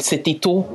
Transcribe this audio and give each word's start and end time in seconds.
cet 0.00 0.28
étau 0.28 0.66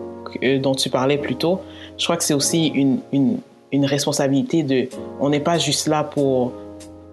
dont 0.61 0.75
tu 0.75 0.89
parlais 0.89 1.17
plus 1.17 1.35
tôt, 1.35 1.61
je 1.97 2.03
crois 2.03 2.17
que 2.17 2.23
c'est 2.23 2.33
aussi 2.33 2.67
une, 2.67 2.99
une, 3.13 3.37
une, 3.71 3.85
responsabilité 3.85 4.63
de, 4.63 4.89
on 5.19 5.29
n'est 5.29 5.39
pas 5.39 5.57
juste 5.57 5.87
là 5.87 6.03
pour 6.03 6.51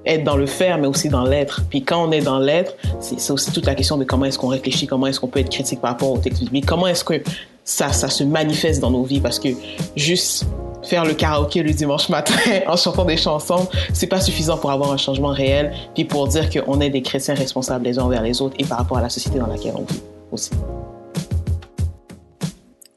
être 0.05 0.25
dans 0.25 0.37
le 0.37 0.47
faire, 0.47 0.79
mais 0.79 0.87
aussi 0.87 1.09
dans 1.09 1.25
l'être. 1.25 1.63
Puis 1.71 1.83
quand 1.83 2.05
on 2.05 2.11
est 2.11 2.21
dans 2.21 2.39
l'être, 2.39 2.75
c'est 3.01 3.31
aussi 3.31 3.53
toute 3.53 3.67
la 3.67 3.75
question 3.75 3.97
de 3.97 4.05
comment 4.05 4.25
est-ce 4.25 4.39
qu'on 4.39 4.49
réfléchit, 4.49 4.87
comment 4.87 5.07
est-ce 5.07 5.21
qu'on 5.21 5.29
peut 5.29 5.41
être 5.41 5.51
critique 5.51 5.81
par 5.81 5.91
rapport 5.91 6.11
au 6.11 6.19
texte 6.19 6.43
biblique, 6.43 6.67
comment 6.67 6.87
est-ce 6.87 7.05
que 7.05 7.23
ça, 7.65 7.93
ça 7.93 8.09
se 8.09 8.25
manifeste 8.25 8.81
dans 8.81 8.91
nos 8.91 9.05
vies, 9.05 9.21
parce 9.21 9.39
que 9.39 9.51
juste 9.95 10.47
faire 10.83 11.05
le 11.05 11.15
karaoké 11.15 11.63
le 11.63 11.71
dimanche 11.71 12.09
matin 12.09 12.35
en 12.67 12.77
chantant 12.77 13.05
des 13.05 13.17
chansons, 13.17 13.69
c'est 13.93 14.09
pas 14.09 14.21
suffisant 14.21 14.57
pour 14.57 14.73
avoir 14.73 14.91
un 14.91 14.97
changement 14.97 15.29
réel, 15.29 15.73
puis 15.95 16.05
pour 16.05 16.27
dire 16.27 16.51
qu'on 16.51 16.81
est 16.81 16.91
des 16.91 17.03
chrétiens 17.03 17.35
responsables 17.35 17.85
les 17.85 17.99
uns 17.99 18.05
envers 18.05 18.23
les 18.23 18.43
autres 18.43 18.57
et 18.59 18.65
par 18.65 18.79
rapport 18.79 18.99
à 18.99 19.03
la 19.03 19.09
société 19.09 19.39
dans 19.39 19.47
laquelle 19.47 19.75
on 19.77 19.85
vit 19.85 20.03
aussi. 20.33 20.51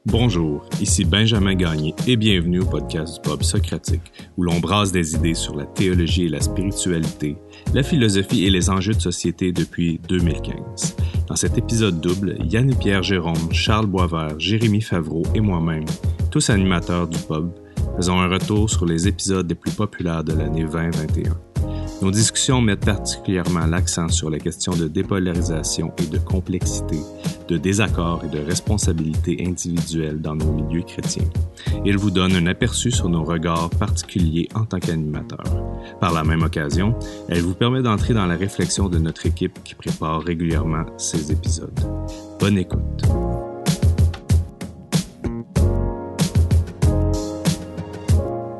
Bonjour, 0.08 0.64
ici 0.80 1.04
Benjamin 1.04 1.56
Gagné 1.56 1.92
et 2.06 2.16
bienvenue 2.16 2.60
au 2.60 2.64
podcast 2.64 3.16
du 3.16 3.28
Bob 3.28 3.42
Socratique, 3.42 4.12
où 4.36 4.44
l'on 4.44 4.60
brasse 4.60 4.92
des 4.92 5.16
idées 5.16 5.34
sur 5.34 5.56
la 5.56 5.66
théologie 5.66 6.26
et 6.26 6.28
la 6.28 6.40
spiritualité, 6.40 7.36
la 7.74 7.82
philosophie 7.82 8.44
et 8.44 8.50
les 8.50 8.70
enjeux 8.70 8.94
de 8.94 9.00
société 9.00 9.50
depuis 9.50 9.98
2015. 10.08 10.96
Dans 11.26 11.34
cet 11.34 11.58
épisode 11.58 12.00
double, 12.00 12.38
Yann 12.44 12.70
et 12.70 12.76
Pierre 12.76 13.02
Jérôme, 13.02 13.52
Charles 13.52 13.86
Boisvert, 13.86 14.38
Jérémy 14.38 14.80
Favreau 14.80 15.24
et 15.34 15.40
moi-même, 15.40 15.86
tous 16.30 16.50
animateurs 16.50 17.08
du 17.08 17.18
pub, 17.18 17.50
faisons 17.96 18.20
un 18.20 18.28
retour 18.28 18.70
sur 18.70 18.86
les 18.86 19.08
épisodes 19.08 19.48
les 19.48 19.56
plus 19.56 19.72
populaires 19.72 20.22
de 20.22 20.34
l'année 20.34 20.64
2021. 20.64 21.45
Nos 22.02 22.10
discussions 22.10 22.60
mettent 22.60 22.84
particulièrement 22.84 23.66
l'accent 23.66 24.08
sur 24.08 24.28
les 24.28 24.38
questions 24.38 24.76
de 24.76 24.86
dépolarisation 24.86 25.92
et 25.98 26.06
de 26.06 26.18
complexité, 26.18 26.98
de 27.48 27.56
désaccord 27.56 28.22
et 28.24 28.28
de 28.28 28.38
responsabilité 28.44 29.42
individuelle 29.46 30.20
dans 30.20 30.34
nos 30.34 30.52
milieux 30.52 30.82
chrétiens. 30.82 31.28
Ils 31.86 31.96
vous 31.96 32.10
donnent 32.10 32.36
un 32.36 32.46
aperçu 32.46 32.90
sur 32.90 33.08
nos 33.08 33.24
regards 33.24 33.70
particuliers 33.70 34.48
en 34.54 34.64
tant 34.64 34.78
qu'animateurs. 34.78 35.56
Par 35.98 36.12
la 36.12 36.22
même 36.22 36.42
occasion, 36.42 36.94
elle 37.28 37.42
vous 37.42 37.54
permet 37.54 37.82
d'entrer 37.82 38.12
dans 38.12 38.26
la 38.26 38.36
réflexion 38.36 38.88
de 38.88 38.98
notre 38.98 39.24
équipe 39.24 39.62
qui 39.64 39.74
prépare 39.74 40.22
régulièrement 40.22 40.84
ces 40.98 41.32
épisodes. 41.32 41.80
Bonne 42.38 42.58
écoute. 42.58 43.02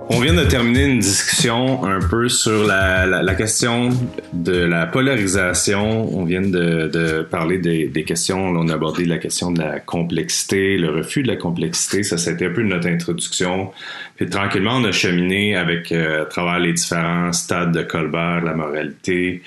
On 0.09 0.21
vient 0.21 0.35
de 0.35 0.45
terminer 0.45 0.85
une 0.85 1.01
discussion 1.01 1.85
un 1.85 1.99
peu 1.99 2.29
sur 2.29 2.65
la, 2.65 3.07
la, 3.07 3.35
question 3.35 3.91
de 4.33 4.53
la 4.53 4.87
polarisation. 4.87 6.17
On 6.17 6.25
vient 6.25 6.43
de, 6.43 6.87
de 6.87 7.23
parler 7.23 7.59
des, 7.59 7.89
des, 7.89 8.05
questions. 8.05 8.47
On 8.47 8.69
a 8.69 8.75
abordé 8.75 9.05
la 9.05 9.19
question 9.19 9.51
de 9.51 9.61
la 9.61 9.81
complexité, 9.81 10.77
le 10.77 10.91
refus 10.91 11.23
de 11.23 11.29
la 11.29 11.37
complexité. 11.37 12.05
Ça, 12.05 12.19
c'était 12.19 12.47
un 12.47 12.51
peu 12.51 12.63
notre 12.63 12.87
introduction. 12.87 13.73
Puis 14.15 14.29
tranquillement, 14.29 14.77
on 14.77 14.85
a 14.85 14.93
cheminé 14.93 15.57
avec 15.57 15.91
euh, 15.91 16.23
à 16.23 16.27
travers 16.27 16.61
les 16.61 16.73
différents 16.73 17.33
stades 17.33 17.73
de 17.73 17.83
Colbert, 17.83 18.45
la 18.45 18.55
moralité. 18.55 19.43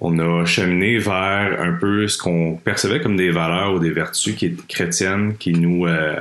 On 0.00 0.18
a 0.20 0.46
cheminé 0.46 0.98
vers 0.98 1.60
un 1.60 1.72
peu 1.72 2.06
ce 2.08 2.16
qu'on 2.16 2.56
percevait 2.56 3.00
comme 3.00 3.16
des 3.16 3.30
valeurs 3.30 3.74
ou 3.74 3.78
des 3.78 3.90
vertus 3.90 4.36
qui 4.36 4.56
chrétiennes, 4.68 5.36
qui 5.36 5.52
nous 5.52 5.86
euh, 5.86 6.20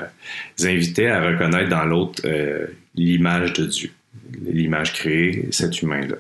invitaient 0.62 1.10
à 1.10 1.24
reconnaître 1.24 1.70
dans 1.70 1.86
l'autre 1.86 2.24
euh, 2.26 2.66
l'image 2.98 3.54
de 3.54 3.66
Dieu, 3.66 3.92
l'image 4.52 4.94
créée, 4.94 5.48
cet 5.52 5.82
humain-là. 5.82 6.16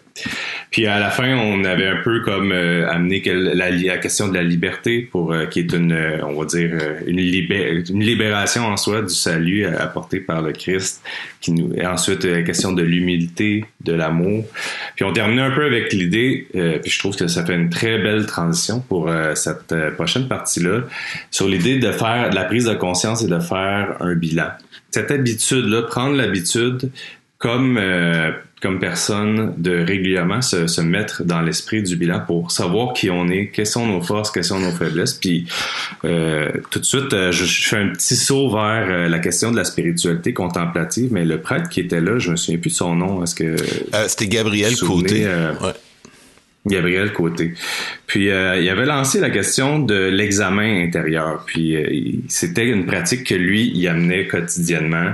Puis 0.71 0.85
à 0.85 0.99
la 0.99 1.09
fin, 1.09 1.35
on 1.37 1.63
avait 1.63 1.87
un 1.87 2.01
peu 2.03 2.21
comme 2.21 2.51
euh, 2.51 2.89
amené 2.89 3.21
la, 3.25 3.97
question 3.97 4.27
de 4.27 4.33
la 4.33 4.43
liberté, 4.43 5.01
pour 5.01 5.33
euh, 5.33 5.45
qui 5.45 5.59
est 5.59 5.73
une, 5.73 5.91
euh, 5.91 6.19
on 6.23 6.39
va 6.39 6.45
dire, 6.45 6.71
une, 7.05 7.19
une, 7.19 8.03
libération 8.03 8.65
en 8.65 8.77
soi 8.77 9.01
du 9.01 9.13
salut 9.13 9.65
apporté 9.65 10.19
par 10.19 10.41
le 10.41 10.51
Christ. 10.51 11.01
Qui 11.39 11.51
nous, 11.51 11.73
et 11.75 11.85
ensuite, 11.85 12.25
la 12.25 12.41
question 12.41 12.73
de 12.73 12.81
l'humilité, 12.81 13.65
de 13.81 13.93
l'amour. 13.93 14.45
Puis 14.95 15.05
on 15.05 15.13
terminait 15.13 15.43
un 15.43 15.51
peu 15.51 15.65
avec 15.65 15.93
l'idée, 15.93 16.47
puis 16.51 16.91
je 16.91 16.99
trouve 16.99 17.15
que 17.15 17.27
ça 17.27 17.45
fait 17.45 17.53
une 17.53 17.69
très 17.69 17.99
belle 17.99 18.25
transition 18.25 18.79
pour 18.79 19.09
cette 19.35 19.73
prochaine 19.95 20.27
partie-là, 20.27 20.81
sur 21.29 21.47
l'idée 21.47 21.77
de 21.77 21.91
faire 21.91 22.31
de 22.31 22.35
la 22.35 22.43
prise 22.43 22.65
de 22.65 22.73
conscience 22.73 23.23
et 23.23 23.27
de 23.27 23.39
faire 23.39 23.97
un 23.99 24.15
bilan 24.15 24.49
cette 24.91 25.11
habitude-là, 25.11 25.83
prendre 25.83 26.15
l'habitude 26.15 26.89
comme 27.37 27.77
euh, 27.77 28.31
comme 28.61 28.79
personne 28.79 29.53
de 29.57 29.83
régulièrement 29.85 30.41
se, 30.41 30.65
se 30.65 30.81
mettre 30.81 31.23
dans 31.23 31.41
l'esprit 31.41 31.83
du 31.83 31.95
bilan 31.95 32.21
pour 32.25 32.49
savoir 32.49 32.93
qui 32.93 33.11
on 33.11 33.27
est, 33.27 33.49
quelles 33.49 33.67
sont 33.67 33.85
nos 33.85 34.01
forces, 34.01 34.31
quelles 34.31 34.45
sont 34.45 34.59
nos 34.59 34.71
faiblesses. 34.71 35.13
Puis 35.13 35.45
euh, 36.05 36.49
tout 36.71 36.79
de 36.79 36.85
suite, 36.85 37.13
euh, 37.13 37.31
je, 37.31 37.45
fais 37.45 37.77
un 37.77 37.89
petit 37.89 38.15
saut 38.15 38.49
vers 38.49 39.07
la 39.09 39.19
question 39.19 39.51
de 39.51 39.57
la 39.57 39.63
spiritualité 39.63 40.33
contemplative, 40.33 41.09
mais 41.11 41.23
le 41.23 41.39
prêtre 41.39 41.69
qui 41.69 41.81
était 41.81 42.01
là, 42.01 42.17
je 42.17 42.31
me 42.31 42.35
souviens 42.35 42.59
plus 42.59 42.71
de 42.71 42.75
son 42.75 42.95
nom. 42.95 43.23
Est-ce 43.23 43.35
que 43.35 43.55
c'était 44.07 44.27
Gabriel 44.27 44.75
Côté. 44.75 45.27
Ouais. 45.27 45.73
Gabriel 46.67 47.13
Côté. 47.13 47.53
Puis 48.05 48.29
euh, 48.29 48.59
il 48.59 48.69
avait 48.69 48.85
lancé 48.85 49.19
la 49.19 49.29
question 49.29 49.79
de 49.79 50.07
l'examen 50.07 50.83
intérieur. 50.83 51.43
Puis 51.45 51.75
euh, 51.75 52.19
c'était 52.27 52.67
une 52.67 52.85
pratique 52.85 53.25
que 53.25 53.35
lui 53.35 53.71
il 53.73 53.87
amenait 53.87 54.27
quotidiennement 54.27 55.11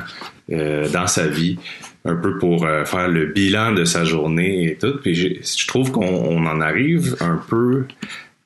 euh, 0.52 0.90
dans 0.90 1.08
sa 1.08 1.28
vie, 1.28 1.58
un 2.06 2.16
peu 2.16 2.38
pour 2.38 2.68
faire 2.86 3.08
le 3.08 3.28
bilan 3.28 3.72
de 3.72 3.86
sa 3.86 4.03
journée 4.03 4.72
et 4.72 4.75
tout. 4.75 4.97
Puis 5.02 5.16
je, 5.16 5.68
trouve 5.68 5.92
qu'on 5.92 6.46
en 6.46 6.62
arrive 6.62 7.16
un 7.22 7.42
peu 7.50 7.86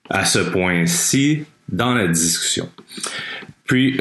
à 0.09 0.25
ce 0.25 0.40
point-ci 0.40 1.44
dans 1.69 1.94
la 1.94 2.07
discussion. 2.07 2.69
Puis 3.66 4.00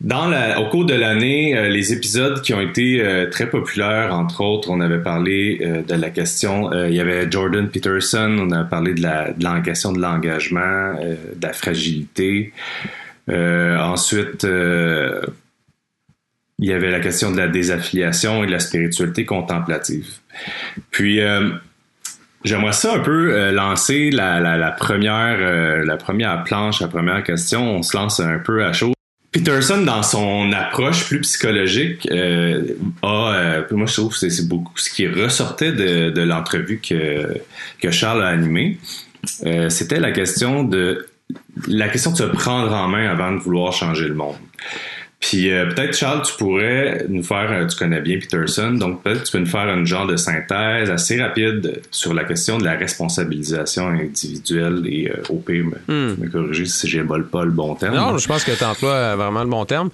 dans 0.00 0.30
au 0.60 0.68
cours 0.68 0.84
de 0.84 0.94
l'année, 0.94 1.56
euh, 1.56 1.68
les 1.68 1.92
épisodes 1.92 2.40
qui 2.42 2.54
ont 2.54 2.60
été 2.60 3.00
euh, 3.00 3.28
très 3.30 3.50
populaires, 3.50 4.14
entre 4.14 4.40
autres, 4.42 4.70
on 4.70 4.80
avait 4.80 5.02
parlé 5.02 5.58
euh, 5.60 5.82
de 5.82 5.94
la 5.94 6.10
question, 6.10 6.72
il 6.72 6.94
y 6.94 7.00
avait 7.00 7.30
Jordan 7.30 7.68
Peterson, 7.68 8.36
on 8.40 8.50
a 8.52 8.64
parlé 8.64 8.94
de 8.94 9.02
la, 9.02 9.32
de 9.32 9.42
la 9.42 9.60
question 9.60 9.92
de 9.92 10.00
l'engagement, 10.00 10.94
de 11.00 11.42
la 11.42 11.52
fragilité. 11.52 12.52
ensuite, 13.28 14.46
il 16.60 16.68
y 16.68 16.72
avait 16.72 16.90
la 16.90 17.00
question 17.00 17.30
de 17.30 17.36
la 17.36 17.48
désaffiliation 17.48 18.42
et 18.42 18.46
de 18.46 18.52
la 18.52 18.60
spiritualité 18.60 19.24
contemplative. 19.24 20.08
Puis, 20.90 21.20
J'aimerais 22.44 22.72
ça 22.72 22.94
un 22.94 23.00
peu 23.00 23.50
lancer 23.50 24.10
la, 24.10 24.38
la, 24.38 24.56
la 24.56 24.70
première 24.70 25.84
la 25.84 25.96
première 25.96 26.44
planche, 26.44 26.80
la 26.80 26.86
première 26.86 27.24
question. 27.24 27.62
On 27.62 27.82
se 27.82 27.96
lance 27.96 28.20
un 28.20 28.38
peu 28.38 28.64
à 28.64 28.72
chaud. 28.72 28.92
Peterson, 29.30 29.82
dans 29.82 30.02
son 30.02 30.52
approche 30.52 31.04
plus 31.06 31.20
psychologique, 31.20 32.08
euh, 32.10 32.62
a, 33.02 33.34
euh, 33.34 33.62
moi 33.72 33.86
je 33.86 33.94
trouve 33.94 34.18
que 34.18 34.28
c'est 34.28 34.48
beaucoup 34.48 34.76
ce 34.76 34.90
qui 34.90 35.06
ressortait 35.06 35.72
de, 35.72 36.10
de 36.10 36.22
l'entrevue 36.22 36.80
que, 36.80 37.36
que 37.80 37.90
Charles 37.90 38.22
a 38.22 38.28
animée, 38.28 38.78
euh, 39.44 39.68
c'était 39.68 40.00
la 40.00 40.12
question 40.12 40.64
de 40.64 41.08
la 41.66 41.88
question 41.88 42.12
de 42.12 42.16
se 42.16 42.22
prendre 42.22 42.72
en 42.72 42.88
main 42.88 43.06
avant 43.10 43.32
de 43.32 43.38
vouloir 43.38 43.72
changer 43.72 44.08
le 44.08 44.14
monde. 44.14 44.36
Puis 45.20 45.50
euh, 45.50 45.66
peut-être, 45.66 45.96
Charles, 45.96 46.22
tu 46.22 46.32
pourrais 46.34 47.04
nous 47.08 47.24
faire, 47.24 47.50
euh, 47.50 47.66
tu 47.66 47.76
connais 47.76 48.00
bien 48.00 48.18
Peterson, 48.18 48.72
donc 48.72 49.02
peut-être 49.02 49.24
tu 49.24 49.32
peux 49.32 49.38
nous 49.38 49.46
faire 49.46 49.66
un 49.68 49.84
genre 49.84 50.06
de 50.06 50.16
synthèse 50.16 50.90
assez 50.90 51.20
rapide 51.20 51.82
sur 51.90 52.14
la 52.14 52.24
question 52.24 52.58
de 52.58 52.64
la 52.64 52.74
responsabilisation 52.74 53.88
individuelle 53.88 54.84
et 54.86 55.10
euh, 55.10 55.22
au 55.28 55.38
pire, 55.38 55.64
me, 55.64 56.14
hmm. 56.14 56.30
corriger 56.30 56.66
si 56.66 56.88
j'ai 56.88 57.02
pas 57.02 57.44
le 57.44 57.50
bon 57.50 57.74
terme. 57.74 57.96
Non, 57.96 58.16
je 58.16 58.28
pense 58.28 58.44
que 58.44 58.52
tu 58.52 58.62
emploies 58.62 59.16
vraiment 59.16 59.42
le 59.42 59.50
bon 59.50 59.64
terme. 59.64 59.90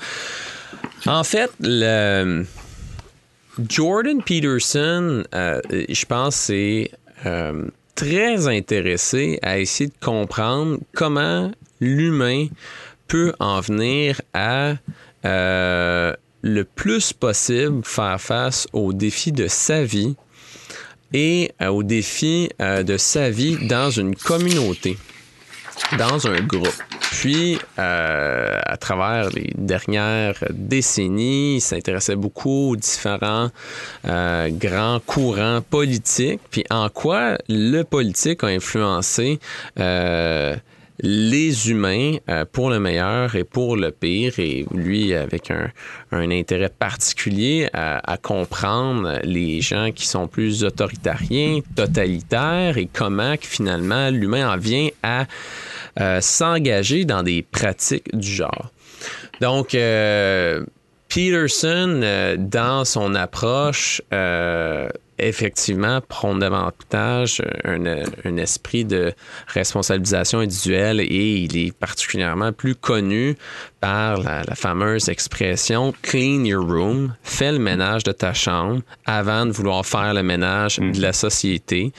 En 1.07 1.25
fait, 1.25 1.51
le... 1.61 2.45
Jordan 3.69 4.21
Peterson, 4.23 5.23
je 5.33 6.05
pense, 6.07 6.35
c'est 6.35 6.91
très 7.95 8.49
intéressé 8.49 9.39
à 9.43 9.59
essayer 9.59 9.89
de 9.89 10.05
comprendre 10.05 10.79
comment 10.93 11.53
l'humain 11.81 12.49
peut 13.09 13.33
en 13.39 13.61
venir 13.61 14.21
à 14.33 14.71
euh, 14.71 14.75
le 15.25 16.63
plus 16.65 17.13
possible 17.15 17.81
faire 17.85 18.21
face 18.21 18.67
aux 18.73 18.93
défis 18.93 19.33
de 19.33 19.47
sa 19.49 19.83
vie 19.83 20.15
et 21.15 21.53
euh, 21.63 21.69
aux 21.69 21.83
défis 21.83 22.51
euh, 22.61 22.83
de 22.83 22.99
sa 22.99 23.31
vie 23.31 23.67
dans 23.67 23.91
une 23.91 24.15
communauté, 24.15 24.99
dans 25.99 26.27
un 26.27 26.41
groupe. 26.41 26.83
Puis, 27.13 27.59
à 27.79 28.77
travers 28.79 29.31
les 29.31 29.51
dernières 29.57 30.35
décennies, 30.51 31.55
il 31.57 31.61
s'intéressait 31.61 32.17
beaucoup 32.17 32.73
aux 32.73 32.77
différents 32.77 33.51
grands 34.05 35.01
courants 35.07 35.63
politiques, 35.63 36.41
puis 36.51 36.65
en 36.69 36.91
quoi 36.91 37.39
le 37.49 37.83
politique 37.83 38.45
a 38.45 38.49
influencé 38.49 39.39
les 41.01 41.71
humains 41.71 42.17
euh, 42.29 42.45
pour 42.51 42.71
le 42.71 42.79
meilleur 42.79 43.35
et 43.35 43.45
pour 43.45 43.77
le 43.77 43.91
pire, 43.91 44.39
et 44.39 44.65
lui 44.73 45.15
avec 45.15 45.51
un, 45.51 45.71
intérêt 46.13 46.69
particulier 46.69 47.69
à, 47.73 48.17
comprendre 48.23 49.19
les 49.25 49.61
gens 49.61 49.91
qui 49.91 50.07
sont 50.07 50.29
plus 50.29 50.65
autoritariens, 50.65 51.61
totalitaires, 51.75 52.79
et 52.79 52.89
comment 52.93 53.35
finalement 53.41 54.11
l'humain 54.11 54.53
en 54.53 54.57
vient 54.57 54.89
à 55.03 55.27
s'engager 56.21 57.05
dans 57.05 57.23
des 57.23 57.43
pratiques 57.43 58.17
du 58.17 58.31
genre. 58.31 58.71
Donc, 59.41 59.77
Peterson, 61.09 62.37
dans 62.39 62.85
son 62.85 63.15
approche, 63.15 64.01
effectivement 65.29 66.01
prendre 66.01 66.41
davantage 66.41 67.43
un, 67.65 67.87
un, 68.25 68.37
esprit 68.37 68.85
de 68.85 69.13
responsabilisation 69.49 70.41
individuelle 70.41 71.01
et 71.01 71.37
il 71.39 71.57
est 71.57 71.73
particulièrement 71.73 72.53
plus 72.53 72.75
connu 72.75 73.37
par 73.85 74.17
la, 74.17 74.55
fameuse 74.55 75.11
expression 75.11 75.93
clean 76.01 76.47
your 76.47 76.65
room, 76.67 77.15
fais 77.23 77.53
le 77.53 77.59
ménage 77.59 78.03
de 78.03 78.13
ta 78.13 78.33
chambre 78.33 78.81
avant 79.05 79.45
de 79.45 79.51
vouloir 79.53 79.85
faire 79.85 80.15
le 80.15 80.23
ménage 80.23 80.79
de 80.79 81.03
la 81.03 81.13
société. 81.13 81.93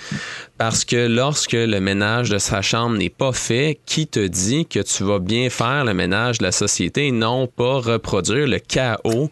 Parce 0.57 0.83
que 0.85 1.07
lorsque 1.07 1.51
le 1.51 1.79
ménage 1.79 2.29
de 2.29 2.39
sa 2.39 2.63
chambre 2.63 2.97
n'est 2.97 3.09
pas 3.09 3.33
fait, 3.33 3.77
qui 3.85 4.07
te 4.07 4.25
dit 4.25 4.65
que 4.65 4.79
tu 4.79 5.03
vas 5.03 5.19
bien 5.19 5.49
faire 5.49 5.85
le 5.85 5.93
ménage 5.93 6.39
de 6.39 6.45
la 6.45 6.51
société 6.51 7.07
et 7.07 7.11
non 7.11 7.45
pas 7.45 7.79
reproduire 7.81 8.47
le 8.47 8.57
chaos 8.59 9.29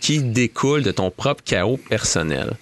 qui 0.00 0.20
découle 0.20 0.82
de 0.82 0.92
ton 0.92 1.10
propre 1.10 1.42
chaos 1.42 1.78
personnel? 1.88 2.52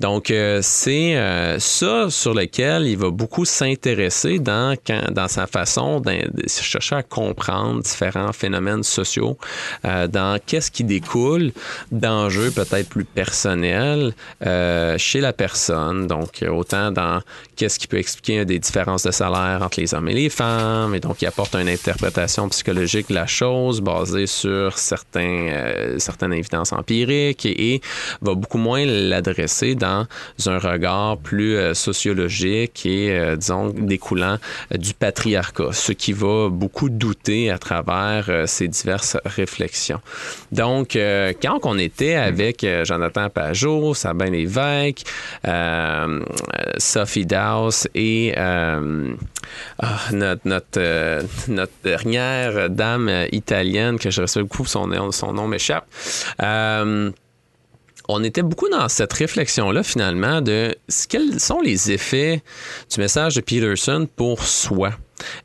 Donc, 0.00 0.30
euh, 0.30 0.60
c'est 0.62 1.16
euh, 1.16 1.58
ça 1.58 2.10
sur 2.10 2.34
lequel 2.34 2.86
il 2.86 2.96
va 2.96 3.10
beaucoup 3.10 3.44
s'intéresser 3.44 4.38
dans, 4.38 4.74
dans 5.10 5.28
sa 5.28 5.46
façon 5.46 6.00
de 6.00 6.48
chercher 6.48 6.96
à 6.96 7.02
comprendre 7.02 7.82
différents 7.82 8.32
phénomènes 8.32 8.82
sociaux, 8.88 9.38
euh, 9.84 10.06
dans 10.08 10.38
qu'est-ce 10.44 10.70
qui 10.70 10.84
découle 10.84 11.52
d'enjeux 11.92 12.50
peut-être 12.50 12.88
plus 12.88 13.04
personnels 13.04 14.14
euh, 14.44 14.96
chez 14.98 15.20
la 15.20 15.32
personne. 15.32 16.06
Donc, 16.06 16.44
autant 16.48 16.90
dans 16.90 17.20
qu'est-ce 17.56 17.78
qui 17.78 17.86
peut 17.86 17.98
expliquer 17.98 18.44
des 18.44 18.58
différences 18.58 19.02
de 19.02 19.10
salaire 19.10 19.60
entre 19.62 19.80
les 19.80 19.94
hommes 19.94 20.08
et 20.08 20.14
les 20.14 20.30
femmes, 20.30 20.94
et 20.94 21.00
donc 21.00 21.22
il 21.22 21.26
apporte 21.26 21.54
une 21.54 21.68
interprétation 21.68 22.48
psychologique 22.48 23.08
de 23.08 23.14
la 23.14 23.26
chose 23.26 23.80
basée 23.80 24.26
sur 24.26 24.78
certains, 24.78 25.48
euh, 25.48 25.98
certaines 25.98 26.32
évidences 26.32 26.72
empiriques 26.72 27.46
et, 27.46 27.80
va 28.20 28.34
beaucoup 28.34 28.58
moins 28.58 28.84
l'adresser 28.84 29.74
dans 29.74 30.06
un 30.46 30.58
regard 30.58 31.18
plus 31.18 31.74
sociologique 31.74 32.86
et, 32.86 33.36
disons, 33.36 33.68
découlant 33.68 34.38
du 34.70 34.94
patriarcat, 34.94 35.72
ce 35.72 35.92
qui 35.92 36.12
va 36.12 36.48
beaucoup 36.48 36.88
douter 36.88 37.50
à 37.50 37.58
travers 37.58 38.30
ces 38.46 38.67
diverses 38.68 39.16
réflexions. 39.24 40.00
Donc, 40.52 40.96
euh, 40.96 41.32
quand 41.40 41.60
on 41.64 41.78
était 41.78 42.14
avec 42.14 42.64
euh, 42.64 42.84
Jonathan 42.84 43.28
Pajot, 43.30 43.94
Sabin 43.94 44.30
Lévesque, 44.30 45.04
euh, 45.46 46.20
Sophie 46.78 47.26
Dawes 47.26 47.86
et 47.94 48.34
ah, 48.36 48.80
notre, 50.12 50.42
notre, 50.44 51.50
notre, 51.50 51.72
dernière 51.82 52.70
dame 52.70 53.10
italienne, 53.32 53.98
que 53.98 54.10
je 54.10 54.20
respecte 54.20 54.48
beaucoup, 54.48 54.66
son, 54.66 55.12
son 55.12 55.32
nom 55.32 55.46
m'échappe, 55.48 55.86
on 58.10 58.24
était 58.24 58.42
beaucoup 58.42 58.70
dans 58.70 58.88
cette 58.88 59.12
réflexion-là, 59.12 59.82
finalement, 59.82 60.40
de 60.40 60.74
quels 61.08 61.38
sont 61.38 61.60
les 61.60 61.92
effets 61.92 62.42
du 62.90 63.00
message 63.00 63.34
de 63.36 63.42
Peterson 63.42 64.08
pour 64.16 64.42
soi. 64.44 64.92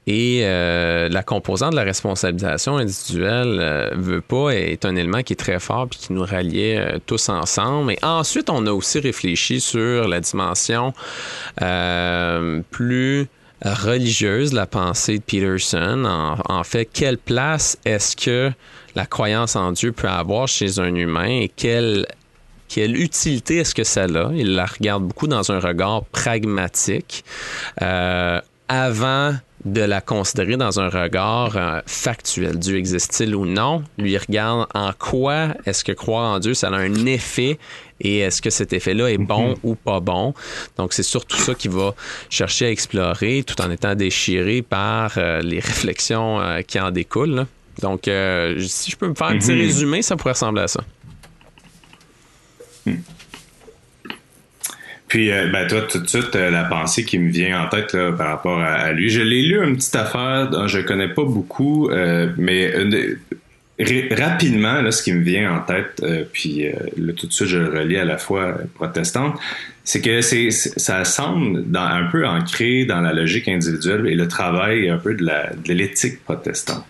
Et 0.08 0.42
euh, 0.44 1.10
la 1.10 1.24
composante 1.24 1.72
de 1.72 1.76
la 1.76 1.84
responsabilisation 1.84 2.78
individuelle 2.78 3.58
euh, 3.60 3.90
veut 3.94 4.22
pas 4.22 4.52
est 4.52 4.86
un 4.86 4.96
élément 4.96 5.22
qui 5.22 5.34
est 5.34 5.38
très 5.38 5.60
fort 5.60 5.88
puis 5.88 6.00
qui 6.00 6.14
nous 6.14 6.24
ralliait 6.24 6.78
euh, 6.78 7.00
tous 7.06 7.30
ensemble. 7.30 7.94
Et 7.94 8.00
ensuite, 8.04 8.50
on 8.50 8.66
a 8.68 8.72
aussi 8.72 9.00
réfléchi 9.00 9.60
sur 9.60 10.08
la 10.08 10.20
dimension 10.20 10.94
plus 12.72 13.28
religieuse 13.64 14.52
de 14.52 14.56
la 14.58 14.66
pensée 14.66 15.20
de 15.20 15.24
Peterson. 15.24 16.36
En, 16.50 16.64
fait, 16.64 16.86
quelle 16.86 17.18
place 17.18 17.78
est-ce 17.86 18.16
que 18.16 18.52
la 18.96 19.06
croyance 19.06 19.56
en 19.56 19.72
Dieu 19.72 19.94
peut 19.94 20.10
avoir 20.10 20.48
chez 20.48 20.80
un 20.80 20.94
humain 20.94 21.30
et 21.30 21.50
quelle 21.56 22.06
quelle 22.68 23.00
utilité 23.00 23.58
est-ce 23.58 23.76
que 23.76 23.84
ça 23.84 24.06
a? 24.06 24.32
Il 24.34 24.56
la 24.56 24.66
regarde 24.66 25.04
beaucoup 25.04 25.28
dans 25.28 25.52
un 25.52 25.60
regard 25.60 26.04
pragmatique. 26.06 27.24
Avant 28.68 29.36
de 29.66 29.82
la 29.82 30.02
considérer 30.02 30.58
dans 30.58 30.80
un 30.80 30.90
regard 30.90 31.56
euh, 31.56 31.82
factuel. 31.86 32.60
Dieu 32.60 32.78
existe-t-il 32.78 33.36
ou 33.36 33.46
non? 33.46 33.84
Lui 33.98 34.18
regarde 34.18 34.68
en 34.74 34.92
quoi 34.98 35.50
est-ce 35.66 35.84
que 35.84 35.92
croire 35.92 36.34
en 36.34 36.40
Dieu, 36.40 36.54
ça 36.54 36.68
a 36.68 36.76
un 36.76 37.06
effet 37.06 37.58
et 38.02 38.20
est-ce 38.20 38.42
que 38.42 38.50
cet 38.50 38.74
effet-là 38.74 39.10
est 39.10 39.18
bon 39.18 39.52
mhm. 39.52 39.56
ou 39.64 39.76
pas 39.76 40.00
bon? 40.00 40.34
Donc, 40.78 40.94
c'est 40.94 41.04
surtout 41.04 41.38
ça 41.38 41.56
qu'il 41.56 41.72
va 41.72 41.96
chercher 42.30 42.66
à 42.66 42.72
explorer 42.72 43.44
tout 43.46 43.62
en 43.62 43.72
étant 43.72 43.96
déchiré 43.96 44.62
par 44.62 45.14
euh, 45.18 45.42
les 45.42 45.60
réflexions 45.60 46.42
qui 46.68 46.80
en 46.80 46.92
découlent. 46.92 47.46
Donc, 47.82 48.04
si 48.04 48.92
je 48.92 48.96
peux 48.98 49.08
me 49.08 49.16
faire 49.16 49.28
un 49.28 49.38
petit 49.38 49.54
mhm. 49.54 49.60
résumé, 49.60 50.02
ça 50.02 50.16
pourrait 50.16 50.34
ressembler 50.34 50.64
à 50.64 50.68
ça. 50.68 50.82
Hmm. 52.86 52.96
Puis, 55.14 55.32
euh, 55.32 55.46
ben, 55.54 55.68
toi, 55.68 55.82
tout 55.82 56.00
de 56.00 56.08
suite, 56.08 56.36
euh, 56.36 56.50
la 56.50 56.64
pensée 56.64 57.06
qui 57.06 57.20
me 57.20 57.30
vient 57.30 57.62
en 57.62 57.70
tête 57.70 57.96
par 58.18 58.30
rapport 58.30 58.60
à, 58.60 58.92
lui. 58.94 59.12
Je 59.12 59.22
l'ai 59.22 59.44
lu 59.44 59.64
une 59.64 59.76
petite 59.76 59.96
affaire 59.96 60.50
dont 60.50 60.66
je 60.66 60.80
connais 60.80 61.08
pas 61.08 61.24
beaucoup, 61.24 61.88
euh, 61.92 62.30
mais 62.36 62.74
rapidement, 64.10 64.90
ce 64.90 65.04
qui 65.04 65.14
me 65.14 65.22
vient 65.22 65.54
en 65.54 65.60
tête, 65.60 66.04
puis 66.34 66.66
là, 66.98 67.14
tout 67.14 67.28
de 67.28 67.32
suite, 67.32 67.48
je 67.48 67.60
le 67.60 67.70
relis 67.70 67.98
à 67.98 68.06
la 68.06 68.18
fois 68.18 68.56
protestante, 68.74 69.40
c'est 69.84 70.02
que 70.02 70.22
ça 70.22 71.06
semble 71.06 71.64
un 71.76 72.10
peu 72.12 72.26
ancré 72.26 72.86
dans 72.86 73.02
la 73.02 73.14
logique 73.14 73.48
individuelle 73.48 74.08
et 74.08 74.16
le 74.16 74.28
travail 74.28 74.90
un 74.90 74.98
peu 74.98 75.14
de 75.14 75.74
l'éthique 75.74 76.24
protestante 76.24 76.86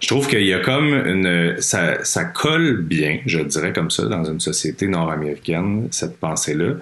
je 0.00 0.06
trouve 0.06 0.28
qu'il 0.28 0.44
y 0.44 0.54
a 0.54 0.60
comme 0.60 0.94
une 0.94 1.56
ça, 1.60 2.04
ça 2.04 2.24
colle 2.24 2.82
bien, 2.82 3.18
je 3.26 3.40
dirais 3.40 3.72
comme 3.72 3.90
ça, 3.90 4.04
dans 4.04 4.24
une 4.24 4.38
société 4.38 4.86
nord-américaine, 4.86 5.88
cette 5.90 6.18
pensée-là, 6.18 6.74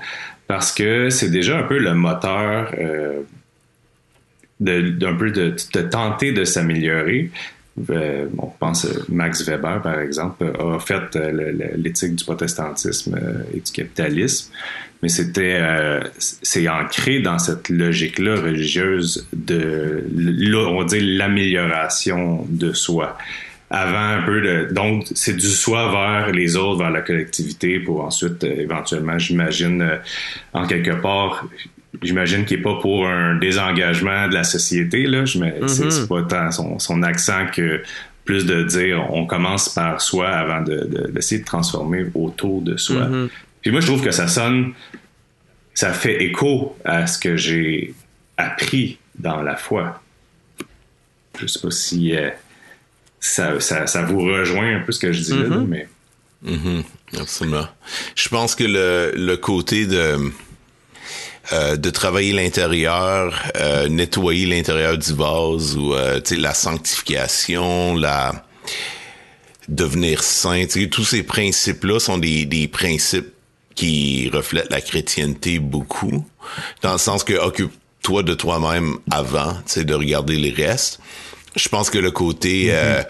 parce 0.46 0.72
que 0.72 1.10
c'est 1.10 1.31
déjà 1.31 1.58
un 1.58 1.62
peu 1.64 1.78
le 1.78 1.94
moteur 1.94 2.72
euh, 2.78 3.22
d'un 4.60 5.14
peu 5.14 5.31
de, 5.31 5.54
de, 5.75 5.82
tenter 5.82 6.32
de 6.32 6.44
s'améliorer. 6.44 7.31
Euh, 7.90 8.26
on 8.38 8.46
pense 8.46 8.87
Max 9.08 9.46
Weber, 9.46 9.82
par 9.82 10.00
exemple, 10.00 10.50
a 10.58 10.78
fait 10.78 11.14
euh, 11.16 11.72
l'éthique 11.76 12.16
du 12.16 12.25
protestantisme 12.25 13.16
euh, 13.16 13.43
et 13.52 13.60
du 13.60 13.72
capitalisme 13.72 14.50
mais 15.02 15.08
c'était 15.08 15.58
euh, 15.60 16.00
c'est 16.19 16.69
ancré 16.69 17.20
dans 17.20 17.38
cette 17.38 17.69
logique 17.69 18.19
là 18.19 18.37
religieuse 18.40 19.26
de 19.32 20.04
on 20.56 20.84
dire 20.84 21.02
l'amélioration 21.02 22.47
de 22.49 22.73
soi 22.73 23.16
avant 23.70 24.18
un 24.18 24.23
peu 24.23 24.40
de 24.40 24.73
donc 24.73 25.06
c'est 25.14 25.37
du 25.37 25.49
soi 25.49 25.90
vers 25.90 26.32
les 26.32 26.56
autres 26.56 26.78
vers 26.78 26.90
la 26.90 27.00
collectivité 27.00 27.80
pour 27.80 28.04
ensuite 28.04 28.44
euh, 28.44 28.61
éventuellement 28.61 29.18
j'imagine 29.18 29.82
euh, 29.82 29.96
en 30.52 30.66
quelque 30.66 30.92
part 30.92 31.49
j'imagine 32.00 32.44
qu'il 32.44 32.58
n'est 32.58 32.62
pas 32.62 32.78
pour 32.80 33.08
un 33.08 33.37
désengagement 33.37 34.28
de 34.28 34.35
la 34.35 34.44
société 34.44 35.06
là 35.06 35.25
mais 35.40 35.58
mm-hmm. 35.61 35.90
c'est 35.90 36.08
pas 36.08 36.23
tant 36.23 36.50
son, 36.52 36.78
son 36.78 37.02
accent 37.02 37.46
que 37.52 37.82
plus 38.25 38.44
de 38.44 38.64
dire 38.64 39.06
on 39.11 39.25
commence 39.25 39.68
par 39.70 40.00
soi 40.00 40.28
avant 40.28 40.61
d'essayer 40.61 41.38
de, 41.38 41.44
de, 41.44 41.49
transformer 41.49 42.04
autour 42.14 42.61
de 42.61 42.76
soi. 42.76 43.06
Mm-hmm. 43.06 43.28
Puis 43.62 43.70
moi, 43.73 43.80
je 43.80 43.87
trouve 43.87 44.04
que 44.04 44.11
ça 44.11 44.28
sonne, 44.28 44.75
ça 45.75 45.92
fait 45.92 46.23
écho 46.23 46.76
à 46.85 47.06
ce 47.06 47.18
que 47.18 47.37
j'ai 47.37 47.94
appris 48.37 48.99
dans 49.18 49.42
la 49.42 49.56
foi. 49.56 50.02
Je 51.40 51.46
sais 51.46 51.61
pas 51.61 51.70
si 51.70 52.14
euh, 52.14 52.30
ça, 53.20 53.61
ça, 53.61 54.02
vous 54.02 54.20
rejoint 54.20 54.76
un 54.76 54.80
peu 54.80 54.92
ce 54.92 55.00
que 55.00 55.12
je 55.12 55.20
dis 55.20 55.30
là, 55.30 55.56
mm-hmm. 55.56 55.66
mais. 55.66 55.88
Mm-hmm. 56.44 56.85
absolument. 57.20 57.66
Je 58.14 58.28
pense 58.28 58.54
que 58.54 58.64
le, 58.64 59.12
le 59.14 59.37
côté 59.37 59.87
de. 59.87 60.32
Euh, 61.52 61.76
de 61.76 61.90
travailler 61.90 62.32
l'intérieur, 62.32 63.40
euh, 63.54 63.88
nettoyer 63.88 64.46
l'intérieur 64.46 64.99
du 64.99 65.14
vase 65.14 65.76
ou 65.76 65.94
la 66.32 66.54
sanctification, 66.54 67.94
la 67.94 68.44
devenir 69.68 70.23
saint, 70.23 70.64
tous 70.90 71.04
ces 71.04 71.23
principes-là 71.23 71.99
sont 71.99 72.18
des, 72.18 72.44
des 72.46 72.68
principes 72.68 73.32
qui 73.75 74.30
reflète 74.32 74.70
la 74.70 74.80
chrétienté 74.80 75.58
beaucoup, 75.58 76.26
dans 76.82 76.92
le 76.92 76.99
sens 76.99 77.25
que 77.25 77.35
occupe-toi 77.35 78.23
de 78.23 78.35
toi-même 78.35 78.96
avant, 79.11 79.56
de 79.76 79.94
regarder 79.94 80.37
les 80.37 80.50
restes. 80.50 81.00
Je 81.56 81.68
pense 81.68 81.90
que 81.90 81.98
le 81.98 82.10
côté 82.10 82.66
mm-hmm. 82.66 82.75
euh, 82.75 83.02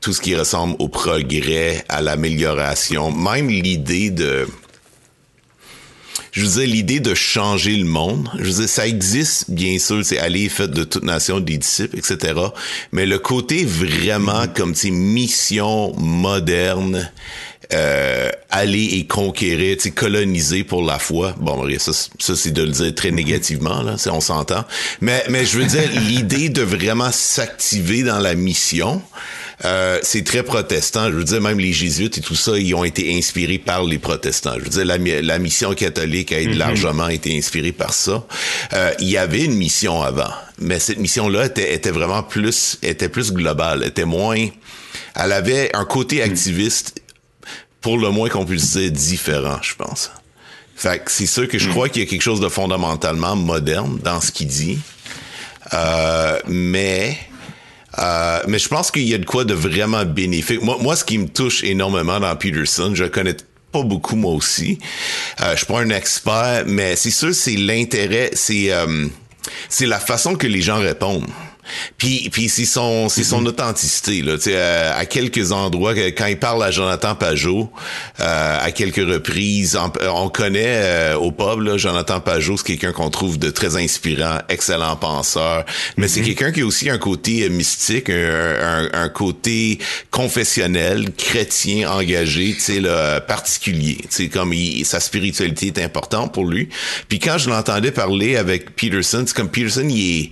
tout 0.00 0.12
ce 0.12 0.20
qui 0.20 0.34
ressemble 0.34 0.76
au 0.78 0.88
progrès, 0.88 1.84
à 1.88 2.00
l'amélioration, 2.00 3.10
même 3.10 3.48
l'idée 3.48 4.10
de 4.10 4.46
je 6.32 6.42
vous 6.42 6.46
disais, 6.46 6.66
l'idée 6.66 7.00
de 7.00 7.14
changer 7.14 7.74
le 7.74 7.84
monde, 7.84 8.30
je 8.38 8.50
vous 8.50 8.66
ça 8.66 8.86
existe, 8.86 9.50
bien 9.50 9.78
sûr, 9.78 10.04
c'est 10.04 10.18
aller 10.18 10.48
fait 10.48 10.68
de 10.68 10.84
toute 10.84 11.02
nation 11.02 11.40
des 11.40 11.56
disciples, 11.58 11.98
etc. 11.98 12.34
Mais 12.92 13.06
le 13.06 13.18
côté 13.18 13.64
vraiment 13.64 14.42
mm-hmm. 14.42 14.52
comme, 14.54 14.74
tu 14.74 14.90
mission 14.92 15.94
moderne, 15.96 17.10
euh, 17.74 18.30
aller 18.50 18.84
et 18.94 19.06
conquérir, 19.06 19.76
coloniser 19.94 20.64
pour 20.64 20.82
la 20.82 20.98
foi. 20.98 21.34
Bon, 21.38 21.68
ça, 21.78 21.92
ça 21.92 22.34
c'est 22.36 22.50
de 22.50 22.62
le 22.62 22.70
dire 22.70 22.94
très 22.94 23.10
négativement, 23.10 23.82
là, 23.82 23.96
on 24.10 24.20
s'entend. 24.20 24.64
Mais, 25.00 25.22
mais 25.28 25.44
je 25.44 25.58
veux 25.58 25.66
dire, 25.66 25.90
l'idée 26.08 26.48
de 26.48 26.62
vraiment 26.62 27.12
s'activer 27.12 28.02
dans 28.02 28.18
la 28.18 28.34
mission, 28.34 29.02
euh, 29.64 29.98
c'est 30.02 30.24
très 30.24 30.42
protestant. 30.42 31.10
Je 31.10 31.16
veux 31.16 31.24
dire, 31.24 31.40
même 31.40 31.58
les 31.58 31.72
jésuites 31.72 32.18
et 32.18 32.20
tout 32.20 32.36
ça, 32.36 32.58
ils 32.58 32.74
ont 32.74 32.84
été 32.84 33.14
inspirés 33.16 33.58
par 33.58 33.84
les 33.84 33.98
protestants. 33.98 34.54
Je 34.58 34.64
veux 34.64 34.70
dire, 34.70 34.84
la, 34.84 34.96
la 34.98 35.38
mission 35.38 35.74
catholique 35.74 36.32
a 36.32 36.40
mm-hmm. 36.40 36.56
largement 36.56 37.08
été 37.08 37.36
inspirée 37.36 37.72
par 37.72 37.92
ça. 37.92 38.24
Euh, 38.72 38.92
il 39.00 39.08
y 39.08 39.16
avait 39.16 39.44
une 39.44 39.54
mission 39.54 40.02
avant, 40.02 40.30
mais 40.58 40.78
cette 40.78 40.98
mission-là 40.98 41.46
était, 41.46 41.74
était 41.74 41.90
vraiment 41.90 42.22
plus, 42.22 42.78
était 42.82 43.08
plus 43.08 43.32
globale, 43.32 43.84
était 43.84 44.04
moins. 44.04 44.46
Elle 45.14 45.32
avait 45.32 45.74
un 45.74 45.84
côté 45.84 46.20
mm. 46.20 46.30
activiste, 46.30 46.97
pour 47.88 47.96
le 47.96 48.10
moins 48.10 48.28
qu'on 48.28 48.44
puisse 48.44 48.76
dire 48.76 48.90
différent, 48.90 49.56
je 49.62 49.74
pense. 49.74 50.10
Fait 50.76 51.02
que 51.02 51.10
c'est 51.10 51.24
sûr 51.24 51.48
que 51.48 51.58
je 51.58 51.70
mm. 51.70 51.72
crois 51.72 51.88
qu'il 51.88 52.02
y 52.02 52.04
a 52.04 52.08
quelque 52.08 52.20
chose 52.20 52.38
de 52.38 52.50
fondamentalement 52.50 53.34
moderne 53.34 53.98
dans 54.04 54.20
ce 54.20 54.30
qu'il 54.30 54.46
dit. 54.46 54.78
Euh, 55.72 56.38
mais 56.46 57.16
euh, 57.98 58.40
mais 58.46 58.58
je 58.58 58.68
pense 58.68 58.90
qu'il 58.90 59.08
y 59.08 59.14
a 59.14 59.18
de 59.18 59.24
quoi 59.24 59.46
de 59.46 59.54
vraiment 59.54 60.04
bénéfique. 60.04 60.60
Moi, 60.62 60.76
moi, 60.82 60.96
ce 60.96 61.04
qui 61.04 61.16
me 61.16 61.28
touche 61.28 61.64
énormément 61.64 62.20
dans 62.20 62.36
Peterson, 62.36 62.92
je 62.94 63.04
connais 63.04 63.38
pas 63.72 63.82
beaucoup 63.82 64.16
moi 64.16 64.34
aussi. 64.34 64.78
Euh, 65.40 65.52
je 65.52 65.56
suis 65.56 65.66
pas 65.66 65.80
un 65.80 65.88
expert, 65.88 66.64
mais 66.66 66.94
c'est 66.94 67.10
sûr 67.10 67.34
c'est 67.34 67.56
l'intérêt, 67.56 68.32
c'est 68.34 68.70
c'est 69.70 69.86
la 69.86 69.98
façon 69.98 70.34
que 70.34 70.46
les 70.46 70.60
gens 70.60 70.78
répondent. 70.78 71.24
Puis, 71.96 72.28
puis 72.30 72.48
c'est 72.48 72.64
son, 72.64 73.08
c'est 73.08 73.24
son 73.24 73.42
mm-hmm. 73.42 73.48
authenticité 73.48 74.22
là. 74.22 74.36
Tu 74.36 74.44
sais, 74.44 74.60
à, 74.60 75.04
quelques 75.06 75.52
endroits, 75.52 75.94
quand 75.94 76.26
il 76.26 76.38
parle 76.38 76.62
à 76.62 76.70
Jonathan 76.70 77.14
Pajot, 77.14 77.70
euh, 78.20 78.58
à 78.60 78.70
quelques 78.72 78.96
reprises, 78.96 79.78
on, 80.08 80.28
connaît 80.28 80.82
euh, 80.82 81.16
au 81.16 81.32
pub 81.32 81.60
là, 81.60 81.76
Jonathan 81.76 82.20
Pajot, 82.20 82.56
c'est 82.56 82.64
quelqu'un 82.64 82.92
qu'on 82.92 83.10
trouve 83.10 83.38
de 83.38 83.50
très 83.50 83.76
inspirant, 83.76 84.38
excellent 84.48 84.96
penseur, 84.96 85.64
mais 85.96 86.08
c'est 86.08 86.20
mm-hmm. 86.20 86.24
quelqu'un 86.24 86.52
qui 86.52 86.60
a 86.62 86.66
aussi 86.66 86.90
un 86.90 86.98
côté 86.98 87.44
euh, 87.44 87.48
mystique, 87.48 88.10
un, 88.10 88.88
un, 88.92 89.08
côté 89.08 89.78
confessionnel, 90.10 91.12
chrétien, 91.16 91.90
engagé, 91.90 92.54
tu 92.54 92.60
sais, 92.60 92.80
là, 92.80 93.20
particulier. 93.20 93.98
Tu 94.02 94.06
sais, 94.10 94.28
comme 94.28 94.52
il, 94.52 94.84
sa 94.84 95.00
spiritualité 95.00 95.68
est 95.68 95.78
importante 95.78 96.32
pour 96.32 96.46
lui. 96.46 96.68
Puis 97.08 97.18
quand 97.18 97.38
je 97.38 97.48
l'entendais 97.48 97.90
parler 97.90 98.36
avec 98.36 98.74
Peterson, 98.76 99.24
c'est 99.26 99.36
comme 99.36 99.50
Peterson, 99.50 99.86
il 99.88 100.24
est 100.24 100.30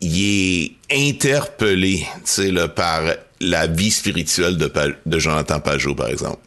il 0.00 0.76
est 0.90 1.08
interpellé, 1.08 2.06
tu 2.16 2.20
sais, 2.24 2.52
par 2.74 3.02
la 3.40 3.66
vie 3.66 3.90
spirituelle 3.90 4.56
de, 4.56 5.18
Jonathan 5.18 5.60
Pajot, 5.60 5.94
par 5.94 6.08
exemple. 6.08 6.40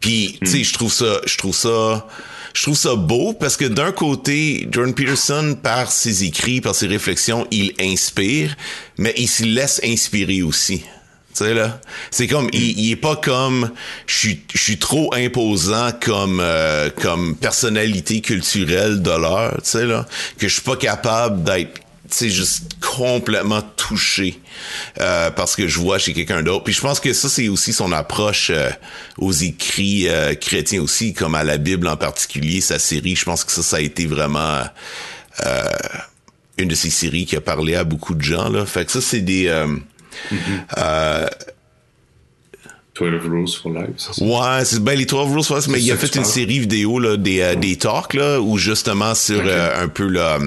Puis, 0.00 0.38
tu 0.40 0.46
sais, 0.46 0.64
je 0.64 0.72
trouve 0.72 0.92
ça, 0.92 1.20
je 1.26 1.36
trouve 1.36 1.54
ça, 1.54 2.06
je 2.54 2.62
trouve 2.62 2.76
ça 2.76 2.94
beau 2.94 3.32
parce 3.32 3.56
que 3.56 3.64
d'un 3.64 3.92
côté, 3.92 4.68
Jordan 4.70 4.94
Peterson, 4.94 5.56
par 5.60 5.90
ses 5.90 6.24
écrits, 6.24 6.60
par 6.60 6.74
ses 6.74 6.86
réflexions, 6.86 7.46
il 7.50 7.72
inspire, 7.80 8.56
mais 8.96 9.12
il 9.16 9.28
se 9.28 9.44
laisse 9.44 9.80
inspirer 9.84 10.42
aussi. 10.42 10.78
Tu 10.78 11.44
sais 11.44 11.52
là, 11.52 11.80
c'est 12.10 12.28
comme 12.28 12.48
il, 12.54 12.78
il, 12.78 12.92
est 12.92 12.96
pas 12.96 13.16
comme 13.16 13.70
je 14.06 14.36
suis 14.54 14.78
trop 14.78 15.12
imposant 15.12 15.90
comme 16.00 16.40
euh, 16.40 16.88
comme 16.88 17.36
personnalité 17.36 18.22
culturelle 18.22 19.02
de 19.02 19.10
l'heure, 19.10 19.54
tu 19.62 19.68
sais 19.68 19.84
là, 19.84 20.06
que 20.38 20.48
je 20.48 20.54
suis 20.54 20.62
pas 20.62 20.76
capable 20.76 21.44
d'être 21.44 21.85
c'est 22.10 22.30
juste 22.30 22.76
complètement 22.80 23.62
touché 23.62 24.40
euh, 25.00 25.30
parce 25.30 25.56
que 25.56 25.66
je 25.66 25.78
vois 25.78 25.98
chez 25.98 26.12
quelqu'un 26.12 26.42
d'autre. 26.42 26.64
Puis 26.64 26.74
je 26.74 26.80
pense 26.80 27.00
que 27.00 27.12
ça 27.12 27.28
c'est 27.28 27.48
aussi 27.48 27.72
son 27.72 27.92
approche 27.92 28.50
euh, 28.50 28.70
aux 29.18 29.32
écrits 29.32 30.08
euh, 30.08 30.34
chrétiens 30.34 30.82
aussi, 30.82 31.14
comme 31.14 31.34
à 31.34 31.44
la 31.44 31.58
Bible 31.58 31.88
en 31.88 31.96
particulier, 31.96 32.60
sa 32.60 32.78
série. 32.78 33.16
Je 33.16 33.24
pense 33.24 33.44
que 33.44 33.52
ça 33.52 33.62
ça 33.62 33.76
a 33.76 33.80
été 33.80 34.06
vraiment 34.06 34.62
une 36.58 36.68
de 36.68 36.74
ces 36.74 36.90
séries 36.90 37.26
qui 37.26 37.36
a 37.36 37.40
parlé 37.40 37.74
à 37.74 37.84
beaucoup 37.84 38.14
de 38.14 38.22
gens 38.22 38.48
là. 38.48 38.64
Fait 38.64 38.84
que 38.84 38.92
ça 38.92 39.00
c'est 39.00 39.20
des 39.20 39.48
mm-hmm. 40.32 41.28
12 42.98 43.26
Rules 43.28 43.48
for 43.48 43.72
Life. 43.72 44.18
Ouais, 44.20 44.64
c'est 44.64 44.82
ben 44.82 44.96
les 44.96 45.04
12 45.04 45.32
Rules 45.32 45.44
for 45.44 45.56
Life, 45.58 45.68
mais 45.68 45.82
il 45.82 45.92
a 45.92 45.96
fait 45.96 46.14
une 46.14 46.24
série 46.24 46.60
vidéo 46.60 46.98
là, 46.98 47.18
des, 47.18 47.54
des 47.56 47.76
talks 47.76 48.14
là, 48.14 48.40
où 48.40 48.56
justement 48.56 49.14
sur 49.14 49.42
un 49.42 49.88
peu 49.88 50.06
là, 50.06 50.38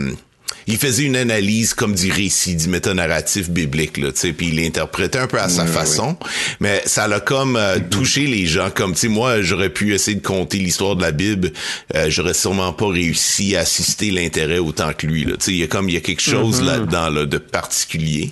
il 0.70 0.78
faisait 0.78 1.04
une 1.04 1.16
analyse 1.16 1.74
comme 1.74 1.96
du 1.96 2.12
récit, 2.12 2.56
du 2.56 2.70
métanarratif 2.70 3.50
biblique, 3.50 3.98
là, 3.98 4.12
tu 4.12 4.20
sais, 4.20 4.34
puis 4.34 4.50
il 4.50 4.58
l'interprétait 4.58 5.18
un 5.18 5.26
peu 5.26 5.40
à 5.40 5.50
sa 5.50 5.66
façon, 5.66 6.16
mais 6.60 6.84
ça 6.86 7.08
l'a 7.08 7.20
comme 7.20 7.56
euh, 7.56 7.78
mm-hmm. 7.78 7.90
touché 7.90 8.28
les 8.28 8.46
gens, 8.46 8.70
comme, 8.70 8.94
tu 8.94 9.00
sais, 9.00 9.08
moi, 9.08 9.42
j'aurais 9.42 9.72
pu 9.72 9.96
essayer 9.96 10.16
de 10.16 10.26
compter 10.26 10.60
l'histoire 10.60 10.96
de 10.96 11.02
la 11.02 11.12
Bible, 11.12 11.52
euh, 11.96 12.06
j'aurais 12.10 12.36
sûrement 12.36 12.72
pas 12.72 12.88
réussi 12.88 13.56
à 13.56 13.62
assister 13.62 14.12
l'intérêt 14.12 14.60
autant 14.60 14.94
que 14.94 15.08
lui, 15.08 15.26
là, 15.26 15.38
tu 15.38 15.46
sais, 15.46 15.52
il 15.54 15.58
y 15.58 15.64
a 15.64 15.68
comme, 15.68 15.90
il 15.90 15.96
y 15.96 15.98
a 15.98 16.02
quelque 16.02 16.22
chose 16.22 16.62
mm-hmm. 16.62 16.66
là-dedans, 16.66 17.10
là, 17.10 17.26
de 17.26 17.38
particulier. 17.40 18.32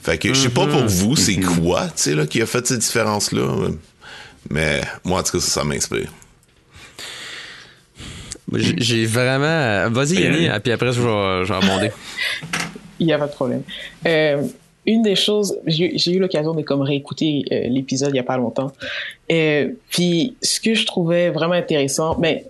Fait 0.00 0.16
que, 0.16 0.32
je 0.32 0.42
sais 0.42 0.48
pas 0.50 0.68
pour 0.68 0.82
mm-hmm. 0.82 0.86
vous, 0.86 1.16
c'est 1.16 1.40
quoi, 1.40 1.86
tu 1.86 2.02
sais, 2.02 2.14
là, 2.14 2.26
qui 2.28 2.40
a 2.40 2.46
fait 2.46 2.64
cette 2.64 2.80
différence-là, 2.80 3.68
mais 4.48 4.82
moi, 5.02 5.18
en 5.18 5.22
tout 5.24 5.32
cas, 5.32 5.44
ça, 5.44 5.50
ça 5.50 5.64
m'inspire. 5.64 6.08
J'ai 8.58 9.06
vraiment. 9.06 9.90
Vas-y, 9.90 10.20
Yanni, 10.20 10.48
puis 10.62 10.72
après, 10.72 10.92
je 10.92 11.00
vais, 11.00 11.44
je 11.44 11.90
Il 13.00 13.06
n'y 13.06 13.12
a 13.12 13.18
pas 13.18 13.26
de 13.26 13.32
problème. 13.32 13.62
Euh, 14.06 14.42
une 14.86 15.02
des 15.02 15.16
choses, 15.16 15.58
j'ai 15.66 16.12
eu 16.12 16.18
l'occasion 16.18 16.54
de 16.54 16.62
comme 16.62 16.82
réécouter 16.82 17.44
euh, 17.50 17.68
l'épisode 17.68 18.10
il 18.10 18.14
n'y 18.14 18.18
a 18.18 18.24
pas 18.24 18.36
longtemps. 18.36 18.70
Euh, 19.32 19.70
puis 19.90 20.36
ce 20.42 20.60
que 20.60 20.74
je 20.74 20.84
trouvais 20.84 21.30
vraiment 21.30 21.54
intéressant, 21.54 22.18
mais 22.18 22.46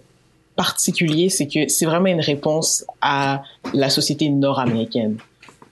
particulier, 0.56 1.30
c'est 1.30 1.46
que 1.46 1.68
c'est 1.68 1.86
vraiment 1.86 2.06
une 2.06 2.20
réponse 2.20 2.84
à 3.00 3.42
la 3.72 3.88
société 3.88 4.28
nord-américaine. 4.28 5.16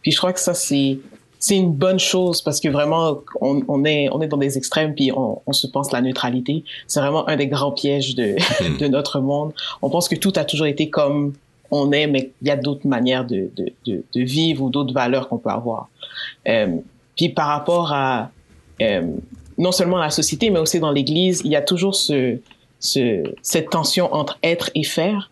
Puis 0.02 0.12
je 0.12 0.18
crois 0.18 0.32
que 0.32 0.40
ça, 0.40 0.54
c'est 0.54 0.98
c'est 1.42 1.56
une 1.56 1.72
bonne 1.72 1.98
chose 1.98 2.40
parce 2.40 2.60
que 2.60 2.68
vraiment 2.68 3.20
on, 3.40 3.62
on, 3.66 3.84
est 3.84 4.08
on 4.12 4.22
est 4.22 4.28
dans 4.28 4.36
des 4.36 4.56
extrêmes 4.56 4.94
puis 4.94 5.10
on, 5.10 5.42
on 5.44 5.52
se 5.52 5.66
pense 5.66 5.90
la 5.90 6.00
neutralité. 6.00 6.62
C'est 6.86 7.00
vraiment 7.00 7.28
un 7.28 7.34
des 7.34 7.48
grands 7.48 7.72
pièges 7.72 8.14
de 8.14 8.36
hmm. 8.36 8.76
de 8.80 8.86
notre 8.86 9.18
monde. 9.18 9.52
On 9.82 9.90
pense 9.90 10.08
que 10.08 10.14
tout 10.14 10.32
a 10.36 10.44
toujours 10.44 10.68
été 10.68 10.88
comme 10.88 11.32
on 11.72 11.90
est 11.90 12.06
mais 12.06 12.30
il 12.42 12.48
y 12.48 12.52
a 12.52 12.56
d'autres 12.56 12.86
manières 12.86 13.26
de, 13.26 13.50
de, 13.56 13.72
de, 13.86 14.04
de 14.14 14.20
vivre 14.20 14.62
ou 14.62 14.70
d'autres 14.70 14.94
valeurs 14.94 15.28
qu'on 15.28 15.38
peut 15.38 15.50
avoir. 15.50 15.88
Euh, 16.46 16.76
puis 17.16 17.28
par 17.28 17.48
rapport 17.48 17.92
à 17.92 18.30
euh, 18.80 19.02
non 19.58 19.72
seulement 19.72 19.98
la 19.98 20.10
société 20.10 20.48
mais 20.48 20.60
aussi 20.60 20.78
dans 20.78 20.92
l'Église 20.92 21.42
il 21.44 21.50
y 21.50 21.56
a 21.56 21.62
toujours 21.62 21.96
ce, 21.96 22.38
ce 22.78 23.24
cette 23.42 23.70
tension 23.70 24.14
entre 24.14 24.38
être 24.44 24.70
et 24.76 24.84
faire 24.84 25.31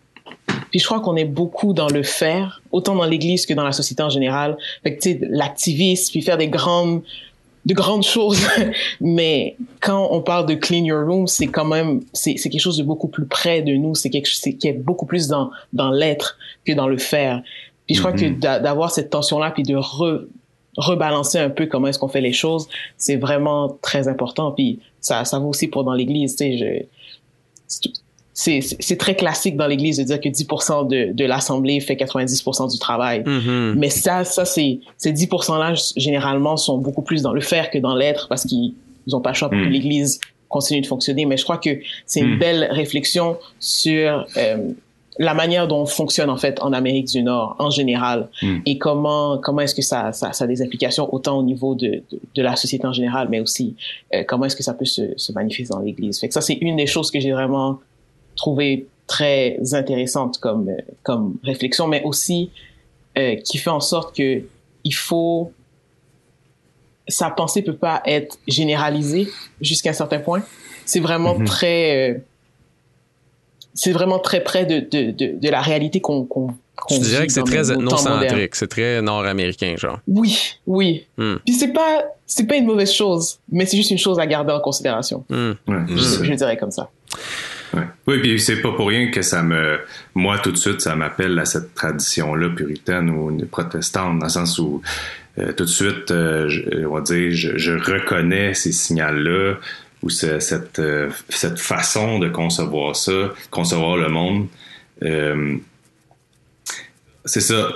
puis 0.71 0.79
je 0.79 0.85
crois 0.85 1.01
qu'on 1.01 1.17
est 1.17 1.25
beaucoup 1.25 1.73
dans 1.73 1.89
le 1.89 2.01
faire, 2.01 2.61
autant 2.71 2.95
dans 2.95 3.05
l'Église 3.05 3.45
que 3.45 3.53
dans 3.53 3.65
la 3.65 3.73
société 3.73 4.01
en 4.01 4.09
général. 4.09 4.57
Fait 4.83 4.95
que 4.95 5.01
tu 5.01 5.11
sais, 5.11 5.19
l'activisme, 5.29 6.11
puis 6.11 6.21
faire 6.21 6.37
des 6.37 6.47
grandes 6.47 7.03
de 7.63 7.75
grandes 7.75 8.01
choses, 8.03 8.39
mais 9.01 9.55
quand 9.81 10.07
on 10.09 10.21
parle 10.21 10.47
de 10.47 10.55
clean 10.55 10.83
your 10.83 11.05
room, 11.05 11.27
c'est 11.27 11.45
quand 11.45 11.65
même 11.65 12.01
c'est 12.11 12.37
c'est 12.37 12.49
quelque 12.49 12.61
chose 12.61 12.77
de 12.77 12.83
beaucoup 12.83 13.09
plus 13.09 13.27
près 13.27 13.61
de 13.61 13.73
nous, 13.73 13.93
c'est 13.93 14.09
quelque 14.09 14.25
chose 14.25 14.39
qui 14.39 14.67
est 14.67 14.73
beaucoup 14.73 15.05
plus 15.05 15.27
dans 15.27 15.51
dans 15.73 15.91
l'être 15.91 16.39
que 16.65 16.71
dans 16.71 16.87
le 16.87 16.97
faire. 16.97 17.43
Puis 17.85 17.95
je 17.95 17.99
crois 17.99 18.13
que 18.13 18.25
mm-hmm. 18.25 18.61
d'avoir 18.61 18.91
cette 18.91 19.11
tension 19.11 19.37
là 19.37 19.51
puis 19.51 19.63
de 19.63 19.75
re, 19.75 20.25
rebalancer 20.77 21.37
un 21.37 21.49
peu 21.49 21.67
comment 21.67 21.87
est-ce 21.87 21.99
qu'on 21.99 22.07
fait 22.07 22.21
les 22.21 22.33
choses, 22.33 22.67
c'est 22.97 23.17
vraiment 23.17 23.77
très 23.81 24.07
important. 24.07 24.53
Puis 24.53 24.79
ça 25.01 25.25
ça 25.25 25.37
vaut 25.37 25.49
aussi 25.49 25.67
pour 25.67 25.83
dans 25.83 25.93
l'église, 25.93 26.35
tu 26.35 26.57
sais, 26.57 26.57
je 26.57 27.89
c'est 28.33 28.97
très 28.97 29.15
classique 29.15 29.57
dans 29.57 29.67
l'Église 29.67 29.97
de 29.97 30.03
dire 30.03 30.19
que 30.19 30.29
10% 30.29 30.87
de, 30.87 31.11
de 31.13 31.25
l'Assemblée 31.25 31.79
fait 31.79 31.95
90% 31.95 32.71
du 32.71 32.79
travail. 32.79 33.21
Mm-hmm. 33.21 33.73
Mais 33.75 33.89
ça, 33.89 34.23
ça 34.23 34.45
c'est 34.45 34.79
ces 34.97 35.13
10%-là, 35.13 35.73
généralement, 35.97 36.57
sont 36.57 36.77
beaucoup 36.77 37.01
plus 37.01 37.21
dans 37.21 37.33
le 37.33 37.41
faire 37.41 37.69
que 37.69 37.77
dans 37.77 37.95
l'être 37.95 38.27
parce 38.29 38.45
qu'ils 38.45 38.73
n'ont 39.07 39.21
pas 39.21 39.31
le 39.31 39.35
choix 39.35 39.49
pour 39.49 39.59
que 39.59 39.65
mm. 39.65 39.69
l'Église 39.69 40.19
continue 40.47 40.81
de 40.81 40.87
fonctionner. 40.87 41.25
Mais 41.25 41.37
je 41.37 41.43
crois 41.43 41.57
que 41.57 41.79
c'est 42.05 42.21
une 42.21 42.35
mm. 42.35 42.39
belle 42.39 42.67
réflexion 42.71 43.37
sur 43.59 44.25
euh, 44.37 44.71
la 45.19 45.33
manière 45.33 45.67
dont 45.67 45.81
on 45.81 45.85
fonctionne 45.85 46.29
en 46.29 46.37
fait 46.37 46.61
en 46.61 46.73
Amérique 46.73 47.07
du 47.07 47.23
Nord 47.23 47.55
en 47.59 47.69
général 47.69 48.29
mm. 48.41 48.59
et 48.65 48.77
comment 48.77 49.37
comment 49.39 49.61
est-ce 49.61 49.75
que 49.75 49.81
ça, 49.81 50.13
ça, 50.13 50.31
ça 50.33 50.45
a 50.45 50.47
des 50.47 50.61
applications 50.61 51.13
autant 51.13 51.37
au 51.37 51.43
niveau 51.43 51.75
de, 51.75 52.01
de, 52.11 52.19
de 52.35 52.41
la 52.41 52.55
société 52.55 52.85
en 52.87 52.93
général 52.93 53.27
mais 53.29 53.39
aussi 53.39 53.75
euh, 54.13 54.23
comment 54.27 54.45
est-ce 54.45 54.55
que 54.55 54.63
ça 54.63 54.73
peut 54.73 54.85
se, 54.85 55.13
se 55.17 55.31
manifester 55.33 55.73
dans 55.73 55.79
l'Église. 55.79 56.19
Fait 56.19 56.27
que 56.27 56.33
ça 56.33 56.41
c'est 56.41 56.57
une 56.61 56.77
des 56.77 56.87
choses 56.87 57.11
que 57.11 57.19
j'ai 57.19 57.31
vraiment 57.31 57.79
trouvé 58.41 58.87
très 59.07 59.57
intéressante 59.73 60.39
comme 60.39 60.67
comme 61.03 61.35
réflexion, 61.43 61.85
mais 61.87 62.01
aussi 62.03 62.49
euh, 63.17 63.35
qui 63.35 63.57
fait 63.59 63.69
en 63.69 63.79
sorte 63.93 64.15
que 64.15 64.41
il 64.83 64.95
faut 64.95 65.51
sa 67.07 67.29
pensée 67.29 67.61
peut 67.61 67.75
pas 67.75 68.01
être 68.05 68.37
généralisée 68.47 69.27
jusqu'à 69.59 69.91
un 69.91 69.93
certain 70.03 70.19
point. 70.19 70.41
C'est 70.85 70.99
vraiment 71.01 71.37
mhm. 71.37 71.45
très 71.45 71.81
euh, 72.11 72.17
c'est 73.73 73.91
vraiment 73.91 74.19
très 74.19 74.41
près 74.43 74.65
de, 74.65 74.79
de, 74.79 75.11
de, 75.11 75.39
de 75.39 75.49
la 75.49 75.61
réalité 75.61 76.01
qu'on 76.01 76.23
qu'on 76.25 76.47
Je 76.89 76.97
dirais 76.99 77.27
que 77.27 77.33
c'est 77.33 77.43
très 77.43 77.71
ethnocentrique, 77.71 78.55
c'est 78.55 78.67
très 78.67 79.01
nord-américain, 79.01 79.75
genre. 79.77 79.99
Oui, 80.07 80.55
oui. 80.65 81.05
Hmm. 81.17 81.35
Puis 81.45 81.53
c'est 81.55 81.73
pas 81.73 81.93
c'est 82.25 82.47
pas 82.47 82.55
une 82.55 82.65
mauvaise 82.65 82.91
chose, 82.91 83.39
mais 83.51 83.65
c'est 83.67 83.77
juste 83.77 83.91
une 83.91 83.97
chose 84.07 84.17
à 84.19 84.25
garder 84.25 84.51
en 84.53 84.59
considération. 84.61 85.23
Hmm. 85.29 85.51
Ouais, 85.67 85.83
Je, 85.89 85.95
je- 85.97 86.23
je 86.23 86.33
dirais 86.33 86.57
comme 86.57 86.71
ça. 86.71 86.89
Ouais. 87.73 87.83
Oui, 88.07 88.19
puis 88.19 88.39
c'est 88.39 88.61
pas 88.61 88.71
pour 88.73 88.87
rien 88.89 89.11
que 89.11 89.21
ça 89.21 89.43
me, 89.43 89.79
moi 90.13 90.39
tout 90.39 90.51
de 90.51 90.57
suite, 90.57 90.81
ça 90.81 90.95
m'appelle 90.95 91.37
à 91.39 91.45
cette 91.45 91.73
tradition-là 91.73 92.49
puritaine 92.49 93.09
ou 93.09 93.37
protestante, 93.45 94.19
dans 94.19 94.25
le 94.25 94.31
sens 94.31 94.59
où 94.59 94.81
euh, 95.39 95.53
tout 95.53 95.63
de 95.63 95.69
suite, 95.69 96.11
euh, 96.11 96.49
je, 96.49 96.85
on 96.85 96.93
va 96.95 97.01
dire, 97.01 97.31
je, 97.31 97.71
reconnais 97.71 98.53
ces 98.53 98.73
signaux-là 98.73 99.55
ou 100.03 100.09
ce- 100.09 100.39
cette 100.39 100.79
euh, 100.79 101.09
cette 101.29 101.59
façon 101.59 102.19
de 102.19 102.27
concevoir 102.27 102.95
ça, 102.97 103.33
concevoir 103.51 103.95
le 103.95 104.09
monde. 104.09 104.47
Euh, 105.03 105.55
c'est 107.23 107.39
ça. 107.41 107.69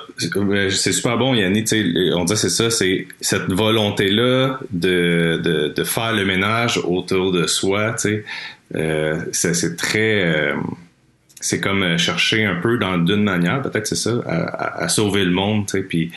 C'est 0.71 0.91
super 0.91 1.17
bon, 1.19 1.35
Yannick. 1.35 1.67
On 2.15 2.25
dit 2.25 2.35
c'est 2.35 2.49
ça, 2.49 2.71
c'est 2.71 3.07
cette 3.21 3.51
volonté-là 3.51 4.59
de, 4.71 5.39
de, 5.43 5.67
de 5.67 5.83
faire 5.83 6.13
le 6.13 6.25
ménage 6.25 6.79
autour 6.79 7.31
de 7.31 7.45
soi. 7.45 7.95
Euh, 8.73 9.21
c'est 9.31 9.75
très. 9.75 10.23
euh, 10.23 10.55
c'est 11.39 11.59
comme 11.59 11.83
euh, 11.83 11.97
chercher 11.97 12.45
un 12.45 12.55
peu 12.55 12.77
dans 12.77 12.97
d'une 12.97 13.23
manière, 13.23 13.61
peut-être 13.61 13.85
c'est 13.85 13.95
ça, 13.95 14.21
à, 14.25 14.87
sauver 14.87 15.23
le 15.23 15.31
monde. 15.31 15.67
tu 15.67 15.77
sais, 15.77 15.83
Puis 15.83 16.11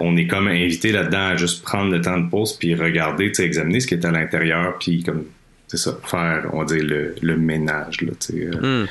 on 0.00 0.16
est 0.16 0.26
comme 0.26 0.48
invité 0.48 0.90
là-dedans 0.90 1.26
à 1.28 1.36
juste 1.36 1.62
prendre 1.62 1.92
le 1.92 2.00
temps 2.00 2.18
de 2.18 2.28
pause 2.28 2.54
puis 2.58 2.74
regarder, 2.74 3.28
tu 3.28 3.36
sais, 3.36 3.44
examiner 3.44 3.80
ce 3.80 3.86
qui 3.86 3.94
est 3.94 4.04
à 4.04 4.10
l'intérieur, 4.10 4.76
puis 4.78 5.02
comme 5.04 5.24
c'est 5.68 5.76
ça, 5.76 5.96
faire, 6.04 6.48
on 6.52 6.58
va 6.60 6.64
dire 6.64 6.84
le, 6.84 7.14
le 7.20 7.36
ménage. 7.36 8.00
Là, 8.00 8.12
tu 8.18 8.32
sais, 8.32 8.48
euh. 8.52 8.86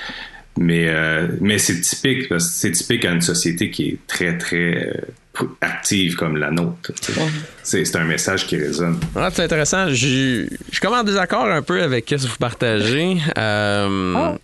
Hmm. 0.55 0.63
Mais, 0.63 0.85
euh, 0.87 1.27
mais 1.41 1.57
c'est 1.57 1.81
typique, 1.81 2.29
parce 2.29 2.47
que 2.47 2.53
c'est 2.53 2.71
typique 2.71 3.05
à 3.05 3.11
une 3.11 3.21
société 3.21 3.71
qui 3.71 3.89
est 3.89 3.97
très, 4.07 4.37
très 4.37 4.87
euh, 4.87 5.45
active 5.61 6.15
comme 6.15 6.37
la 6.37 6.51
nôtre. 6.51 6.93
tu 7.01 7.11
sais. 7.13 7.21
C'est 7.63 7.85
c'est 7.85 7.97
un 7.97 8.03
message 8.05 8.45
qui 8.45 8.57
résonne. 8.57 8.99
Ah, 9.15 9.29
c'est 9.33 9.43
intéressant. 9.43 9.89
Je 9.89 10.45
je 10.71 10.77
suis 10.77 10.87
en 10.87 11.03
désaccord 11.03 11.45
un 11.45 11.61
peu 11.61 11.81
avec 11.81 12.05
ce 12.09 12.15
que 12.15 12.21
vous 12.29 12.37
partagez. 12.37 13.17
Euh, 13.37 14.13
Ah. 14.15 14.37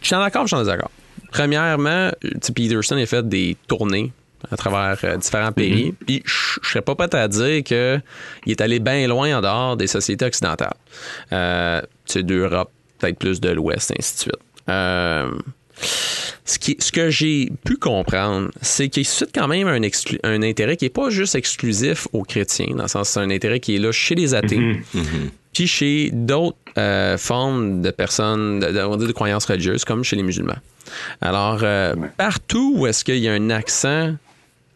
Je 0.00 0.06
suis 0.06 0.14
en 0.16 0.22
accord, 0.22 0.42
je 0.42 0.48
suis 0.48 0.56
en 0.56 0.60
désaccord. 0.60 0.90
Premièrement, 1.32 2.10
Peterson 2.54 2.96
a 2.96 3.06
fait 3.06 3.28
des 3.28 3.56
tournées 3.66 4.12
à 4.50 4.56
travers 4.56 4.98
euh, 5.04 5.16
différents 5.16 5.52
pays. 5.52 5.92
Puis 6.06 6.22
je 6.24 6.58
serais 6.62 6.82
pas 6.82 6.94
prêt 6.94 7.12
à 7.14 7.28
dire 7.28 7.62
qu'il 7.64 8.02
est 8.46 8.60
allé 8.60 8.78
bien 8.78 9.06
loin 9.08 9.36
en 9.38 9.40
dehors 9.40 9.76
des 9.76 9.86
sociétés 9.86 10.24
occidentales. 10.24 10.74
Euh, 11.32 11.80
sais, 12.04 12.22
d'Europe, 12.22 12.70
peut-être 12.98 13.18
plus 13.18 13.40
de 13.40 13.50
l'Ouest, 13.50 13.92
ainsi 13.98 14.14
de 14.14 14.18
suite. 14.20 14.36
Euh, 14.68 15.30
ce, 16.44 16.58
qui, 16.58 16.76
ce 16.80 16.90
que 16.90 17.10
j'ai 17.10 17.52
pu 17.64 17.76
comprendre, 17.76 18.50
c'est 18.62 18.88
qu'il 18.88 19.04
suscite 19.04 19.30
quand 19.34 19.46
même 19.48 19.68
un, 19.68 19.80
exclu- 19.80 20.18
un 20.22 20.42
intérêt 20.42 20.76
qui 20.76 20.84
n'est 20.86 20.90
pas 20.90 21.10
juste 21.10 21.34
exclusif 21.34 22.08
aux 22.12 22.22
chrétiens, 22.22 22.74
dans 22.74 22.82
le 22.84 22.88
sens 22.88 23.10
c'est 23.10 23.20
un 23.20 23.30
intérêt 23.30 23.60
qui 23.60 23.76
est 23.76 23.78
là 23.78 23.92
chez 23.92 24.14
les 24.14 24.34
athées, 24.34 24.80
puis 25.52 25.66
chez 25.66 26.10
d'autres 26.12 26.56
euh, 26.78 27.16
formes 27.18 27.82
de 27.82 27.90
personnes, 27.90 28.60
de, 28.60 28.66
de, 28.68 29.06
de 29.06 29.12
croyances 29.12 29.44
religieuses, 29.46 29.84
comme 29.84 30.02
chez 30.02 30.16
les 30.16 30.22
musulmans. 30.22 30.58
Alors, 31.20 31.60
euh, 31.62 31.94
Ouais. 31.94 32.08
partout 32.16 32.74
où 32.76 32.86
est-ce 32.86 33.04
qu'il 33.04 33.18
y 33.18 33.28
a 33.28 33.32
un 33.32 33.50
accent 33.50 34.14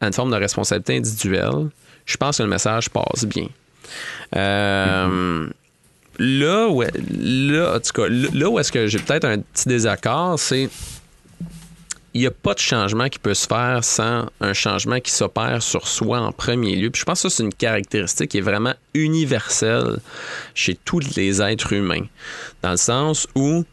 à 0.00 0.06
une 0.06 0.12
forme 0.12 0.30
de 0.30 0.36
responsabilité 0.36 0.96
individuelle, 0.96 1.68
je 2.06 2.16
pense 2.16 2.38
que 2.38 2.42
le 2.42 2.48
message 2.48 2.88
passe 2.90 3.24
bien. 3.26 3.46
Euh, 4.36 5.46
Là, 6.22 6.68
où, 6.68 6.82
là, 6.82 7.76
en 7.76 7.80
tout 7.80 7.92
cas, 7.94 8.08
là 8.08 8.50
où 8.50 8.58
est-ce 8.58 8.70
que 8.70 8.86
j'ai 8.86 8.98
peut-être 8.98 9.24
un 9.24 9.38
petit 9.38 9.66
désaccord, 9.66 10.38
c'est 10.38 10.68
il 12.12 12.20
n'y 12.20 12.26
a 12.26 12.30
pas 12.30 12.52
de 12.52 12.58
changement 12.58 13.08
qui 13.08 13.18
peut 13.18 13.32
se 13.32 13.46
faire 13.46 13.82
sans 13.82 14.28
un 14.42 14.52
changement 14.52 15.00
qui 15.00 15.12
s'opère 15.12 15.62
sur 15.62 15.88
soi 15.88 16.20
en 16.20 16.30
premier 16.30 16.76
lieu. 16.76 16.90
Puis 16.90 17.00
je 17.00 17.04
pense 17.06 17.22
que 17.22 17.30
ça, 17.30 17.36
c'est 17.36 17.42
une 17.42 17.54
caractéristique 17.54 18.32
qui 18.32 18.38
est 18.38 18.42
vraiment 18.42 18.74
universelle 18.92 20.00
chez 20.54 20.74
tous 20.84 21.16
les 21.16 21.40
êtres 21.40 21.72
humains. 21.72 22.04
Dans 22.60 22.72
le 22.72 22.76
sens 22.76 23.26
où 23.34 23.64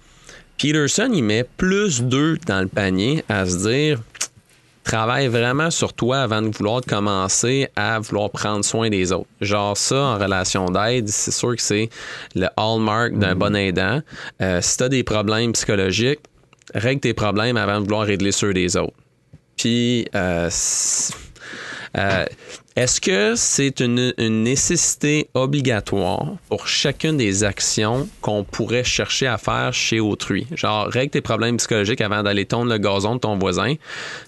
Peterson, 0.58 1.10
il 1.14 1.24
met 1.24 1.44
plus 1.58 2.02
d'œufs 2.02 2.40
dans 2.46 2.62
le 2.62 2.68
panier 2.68 3.26
à 3.28 3.46
se 3.46 3.58
dire 3.58 4.00
travaille 4.88 5.28
vraiment 5.28 5.70
sur 5.70 5.94
toi 5.94 6.20
avant 6.20 6.42
de 6.42 6.48
vouloir 6.48 6.82
commencer 6.82 7.68
à 7.76 8.00
vouloir 8.00 8.30
prendre 8.32 8.64
soin 8.64 8.90
des 8.90 9.12
autres. 9.12 9.28
Genre 9.42 9.76
ça, 9.76 9.98
en 9.98 10.18
relation 10.18 10.66
d'aide, 10.66 11.10
c'est 11.10 11.32
sûr 11.32 11.56
que 11.56 11.62
c'est 11.62 11.90
le 12.36 12.48
hallmark 12.56 13.14
d'un 13.14 13.36
bon 13.36 13.56
aidant. 13.56 14.02
Euh, 14.42 14.62
si 14.62 14.78
tu 14.78 14.84
as 14.84 14.90
des 14.90 15.04
problèmes 15.04 15.52
psychologiques, 15.52 16.22
règle 16.74 17.02
tes 17.02 17.14
problèmes 17.14 17.58
avant 17.58 17.80
de 17.80 17.86
vouloir 17.86 18.06
régler 18.06 18.32
ceux 18.32 18.54
des 18.54 18.78
autres. 18.78 18.94
Puis, 19.58 20.08
euh, 20.16 20.50
euh, 21.98 22.26
est-ce 22.78 23.02
que 23.02 23.34
c'est 23.36 23.80
une, 23.80 24.14
une 24.20 24.44
nécessité 24.44 25.32
obligatoire 25.34 26.36
pour 26.48 26.68
chacune 26.68 27.18
des 27.18 27.44
actions 27.44 28.08
qu'on 28.22 28.44
pourrait 28.44 28.84
chercher 28.84 29.26
à 29.26 29.40
faire 29.40 29.74
chez 29.74 30.00
autrui? 30.00 30.46
Genre, 30.54 30.86
règle 30.86 31.10
tes 31.10 31.22
problèmes 31.22 31.58
psychologiques 31.58 32.02
avant 32.02 32.22
d'aller 32.22 32.46
tondre 32.46 32.72
le 32.72 32.78
gazon 32.78 33.16
de 33.16 33.20
ton 33.20 33.36
voisin. 33.36 33.74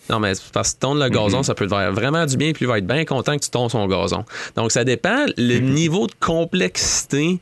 Non, 0.10 0.20
mais 0.20 0.34
parce 0.52 0.74
que 0.74 0.80
tondre 0.80 1.00
le 1.00 1.10
gazon, 1.10 1.44
ça 1.44 1.54
peut 1.54 1.68
te 1.68 1.76
faire 1.76 1.94
vraiment 1.94 2.26
du 2.26 2.38
bien, 2.38 2.52
puis 2.52 2.66
il 2.66 2.68
va 2.68 2.80
être 2.80 2.88
bien 2.88 3.06
content 3.06 3.38
que 3.38 3.44
tu 3.44 3.52
tondes 3.52 3.70
son 3.70 3.86
gazon. 3.86 4.26
Donc, 4.56 4.72
ça 4.72 4.84
dépend 4.84 5.26
le 5.38 5.60
niveau 5.60 6.08
de 6.08 6.14
complexité 6.20 7.40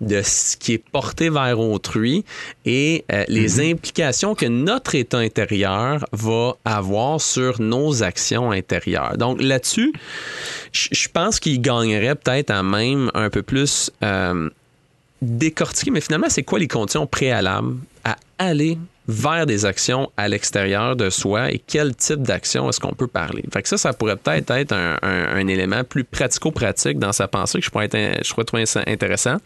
de 0.00 0.22
ce 0.22 0.56
qui 0.56 0.74
est 0.74 0.78
porté 0.78 1.28
vers 1.28 1.58
autrui 1.58 2.24
et 2.64 3.04
euh, 3.12 3.24
les 3.28 3.60
implications 3.70 4.34
que 4.34 4.46
notre 4.46 4.94
état 4.94 5.18
intérieur 5.18 6.06
va 6.12 6.56
avoir 6.64 7.20
sur 7.20 7.60
nos 7.60 8.02
actions 8.02 8.50
intérieures. 8.50 9.16
Donc 9.18 9.42
là-dessus, 9.42 9.92
je 10.72 10.88
je 10.90 11.08
pense 11.08 11.40
qu'il 11.40 11.60
gagnerait 11.60 12.14
peut-être 12.14 12.50
à 12.50 12.62
même 12.62 13.10
un 13.14 13.30
peu 13.30 13.42
plus 13.42 13.90
euh, 14.02 14.48
décortiquer, 15.22 15.90
mais 15.90 16.00
finalement, 16.00 16.28
c'est 16.28 16.42
quoi 16.42 16.58
les 16.58 16.68
conditions 16.68 17.06
préalables 17.06 17.76
à 18.04 18.16
aller 18.38 18.78
vers 19.08 19.46
des 19.46 19.64
actions 19.64 20.10
à 20.16 20.28
l'extérieur 20.28 20.94
de 20.94 21.10
soi 21.10 21.50
et 21.50 21.58
quel 21.58 21.96
type 21.96 22.22
d'action 22.22 22.68
est-ce 22.68 22.78
qu'on 22.80 22.92
peut 22.94 23.06
parler. 23.08 23.42
Fait 23.52 23.62
que 23.62 23.68
ça, 23.68 23.76
ça 23.76 23.92
pourrait 23.92 24.16
peut-être 24.16 24.50
être 24.52 24.72
un, 24.72 24.98
un- 25.02 25.36
un 25.36 25.46
élément 25.48 25.82
plus 25.84 26.04
pratico-pratique 26.04 26.98
dans 26.98 27.12
sa 27.12 27.26
pensée 27.26 27.58
que 27.58 27.64
je 27.64 27.70
pourrais, 27.70 27.86
être- 27.86 28.24
je 28.24 28.30
pourrais 28.32 28.44
trouver 28.44 28.64
intéressant. 28.86 29.38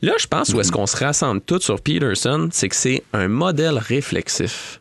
Là, 0.00 0.12
je 0.18 0.26
pense 0.28 0.50
où 0.54 0.60
est-ce 0.60 0.70
qu'on 0.70 0.86
se 0.86 0.96
rassemble 0.96 1.40
tous 1.40 1.60
sur 1.60 1.80
Peterson, 1.80 2.48
c'est 2.52 2.68
que 2.68 2.76
c'est 2.76 3.02
un 3.12 3.26
modèle 3.26 3.78
réflexif. 3.78 4.80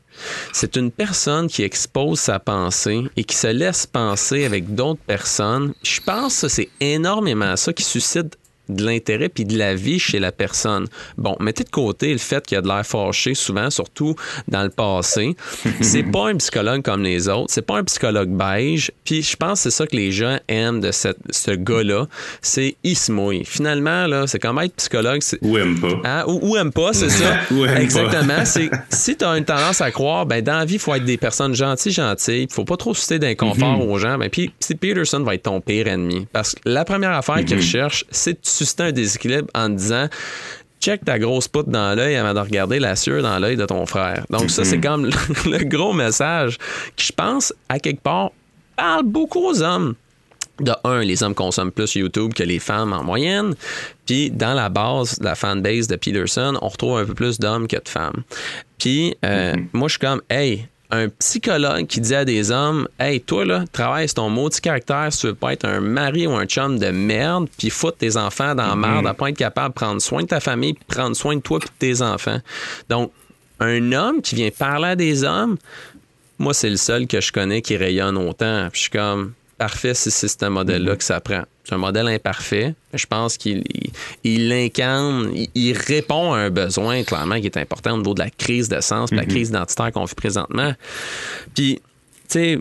C'est 0.52 0.76
une 0.76 0.92
personne 0.92 1.48
qui 1.48 1.64
expose 1.64 2.20
sa 2.20 2.40
pensée 2.40 3.04
et 3.16 3.24
qui 3.24 3.36
se 3.36 3.48
laisse 3.48 3.86
penser 3.86 4.46
avec 4.46 4.74
d'autres 4.76 5.02
personnes. 5.06 5.74
Je 5.84 6.02
pense 6.02 6.42
que 6.42 6.48
c'est 6.48 6.70
énormément 6.80 7.56
ça 7.56 7.74
qui 7.74 7.84
suscite 7.84 8.38
de 8.70 8.84
l'intérêt 8.86 9.30
puis 9.30 9.46
de 9.46 9.58
la 9.58 9.76
vie 9.76 10.00
chez 10.00 10.20
la 10.20 10.32
personne. 10.32 10.88
Bon, 11.18 11.36
mettez 11.40 11.64
de 11.64 11.70
côté 11.70 12.12
le 12.12 12.18
fait 12.18 12.46
qu'il 12.46 12.56
y 12.56 12.60
a 12.60 12.62
de 12.62 12.68
l'air 12.68 12.86
fâché 12.86 13.34
souvent, 13.34 13.70
surtout 13.70 14.16
dans 14.48 14.64
le 14.64 14.70
passé. 14.70 15.36
c'est 15.82 16.04
pas 16.04 16.30
un 16.30 16.36
psychologue 16.36 16.82
comme 16.84 17.04
les 17.04 17.28
autres, 17.30 17.48
c'est 17.50 17.62
pas 17.66 17.78
un 17.78 17.84
psychologue 17.84 18.30
beige. 18.30 18.92
Puis 19.04 19.22
je 19.24 19.36
pense 19.36 19.60
que 19.64 19.70
c'est 19.70 19.76
ça 19.78 19.88
que 19.88 19.96
les 19.96 20.12
gens 20.12 20.38
aiment 20.48 20.80
de 20.82 20.92
cette, 20.92 21.18
ce 21.32 21.52
gars-là, 21.52 22.08
c'est 22.42 22.76
il 22.84 22.98
se 22.98 23.12
mouille. 23.12 23.44
Finalement 23.46 24.08
là, 24.08 24.28
c'est 24.28 24.40
comme 24.40 24.60
être 24.60 24.76
psychologue, 24.76 25.22
Ou 25.42 25.58
aime 25.58 25.80
pas. 25.80 25.88
Hein? 26.04 26.24
Ou, 26.28 26.40
ou 26.52 26.58
aime 26.58 26.72
pas, 26.72 26.94
c'est 26.94 27.10
ça. 27.10 27.38
Ou 27.52 27.66
aime 27.66 27.74
pas. 27.76 27.82
Exactement. 27.82 28.46
C'est, 28.46 28.70
si 28.90 29.16
tu 29.16 29.26
as 29.26 29.38
une 29.38 29.46
tendance 29.46 29.82
à 29.82 29.92
croire, 29.92 30.26
ben, 30.26 30.42
dans 30.44 30.58
la 30.60 30.66
vie, 30.66 30.76
il 30.76 30.80
faut 30.80 30.94
être 30.94 31.06
des 31.06 31.18
personnes 31.18 31.54
gentilles, 31.56 31.92
gentilles. 31.92 32.48
Il 32.50 32.54
faut 32.54 32.66
pas 32.66 32.78
trop 32.78 32.94
susciter 32.94 33.20
d'inconfort 33.20 33.78
Mhm. 33.78 33.82
aux 33.90 33.98
gens. 33.98 34.18
Ben, 34.18 34.30
puis, 34.30 34.52
Peterson 34.80 35.22
va 35.22 35.36
être 35.36 35.44
ton 35.44 35.62
pire 35.62 35.88
ennemi. 35.88 36.28
Parce 36.32 36.54
que 36.56 36.60
la 36.66 36.86
première 36.86 37.12
affaire 37.12 37.38
Mhm. 37.38 37.46
qu'il 37.46 37.58
recherche, 37.58 38.06
c'est 38.12 38.34
de 38.34 38.40
susciter 38.58 38.84
un 38.84 38.92
déséquilibre 38.92 39.48
en 39.56 39.70
disant 39.70 40.08
check 40.80 41.04
ta 41.04 41.18
grosse 41.18 41.48
poutre 41.48 41.70
dans 41.70 41.96
l'œil 41.96 42.16
avant 42.16 42.34
de 42.34 42.40
regarder 42.40 42.80
la 42.80 42.96
sueur 42.96 43.24
dans 43.24 43.40
l'œil 43.40 43.58
de 43.58 43.66
ton 43.66 43.86
frère. 43.86 44.26
Donc, 44.30 44.52
ça, 44.52 44.64
c'est 44.64 44.80
comme 44.80 45.06
le, 45.06 45.12
le 45.58 45.64
gros 45.66 45.94
message 45.94 46.58
qui, 46.96 47.08
je 47.08 47.14
pense, 47.14 47.54
à 47.68 47.80
quelque 47.80 48.02
part, 48.02 48.32
parle 48.76 49.04
beaucoup 49.04 49.48
aux 49.48 49.62
hommes 49.62 49.96
de 50.60 50.72
un, 50.84 51.02
les 51.02 51.22
hommes 51.24 51.36
consomment 51.36 51.72
plus 51.72 51.96
YouTube 51.96 52.34
que 52.34 52.44
les 52.44 52.60
femmes 52.60 52.94
en 52.94 53.04
moyenne. 53.04 53.56
Puis 54.06 54.32
dans 54.32 54.54
la 54.54 54.70
base 54.70 55.20
de 55.20 55.26
la 55.26 55.36
fanbase 55.36 55.88
de 55.88 55.96
Peterson, 55.96 56.58
on 56.62 56.68
retrouve 56.68 56.98
un 56.98 57.06
peu 57.06 57.14
plus 57.14 57.40
d'hommes 57.40 57.68
que 57.68 57.78
de 57.78 57.88
femmes. 57.88 58.24
Puis 58.80 59.16
euh, 59.24 59.56
moi, 59.74 59.88
je 59.88 59.94
suis 59.94 60.00
comme, 60.00 60.22
hey, 60.30 60.68
un 60.90 61.10
psychologue 61.10 61.86
qui 61.88 62.00
dit 62.00 62.16
à 62.16 62.24
des 62.24 62.52
hommes, 62.52 62.88
hey, 63.00 63.20
toi 63.20 63.46
là, 63.46 63.66
travaille 63.72 64.08
sur 64.08 64.16
ton 64.16 64.30
maudit 64.30 64.62
caractère 64.62 65.12
si 65.12 65.20
tu 65.20 65.28
veux 65.28 65.36
pas 65.36 65.54
être 65.54 65.66
un 65.66 65.82
mari 65.82 66.28
ou 66.28 66.32
un 66.32 66.46
chum 66.46 66.80
de 66.80 66.88
merde, 66.88 67.48
puis 67.58 67.70
foutre 67.70 67.98
tes 67.98 68.16
enfants 68.16 68.56
dans 68.56 68.68
la 68.68 68.76
merde, 68.76 69.06
à 69.08 69.14
pas 69.14 69.30
être 69.30 69.38
capable 69.38 69.70
de 69.70 69.80
prendre 69.80 70.02
soin 70.02 70.24
de 70.24 70.28
ta 70.28 70.40
famille, 70.40 70.74
puis 70.74 70.86
prendre 70.88 71.16
soin 71.16 71.36
de 71.36 71.42
toi 71.42 71.60
puis 71.60 71.70
de 71.70 71.78
tes 71.78 72.02
enfants. 72.02 72.40
Donc, 72.90 73.12
un 73.60 73.92
homme 73.92 74.22
qui 74.22 74.36
vient 74.36 74.50
parler 74.50 74.90
à 74.90 74.96
des 74.96 75.24
hommes, 75.24 75.58
moi, 76.40 76.54
c'est 76.54 76.70
le 76.70 76.78
seul 76.78 77.08
que 77.08 77.20
je 77.20 77.32
connais 77.32 77.62
qui 77.62 77.76
rayonne 77.76 78.18
autant. 78.18 78.70
Puis 78.72 78.78
je 78.78 78.82
suis 78.84 78.92
comme, 78.92 79.34
parfait 79.58 79.94
si 79.94 80.12
c'est 80.12 80.28
ce 80.28 80.46
modèle-là 80.46 80.96
que 80.96 81.04
ça 81.04 81.20
prend. 81.20 81.44
C'est 81.64 81.76
un 81.76 81.80
modèle 81.80 82.08
imparfait. 82.08 82.76
Je 82.94 83.06
pense 83.06 83.38
qu'il 83.38 83.64
il, 84.24 84.52
incarne, 84.54 85.32
il, 85.54 85.74
répond 85.74 86.34
à 86.34 86.38
un 86.38 86.50
besoin, 86.50 87.04
clairement, 87.04 87.40
qui 87.40 87.48
est 87.48 87.58
important 87.58 87.96
au 87.96 87.98
niveau 87.98 88.14
de 88.14 88.20
la 88.20 88.30
crise 88.30 88.70
de 88.70 88.80
sens, 88.80 89.12
la 89.12 89.26
crise 89.26 89.50
identitaire 89.50 89.92
qu'on 89.92 90.06
vit 90.06 90.16
présentement. 90.16 90.74
Puis, 91.54 91.82
tu 92.30 92.40
sais, 92.40 92.60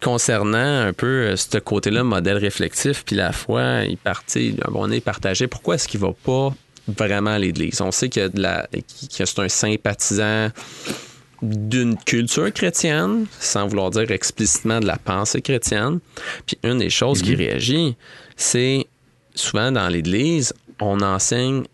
concernant 0.00 0.86
un 0.86 0.92
peu 0.92 1.06
euh, 1.06 1.36
ce 1.36 1.58
côté-là, 1.58 2.04
modèle 2.04 2.36
réflexif, 2.36 3.04
puis 3.04 3.16
la 3.16 3.32
foi, 3.32 3.84
il 3.84 3.98
partit, 3.98 4.56
on 4.72 4.90
est 4.90 5.00
partagé. 5.00 5.46
Pourquoi 5.46 5.74
est-ce 5.74 5.88
qu'il 5.88 6.00
va 6.00 6.12
pas 6.24 6.54
vraiment 6.86 7.30
à 7.30 7.38
l'Église? 7.38 7.80
On 7.80 7.90
sait 7.90 8.08
que, 8.08 8.28
que 8.28 9.24
c'est 9.26 9.38
un 9.38 9.48
sympathisant 9.48 10.50
d'une 11.42 11.96
culture 11.96 12.52
chrétienne, 12.52 13.26
sans 13.38 13.66
vouloir 13.66 13.90
dire 13.90 14.10
explicitement 14.10 14.80
de 14.80 14.86
la 14.86 14.96
pensée 14.96 15.40
chrétienne. 15.40 16.00
Puis 16.46 16.58
une 16.62 16.78
des 16.78 16.90
choses 16.90 17.22
qui 17.22 17.32
mhm. 17.32 17.38
réagit, 17.38 17.96
c'est 18.36 18.86
souvent 19.34 19.72
dans 19.72 19.88
l'Église, 19.88 20.52
on 20.80 21.00
enseigne 21.00 21.64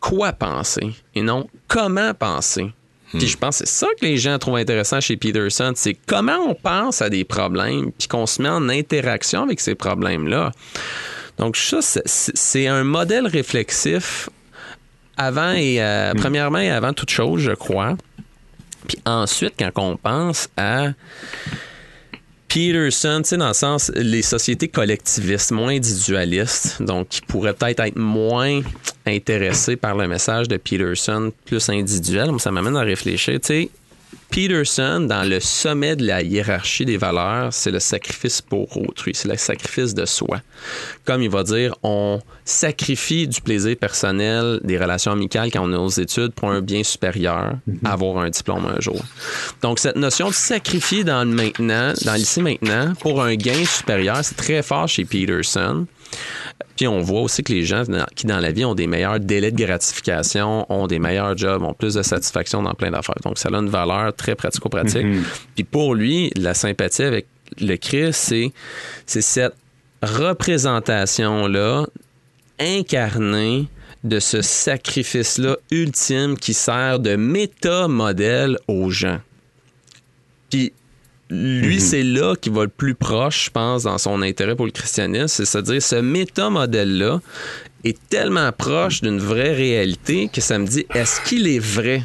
quoi 0.00 0.32
penser 0.32 0.94
et 1.14 1.22
non 1.22 1.48
comment 1.66 2.14
penser. 2.14 2.72
Puis 3.10 3.24
hmm. 3.24 3.28
je 3.28 3.36
pense 3.38 3.58
que 3.58 3.66
c'est 3.66 3.74
ça 3.74 3.86
que 3.98 4.04
les 4.04 4.18
gens 4.18 4.38
trouvent 4.38 4.56
intéressant 4.56 5.00
chez 5.00 5.16
Peterson, 5.16 5.72
c'est 5.74 5.96
comment 6.06 6.38
on 6.46 6.54
pense 6.54 7.00
à 7.00 7.08
des 7.08 7.24
problèmes, 7.24 7.90
puis 7.92 8.06
qu'on 8.06 8.26
se 8.26 8.42
met 8.42 8.50
en 8.50 8.68
interaction 8.68 9.44
avec 9.44 9.60
ces 9.60 9.74
problèmes-là. 9.74 10.52
Donc 11.38 11.56
ça, 11.56 11.78
c'est 11.80 12.66
un 12.66 12.84
modèle 12.84 13.26
réflexif 13.26 14.28
avant 15.16 15.52
et 15.52 15.82
euh, 15.82 16.12
hmm. 16.12 16.20
premièrement 16.20 16.58
et 16.58 16.70
avant 16.70 16.92
toute 16.92 17.10
chose, 17.10 17.40
je 17.40 17.52
crois. 17.52 17.96
Puis 18.88 18.98
ensuite, 19.04 19.54
quand 19.58 19.70
on 19.76 19.96
pense 19.96 20.48
à 20.56 20.88
Peterson, 22.48 23.20
tu 23.22 23.28
sais, 23.28 23.36
dans 23.36 23.48
le 23.48 23.54
sens, 23.54 23.92
les 23.94 24.22
sociétés 24.22 24.68
collectivistes, 24.68 25.52
moins 25.52 25.74
individualistes, 25.74 26.82
donc 26.82 27.08
qui 27.08 27.20
pourraient 27.20 27.52
peut-être 27.52 27.80
être 27.80 27.96
moins 27.98 28.62
intéressés 29.06 29.76
par 29.76 29.94
le 29.94 30.08
message 30.08 30.48
de 30.48 30.56
Peterson, 30.56 31.30
plus 31.44 31.68
individuel, 31.68 32.30
ça 32.38 32.50
m'amène 32.50 32.76
à 32.76 32.80
réfléchir, 32.80 33.34
tu 33.34 33.46
sais, 33.46 33.70
Peterson, 34.30 35.06
dans 35.08 35.28
le 35.28 35.40
sommet 35.40 35.96
de 35.96 36.06
la 36.06 36.22
hiérarchie 36.22 36.84
des 36.84 36.98
valeurs, 36.98 37.52
c'est 37.52 37.70
le 37.70 37.80
sacrifice 37.80 38.42
pour 38.42 38.76
autrui, 38.76 39.12
c'est 39.14 39.28
le 39.28 39.36
sacrifice 39.36 39.94
de 39.94 40.04
soi. 40.04 40.40
Comme 41.04 41.22
il 41.22 41.30
va 41.30 41.42
dire, 41.42 41.74
on 41.82 42.20
sacrifie 42.44 43.26
du 43.26 43.40
plaisir 43.40 43.76
personnel, 43.76 44.60
des 44.62 44.78
relations 44.78 45.12
amicales 45.12 45.50
quand 45.50 45.62
on 45.62 45.72
est 45.72 45.76
aux 45.76 45.88
études 45.88 46.32
pour 46.32 46.50
un 46.50 46.60
bien 46.60 46.82
supérieur, 46.82 47.54
mhm. 47.66 47.78
avoir 47.84 48.18
un 48.18 48.30
diplôme 48.30 48.66
un 48.66 48.80
jour. 48.80 49.00
Donc, 49.62 49.78
cette 49.78 49.96
notion 49.96 50.28
de 50.28 50.34
sacrifier 50.34 51.04
dans 51.04 51.24
le 51.24 51.34
maintenant, 51.34 51.94
dans 52.04 52.14
l'ici 52.14 52.42
maintenant, 52.42 52.92
pour 53.00 53.22
un 53.22 53.34
gain 53.34 53.64
supérieur, 53.64 54.18
c'est 54.22 54.36
très 54.36 54.62
fort 54.62 54.88
chez 54.88 55.04
Peterson. 55.04 55.86
Puis 56.76 56.86
on 56.86 57.00
voit 57.00 57.22
aussi 57.22 57.42
que 57.42 57.52
les 57.52 57.64
gens 57.64 57.82
qui 58.14 58.26
dans 58.26 58.38
la 58.38 58.52
vie 58.52 58.64
ont 58.64 58.74
des 58.74 58.86
meilleurs 58.86 59.18
délais 59.20 59.50
de 59.50 59.56
gratification, 59.56 60.64
ont 60.72 60.86
des 60.86 60.98
meilleurs 60.98 61.36
jobs, 61.36 61.62
ont 61.62 61.74
plus 61.74 61.94
de 61.94 62.02
satisfaction 62.02 62.62
dans 62.62 62.74
plein 62.74 62.90
d'affaires. 62.90 63.20
Donc 63.24 63.38
ça 63.38 63.48
a 63.48 63.56
une 63.56 63.68
valeur 63.68 64.14
très 64.14 64.34
pratico-pratique. 64.34 65.04
Mm-hmm. 65.04 65.22
Puis 65.54 65.64
pour 65.64 65.94
lui, 65.94 66.30
la 66.36 66.54
sympathie 66.54 67.02
avec 67.02 67.26
le 67.60 67.76
Christ, 67.76 68.14
c'est 68.14 68.52
c'est 69.06 69.22
cette 69.22 69.54
représentation 70.02 71.46
là 71.46 71.84
incarnée 72.60 73.66
de 74.04 74.20
ce 74.20 74.42
sacrifice-là 74.42 75.56
ultime 75.70 76.36
qui 76.38 76.54
sert 76.54 77.00
de 77.00 77.16
méta-modèle 77.16 78.58
aux 78.68 78.90
gens. 78.90 79.20
Puis 80.50 80.72
lui, 81.30 81.74
mhm. 81.74 81.80
c'est 81.80 82.02
là 82.02 82.34
qu'il 82.36 82.52
va 82.52 82.62
le 82.62 82.68
plus 82.68 82.94
proche, 82.94 83.46
je 83.46 83.50
pense, 83.50 83.82
dans 83.82 83.98
son 83.98 84.22
intérêt 84.22 84.56
pour 84.56 84.66
le 84.66 84.72
christianisme. 84.72 85.44
C'est-à-dire, 85.44 85.82
ce 85.82 85.96
méta-modèle-là 85.96 87.20
est 87.84 87.98
tellement 88.08 88.50
proche 88.52 89.02
d'une 89.02 89.18
vraie 89.18 89.52
réalité 89.52 90.30
que 90.32 90.40
ça 90.40 90.58
me 90.58 90.66
dit, 90.66 90.86
est-ce 90.94 91.20
qu'il 91.20 91.46
est 91.46 91.58
vrai 91.58 92.02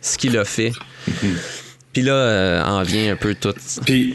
ce 0.00 0.16
qu'il 0.16 0.38
a 0.38 0.44
fait? 0.44 0.72
Mhm. 1.08 1.36
Puis 1.92 2.02
là, 2.02 2.12
euh, 2.12 2.64
en 2.64 2.82
vient 2.82 3.12
un 3.12 3.16
peu 3.16 3.34
tout. 3.34 3.54
Puis, 3.84 4.14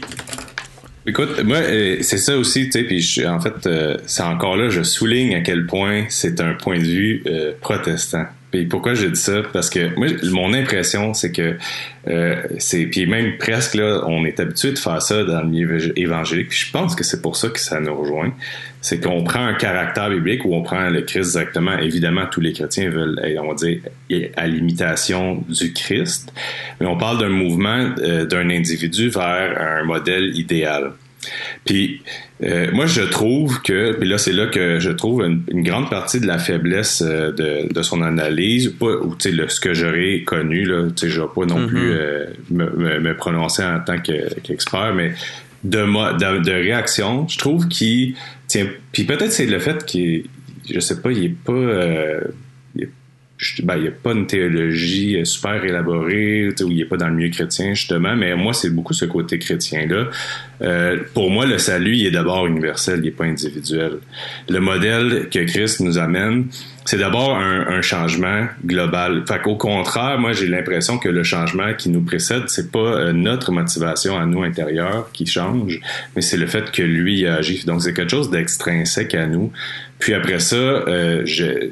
écoute, 1.06 1.42
moi, 1.44 1.58
euh, 1.58 1.98
c'est 2.00 2.18
ça 2.18 2.38
aussi, 2.38 2.70
tu 2.70 2.72
sais, 2.72 2.84
puis 2.84 3.26
en 3.26 3.38
fait, 3.38 3.66
euh, 3.66 3.98
c'est 4.06 4.22
encore 4.22 4.56
là, 4.56 4.70
je 4.70 4.82
souligne 4.82 5.34
à 5.34 5.40
quel 5.42 5.66
point 5.66 6.06
c'est 6.08 6.40
un 6.40 6.54
point 6.54 6.78
de 6.78 6.84
vue 6.84 7.24
protestant. 7.60 8.24
Puis 8.56 8.64
pourquoi 8.64 8.94
j'ai 8.94 9.10
dit 9.10 9.20
ça? 9.20 9.42
Parce 9.52 9.68
que 9.68 9.94
moi, 9.96 10.06
mon 10.30 10.54
impression, 10.54 11.12
c'est 11.12 11.30
que 11.30 11.56
euh, 12.08 12.42
c'est. 12.58 12.86
Puis 12.86 13.06
même 13.06 13.36
presque 13.36 13.74
là, 13.74 14.02
on 14.06 14.24
est 14.24 14.40
habitué 14.40 14.72
de 14.72 14.78
faire 14.78 15.02
ça 15.02 15.24
dans 15.24 15.42
le 15.42 15.48
milieu 15.48 15.98
évangélique. 15.98 16.48
Puis 16.48 16.64
je 16.66 16.72
pense 16.72 16.94
que 16.94 17.04
c'est 17.04 17.20
pour 17.20 17.36
ça 17.36 17.48
que 17.50 17.60
ça 17.60 17.80
nous 17.80 17.94
rejoint. 17.94 18.32
C'est 18.80 18.98
qu'on 18.98 19.24
prend 19.24 19.44
un 19.44 19.52
caractère 19.52 20.08
biblique 20.08 20.44
ou 20.46 20.54
on 20.54 20.62
prend 20.62 20.88
le 20.88 21.02
Christ 21.02 21.32
directement. 21.32 21.76
Évidemment, 21.76 22.24
tous 22.30 22.40
les 22.40 22.54
chrétiens 22.54 22.88
veulent, 22.88 23.20
on 23.42 23.48
va 23.48 23.54
dire, 23.54 23.80
à 24.36 24.46
l'imitation 24.46 25.44
du 25.48 25.74
Christ. 25.74 26.32
Mais 26.80 26.86
on 26.86 26.96
parle 26.96 27.18
d'un 27.18 27.28
mouvement 27.28 27.90
euh, 27.98 28.24
d'un 28.24 28.48
individu 28.48 29.10
vers 29.10 29.60
un 29.60 29.84
modèle 29.84 30.34
idéal. 30.34 30.92
Puis 31.64 32.02
euh, 32.42 32.70
moi, 32.72 32.86
je 32.86 33.02
trouve 33.02 33.62
que, 33.62 33.92
puis 33.92 34.08
là, 34.08 34.18
c'est 34.18 34.32
là 34.32 34.46
que 34.46 34.78
je 34.78 34.90
trouve 34.90 35.22
une, 35.22 35.62
grande 35.62 35.90
partie 35.90 36.20
de 36.20 36.26
la 36.26 36.38
faiblesse 36.38 37.02
euh, 37.04 37.32
de, 37.32 37.72
de, 37.72 37.82
son 37.82 38.02
analyse, 38.02 38.74
pas, 38.78 38.92
ou 39.02 39.14
tu 39.16 39.34
sais, 39.34 39.48
ce 39.48 39.60
que 39.60 39.74
j'aurais 39.74 40.22
connu, 40.22 40.64
là, 40.64 40.88
tu 40.88 41.06
sais, 41.06 41.08
je 41.08 41.20
vais 41.20 41.28
pas 41.34 41.46
non 41.46 41.60
mm-hmm. 41.60 41.66
plus 41.66 41.92
euh, 41.92 42.26
me, 42.50 43.00
me, 43.00 43.16
prononcer 43.16 43.64
en 43.64 43.80
tant 43.80 43.98
qu'expert, 43.98 44.94
mais 44.94 45.12
de, 45.64 45.78
de, 45.78 46.42
de 46.44 46.52
réaction, 46.52 47.26
je 47.26 47.38
trouve 47.38 47.68
qu'il 47.68 48.14
tient, 48.46 48.66
puis 48.92 49.04
peut-être 49.04 49.32
c'est 49.32 49.46
le 49.46 49.58
fait 49.58 49.84
qu'il, 49.84 50.26
je 50.70 50.78
sais 50.78 51.00
pas, 51.00 51.10
il 51.10 51.24
est 51.24 51.36
pas, 51.44 51.52
il 53.38 53.82
n'y 53.82 53.88
a 53.88 53.90
pas 53.90 54.12
une 54.12 54.26
théologie 54.26 55.18
super 55.24 55.62
élaborée, 55.64 56.48
où 56.48 56.70
il 56.70 56.78
n'est 56.78 56.84
pas 56.84 56.96
dans 56.96 57.08
le 57.08 57.14
milieu 57.14 57.30
chrétien, 57.30 57.74
justement, 57.74 58.16
mais 58.16 58.34
moi, 58.34 58.54
c'est 58.54 58.70
beaucoup 58.70 58.94
ce 58.94 59.04
côté 59.04 59.38
chrétien-là. 59.38 60.08
Euh, 60.62 60.98
pour 61.12 61.30
moi, 61.30 61.44
le 61.44 61.58
salut, 61.58 61.96
il 61.96 62.06
est 62.06 62.10
d'abord 62.10 62.46
universel, 62.46 63.00
il 63.00 63.04
n'est 63.04 63.10
pas 63.10 63.24
individuel. 63.24 63.98
Le 64.48 64.60
modèle 64.60 65.28
que 65.30 65.40
Christ 65.40 65.80
nous 65.80 65.98
amène, 65.98 66.46
c'est 66.86 66.98
d'abord 66.98 67.36
un, 67.36 67.82
changement 67.82 68.46
global. 68.64 69.24
Fait 69.28 69.42
qu'au 69.42 69.56
contraire, 69.56 70.18
moi, 70.18 70.32
j'ai 70.32 70.46
l'impression 70.46 70.98
que 70.98 71.08
le 71.08 71.22
changement 71.22 71.74
qui 71.74 71.88
nous 71.88 72.00
précède, 72.00 72.44
c'est 72.46 72.70
pas 72.72 72.78
euh, 72.78 73.12
notre 73.12 73.52
motivation 73.52 74.18
à 74.18 74.24
nous 74.24 74.42
intérieure 74.42 75.10
qui 75.12 75.26
change, 75.26 75.80
mais 76.14 76.22
c'est 76.22 76.36
le 76.36 76.46
fait 76.46 76.70
que 76.70 76.82
lui 76.82 77.26
agit. 77.26 77.64
Donc, 77.66 77.82
c'est 77.82 77.92
quelque 77.92 78.10
chose 78.10 78.30
d'extrinsèque 78.30 79.14
à 79.14 79.26
nous. 79.26 79.52
Puis 79.98 80.14
après 80.14 80.38
ça, 80.38 80.56
euh, 80.56 81.24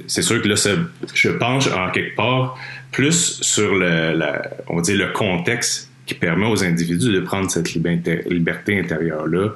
c'est 0.06 0.22
sûr 0.22 0.42
que 0.42 0.48
là, 0.48 0.56
je 1.14 1.28
penche 1.30 1.68
en 1.68 1.90
quelque 1.90 2.16
part 2.16 2.58
plus 2.90 3.40
sur 3.40 3.74
le, 3.74 4.20
on 4.68 4.76
va 4.76 4.82
dire 4.82 4.98
le 4.98 5.12
contexte 5.12 5.90
qui 6.06 6.14
permet 6.14 6.46
aux 6.46 6.62
individus 6.64 7.12
de 7.12 7.20
prendre 7.20 7.50
cette 7.50 7.72
liberté 7.74 8.78
intérieure-là 8.78 9.50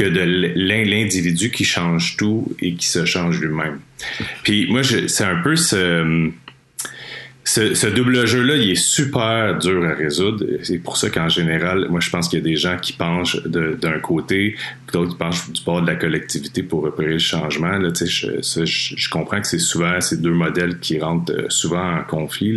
que 0.00 0.08
de 0.08 0.22
l'individu 0.56 1.50
qui 1.50 1.64
change 1.64 2.16
tout 2.16 2.50
et 2.58 2.72
qui 2.72 2.86
se 2.86 3.04
change 3.04 3.38
lui-même. 3.38 3.80
Puis 4.42 4.66
moi, 4.70 4.80
c'est 4.82 5.24
un 5.24 5.42
peu 5.42 5.56
ce 5.56 6.30
ce, 7.42 7.86
double 7.86 8.26
jeu-là, 8.26 8.56
il 8.56 8.70
est 8.70 8.74
super 8.74 9.58
dur 9.58 9.84
à 9.84 9.94
résoudre. 9.94 10.44
C'est 10.62 10.78
pour 10.78 10.96
ça 10.96 11.08
qu'en 11.08 11.28
général, 11.28 11.86
moi, 11.88 11.98
je 12.00 12.10
pense 12.10 12.28
qu'il 12.28 12.38
y 12.38 12.42
a 12.42 12.44
des 12.44 12.56
gens 12.56 12.76
qui 12.76 12.92
penchent 12.92 13.42
d'un 13.44 13.98
côté, 13.98 14.56
d'autres 14.92 15.12
qui 15.12 15.16
penchent 15.16 15.50
du 15.50 15.62
bord 15.62 15.80
de 15.80 15.86
la 15.86 15.96
collectivité 15.96 16.62
pour 16.62 16.82
repérer 16.82 17.14
le 17.14 17.18
changement. 17.18 17.78
Là, 17.78 17.90
je, 17.98 18.40
je, 18.42 18.64
je, 18.64 19.08
comprends 19.08 19.40
que 19.40 19.46
c'est 19.46 19.58
souvent 19.58 20.00
ces 20.00 20.18
deux 20.18 20.32
modèles 20.32 20.78
qui 20.80 21.00
rentrent 21.00 21.32
euh, 21.32 21.46
souvent 21.48 21.98
en 21.98 22.02
conflit. 22.02 22.56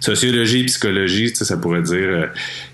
Sociologie, 0.00 0.64
psychologie, 0.64 1.28
ça 1.34 1.56
pourrait 1.58 1.82
dire, 1.82 1.98
euh, 1.98 2.26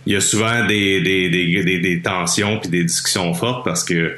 il 0.06 0.12
y 0.12 0.16
a 0.16 0.20
souvent 0.20 0.64
des, 0.66 1.00
des, 1.00 1.28
des, 1.28 1.78
des 1.80 2.02
tensions 2.02 2.58
puis 2.60 2.70
des 2.70 2.84
discussions 2.84 3.34
fortes 3.34 3.64
parce 3.64 3.84
que 3.84 4.16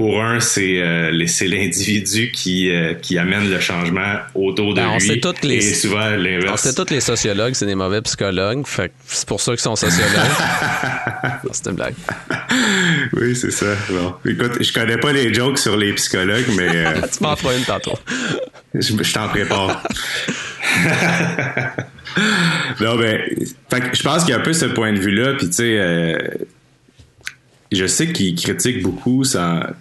pour 0.00 0.22
un, 0.22 0.40
c'est 0.40 0.80
euh, 0.80 1.10
l'individu 1.10 2.32
qui, 2.32 2.70
euh, 2.70 2.94
qui 2.94 3.18
amène 3.18 3.50
le 3.50 3.60
changement 3.60 4.14
autour 4.34 4.72
de 4.72 4.80
ben, 4.80 4.92
on 4.92 4.94
lui. 4.94 5.06
Sait 5.06 5.20
toutes 5.20 5.42
les, 5.42 5.56
et 5.56 5.74
souvent 5.74 6.08
l'inverse. 6.16 6.52
On 6.54 6.56
sait 6.56 6.72
tous 6.72 6.90
les 6.90 7.02
sociologues, 7.02 7.52
c'est 7.52 7.66
des 7.66 7.74
mauvais 7.74 8.00
psychologues. 8.00 8.64
C'est 9.06 9.28
pour 9.28 9.42
ça 9.42 9.52
qu'ils 9.52 9.60
sont 9.60 9.76
sociologues. 9.76 10.08
c'est 11.52 11.66
une 11.66 11.76
blague. 11.76 11.92
Oui, 13.12 13.36
c'est 13.36 13.50
ça. 13.50 13.76
Bon. 13.90 14.14
Écoute, 14.24 14.62
je 14.62 14.72
connais 14.72 14.96
pas 14.96 15.12
les 15.12 15.34
jokes 15.34 15.58
sur 15.58 15.76
les 15.76 15.92
psychologues, 15.92 16.46
mais. 16.56 16.70
Euh, 16.76 17.02
tu 17.14 17.22
m'en 17.22 17.36
feras 17.36 17.58
une 17.58 17.64
tantôt. 17.64 17.98
je, 18.72 18.80
je 18.80 19.12
t'en 19.12 19.28
prépare. 19.28 19.82
non, 22.80 22.96
ben, 22.96 23.20
je 23.70 24.02
pense 24.02 24.24
qu'il 24.24 24.30
y 24.30 24.34
a 24.34 24.38
un 24.38 24.42
peu 24.42 24.54
ce 24.54 24.64
point 24.64 24.94
de 24.94 24.98
vue-là, 24.98 25.34
puis 25.34 25.48
tu 25.48 25.56
sais, 25.56 26.48
je 27.72 27.86
sais 27.86 28.12
qu'il 28.12 28.34
critique 28.34 28.82
beaucoup 28.82 29.24
ça. 29.24 29.74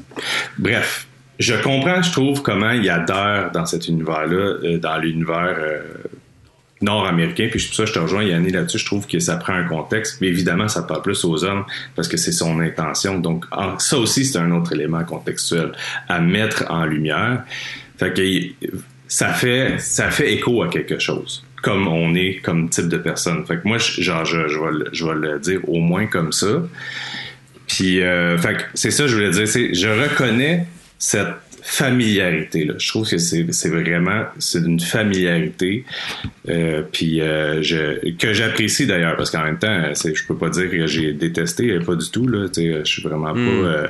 Bref, 0.58 1.08
je 1.40 1.56
comprends, 1.56 2.02
je 2.02 2.12
trouve, 2.12 2.42
comment 2.42 2.72
il 2.72 2.90
adhère 2.90 3.52
dans 3.54 3.66
cet 3.66 3.88
univers-là, 3.88 4.58
euh, 4.64 4.78
dans 4.78 4.98
l'univers 4.98 5.56
euh, 5.58 5.82
nord-américain, 6.82 7.48
puis 7.50 7.64
pour 7.66 7.76
ça 7.76 7.86
je 7.86 7.94
te 7.94 8.00
rejoins 8.00 8.24
Yannick 8.24 8.54
là-dessus, 8.54 8.80
je 8.80 8.86
trouve 8.86 9.06
que 9.06 9.20
ça 9.20 9.38
prend 9.38 9.54
un 9.54 9.66
contexte, 9.66 10.22
mais 10.22 10.28
évidemment 10.28 10.68
ça 10.68 10.84
parle 10.84 11.02
plus 11.02 11.26
aux 11.26 11.44
hommes 11.44 11.66
parce 11.96 12.08
que 12.08 12.18
c'est 12.18 12.32
son 12.32 12.60
intention. 12.60 13.20
Donc 13.20 13.46
ça 13.80 13.98
aussi 13.98 14.26
c'est 14.26 14.38
un 14.38 14.52
autre 14.52 14.74
élément 14.74 15.04
contextuel 15.04 15.74
à 16.08 16.20
mettre 16.22 16.66
en 16.70 16.86
lumière. 16.86 17.44
Fait 17.98 18.14
que 18.14 18.22
ça 19.08 19.34
fait 19.34 19.78
ça 19.80 20.10
fait 20.10 20.34
écho 20.34 20.64
à 20.64 20.70
quelque 20.70 21.00
chose 21.00 21.44
comme 21.62 21.88
on 21.88 22.16
est 22.16 22.36
comme 22.36 22.70
type 22.70 22.88
de 22.88 22.98
personne. 22.98 23.46
Fait 23.46 23.58
que 23.58 23.68
moi 23.68 23.78
genre 23.78 24.26
je, 24.26 24.38
vais 24.38 25.14
le 25.16 25.40
dire 25.40 25.60
au 25.68 25.80
moins 25.80 26.06
comme 26.08 26.32
ça. 26.32 26.64
Puis 27.70 28.02
euh, 28.02 28.38
fait 28.38 28.56
que 28.56 28.64
c'est 28.74 28.92
ça 28.92 29.08
je 29.08 29.16
voulais 29.16 29.30
dire, 29.30 29.48
c'est 29.48 29.74
je 29.74 29.88
reconnais 29.88 30.66
cette 30.98 31.28
familiarité 31.62 32.66
là. 32.66 32.74
Je 32.78 32.88
trouve 32.90 33.08
que 33.08 33.18
c'est 33.18 33.54
c'est 33.54 33.70
vraiment 33.70 34.24
c'est 34.40 34.60
une 34.60 34.80
familiarité 34.80 35.86
euh, 36.50 36.82
puis 36.92 37.22
euh, 37.22 37.62
je 37.62 38.12
que 38.18 38.34
j'apprécie 38.34 38.88
d'ailleurs 38.88 39.16
parce 39.16 39.30
qu'en 39.30 39.44
même 39.44 39.60
temps 39.60 39.92
c'est 39.94 40.16
je 40.16 40.26
peux 40.26 40.36
pas 40.36 40.50
dire 40.50 40.70
que 40.72 40.88
j'ai 40.88 41.14
détesté 41.14 41.80
pas 41.80 41.96
du 41.96 42.10
tout 42.10 42.28
là, 42.28 42.48
sais 42.52 42.82
je 42.84 42.90
suis 42.90 43.04
vraiment 43.04 43.34
pas 43.34 43.40
Hmm. 43.40 43.66
euh, 43.66 43.88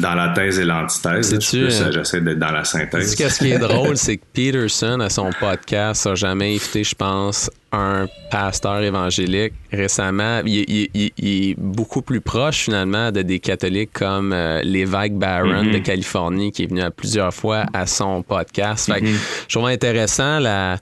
dans, 0.00 0.14
la 0.14 0.28
thèse 0.30 0.58
et 0.58 0.64
l'antithèse. 0.64 1.32
euh, 1.54 1.90
J'essaie 1.92 2.20
d'être 2.20 2.38
dans 2.38 2.50
la 2.52 2.64
synthèse. 2.64 3.14
Ce 3.16 3.38
qui 3.38 3.50
est 3.50 3.58
drôle, 3.68 3.96
c'est 3.96 4.16
que 4.16 4.24
Peterson, 4.32 5.00
à 5.00 5.10
son 5.10 5.30
podcast, 5.38 6.06
a 6.06 6.14
jamais 6.14 6.54
invité, 6.54 6.84
je 6.84 6.94
pense, 6.94 7.50
un 7.70 8.06
pasteur 8.30 8.78
évangélique. 8.82 9.52
Récemment, 9.70 10.40
il, 10.46 10.64
il- 10.68 10.88
il- 10.94 11.12
il 11.18 11.50
est 11.50 11.54
beaucoup 11.58 12.00
plus 12.00 12.22
proche, 12.22 12.60
finalement, 12.60 13.12
de 13.12 13.20
des 13.20 13.40
catholiques 13.40 13.92
comme 13.92 14.32
euh, 14.32 14.62
l'évêque 14.62 15.14
Barron 15.18 15.64
de 15.64 15.78
Californie, 15.78 16.50
qui 16.50 16.62
est 16.62 16.66
venu 16.66 16.80
à 16.80 16.90
plusieurs 16.90 17.34
fois 17.34 17.66
à 17.74 17.86
son 17.86 18.22
podcast. 18.22 18.90
Fait 18.90 19.00
que 19.00 19.06
Mhm. 19.06 19.18
je 19.48 19.54
trouve 19.58 19.68
intéressant 19.68 20.38
la, 20.38 20.78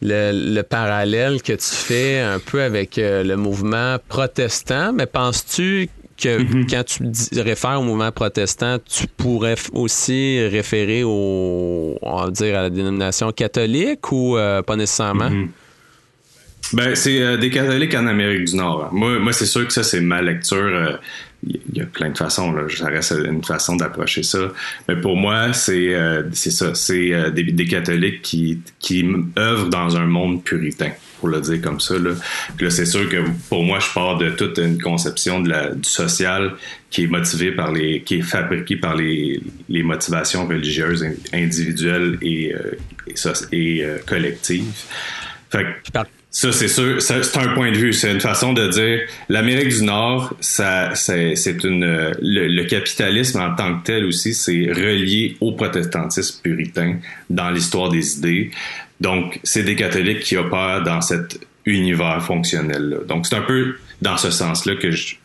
le, 0.00 0.54
le 0.54 0.62
parallèle 0.62 1.42
que 1.42 1.54
tu 1.54 1.74
fais 1.74 2.20
un 2.20 2.38
peu 2.38 2.62
avec 2.62 2.98
euh, 2.98 3.24
le 3.24 3.36
mouvement 3.36 3.96
protestant. 4.08 4.92
Mais 4.92 5.06
penses-tu 5.06 5.88
que 6.22 6.38
Mhm. 6.42 6.66
quand 6.70 6.84
tu 6.84 7.02
dis- 7.04 7.40
réfères 7.40 7.80
au 7.80 7.82
mouvement 7.82 8.12
protestant, 8.12 8.78
tu 8.78 9.06
pourrais 9.06 9.56
aussi 9.72 10.40
référer 10.46 11.02
au, 11.04 11.98
on 12.02 12.16
va 12.24 12.30
dire, 12.30 12.58
à 12.58 12.62
la 12.62 12.70
dénomination 12.70 13.32
catholique 13.32 14.10
ou 14.12 14.36
euh, 14.36 14.62
pas 14.62 14.76
nécessairement? 14.76 15.30
Mhm. 15.30 15.48
Ben, 16.74 16.94
c'est 16.94 17.20
euh, 17.20 17.36
des 17.36 17.50
catholiques 17.50 17.94
en 17.94 18.06
Amérique 18.06 18.44
du 18.46 18.56
Nord. 18.56 18.84
hein. 18.84 18.88
Moi, 18.92 19.18
moi 19.18 19.32
c'est 19.32 19.46
sûr 19.46 19.66
que 19.66 19.72
ça, 19.72 19.82
c'est 19.82 20.00
ma 20.00 20.22
lecture. 20.22 20.56
euh, 20.58 20.96
Il 21.44 21.58
y 21.74 21.80
a 21.80 21.86
plein 21.86 22.10
de 22.10 22.16
façons. 22.16 22.52
Là. 22.52 22.62
Ça 22.68 22.86
reste 22.86 23.14
une 23.24 23.42
façon 23.42 23.74
d'approcher 23.74 24.22
ça. 24.22 24.52
Mais 24.86 24.94
pour 24.94 25.16
moi, 25.16 25.52
c'est 25.52 25.92
euh, 25.92 26.22
ça. 26.32 26.74
C'est 26.74 27.12
euh, 27.12 27.30
des, 27.30 27.42
des 27.42 27.66
catholiques 27.66 28.22
qui, 28.22 28.60
qui 28.78 29.04
œuvrent 29.36 29.68
dans 29.68 29.96
un 29.96 30.06
monde 30.06 30.44
puritain, 30.44 30.92
pour 31.18 31.30
le 31.30 31.40
dire 31.40 31.60
comme 31.60 31.80
ça. 31.80 31.98
Là, 31.98 32.12
là 32.60 32.70
c'est 32.70 32.86
sûr 32.86 33.08
que 33.08 33.24
pour 33.48 33.64
moi, 33.64 33.80
je 33.80 33.92
pars 33.92 34.18
de 34.18 34.30
toute 34.30 34.58
une 34.58 34.80
conception 34.80 35.40
de 35.40 35.48
la, 35.48 35.70
du 35.70 35.88
social 35.88 36.52
qui 36.90 37.04
est 37.04 37.08
motivé 37.08 37.50
par 37.50 37.72
les, 37.72 38.02
qui 38.02 38.18
est 38.18 38.22
fabriqué 38.22 38.76
par 38.76 38.94
les, 38.94 39.40
les 39.68 39.82
motivations 39.82 40.46
religieuses 40.46 41.02
in- 41.02 41.14
individuelles 41.32 42.18
et, 42.22 42.54
euh, 42.54 42.76
et, 43.08 43.78
et, 43.78 43.84
euh, 43.84 43.98
collectives. 44.06 44.84
Fait 45.50 45.64
que 45.64 45.98
ça, 46.34 46.50
c'est 46.50 46.66
sûr, 46.68 47.00
c'est 47.02 47.36
un 47.36 47.48
point 47.48 47.70
de 47.72 47.76
vue, 47.76 47.92
c'est 47.92 48.10
une 48.10 48.20
façon 48.20 48.54
de 48.54 48.66
dire 48.68 49.00
l'Amérique 49.28 49.68
du 49.68 49.84
Nord, 49.84 50.34
ça, 50.40 50.94
c'est, 50.94 51.34
une 51.62 51.84
le, 51.84 52.48
le 52.48 52.64
capitalisme 52.64 53.38
en 53.38 53.54
tant 53.54 53.78
que 53.78 53.84
tel 53.84 54.06
aussi, 54.06 54.32
c'est 54.32 54.72
relié 54.72 55.36
au 55.40 55.52
protestantisme 55.52 56.40
puritain 56.42 56.96
dans 57.28 57.50
l'histoire 57.50 57.90
des 57.90 58.16
idées. 58.16 58.50
Donc, 58.98 59.40
c'est 59.44 59.62
des 59.62 59.76
catholiques 59.76 60.20
qui 60.20 60.36
opèrent 60.38 60.82
dans 60.82 61.02
cet 61.02 61.38
univers 61.66 62.24
fonctionnel-là. 62.24 63.04
Donc, 63.06 63.26
c'est 63.26 63.36
un 63.36 63.42
peu 63.42 63.76
dans 64.00 64.16
ce 64.16 64.30
sens-là 64.30 64.76
que 64.76 64.90
je, 64.90 65.16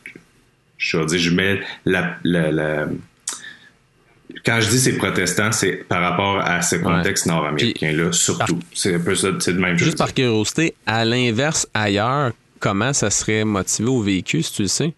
je 0.77 0.97
dire, 1.05 1.19
je 1.19 1.29
mets 1.31 1.59
la, 1.85 2.17
la, 2.25 2.51
la- 2.51 2.87
quand 4.45 4.59
je 4.61 4.69
dis 4.69 4.79
c'est 4.79 4.97
protestant, 4.97 5.51
c'est 5.51 5.87
par 5.87 6.01
rapport 6.01 6.39
à 6.39 6.61
ce 6.61 6.75
contexte 6.77 7.25
nord-américain-là, 7.25 8.11
surtout. 8.11 8.59
C'est 8.73 8.95
un 8.95 8.99
peu 8.99 9.15
ça, 9.15 9.29
c'est 9.39 9.53
de 9.53 9.59
même 9.59 9.73
que 9.73 9.79
je 9.79 9.85
Juste 9.85 9.97
par 9.97 10.13
curiosité, 10.13 10.73
à 10.85 11.05
l'inverse, 11.05 11.67
ailleurs, 11.73 12.31
comment 12.59 12.93
ça 12.93 13.09
serait 13.09 13.45
motivé 13.45 13.89
au 13.89 14.01
véhicule, 14.01 14.43
si 14.43 14.53
tu 14.53 14.61
le 14.63 14.67
sais? 14.67 14.93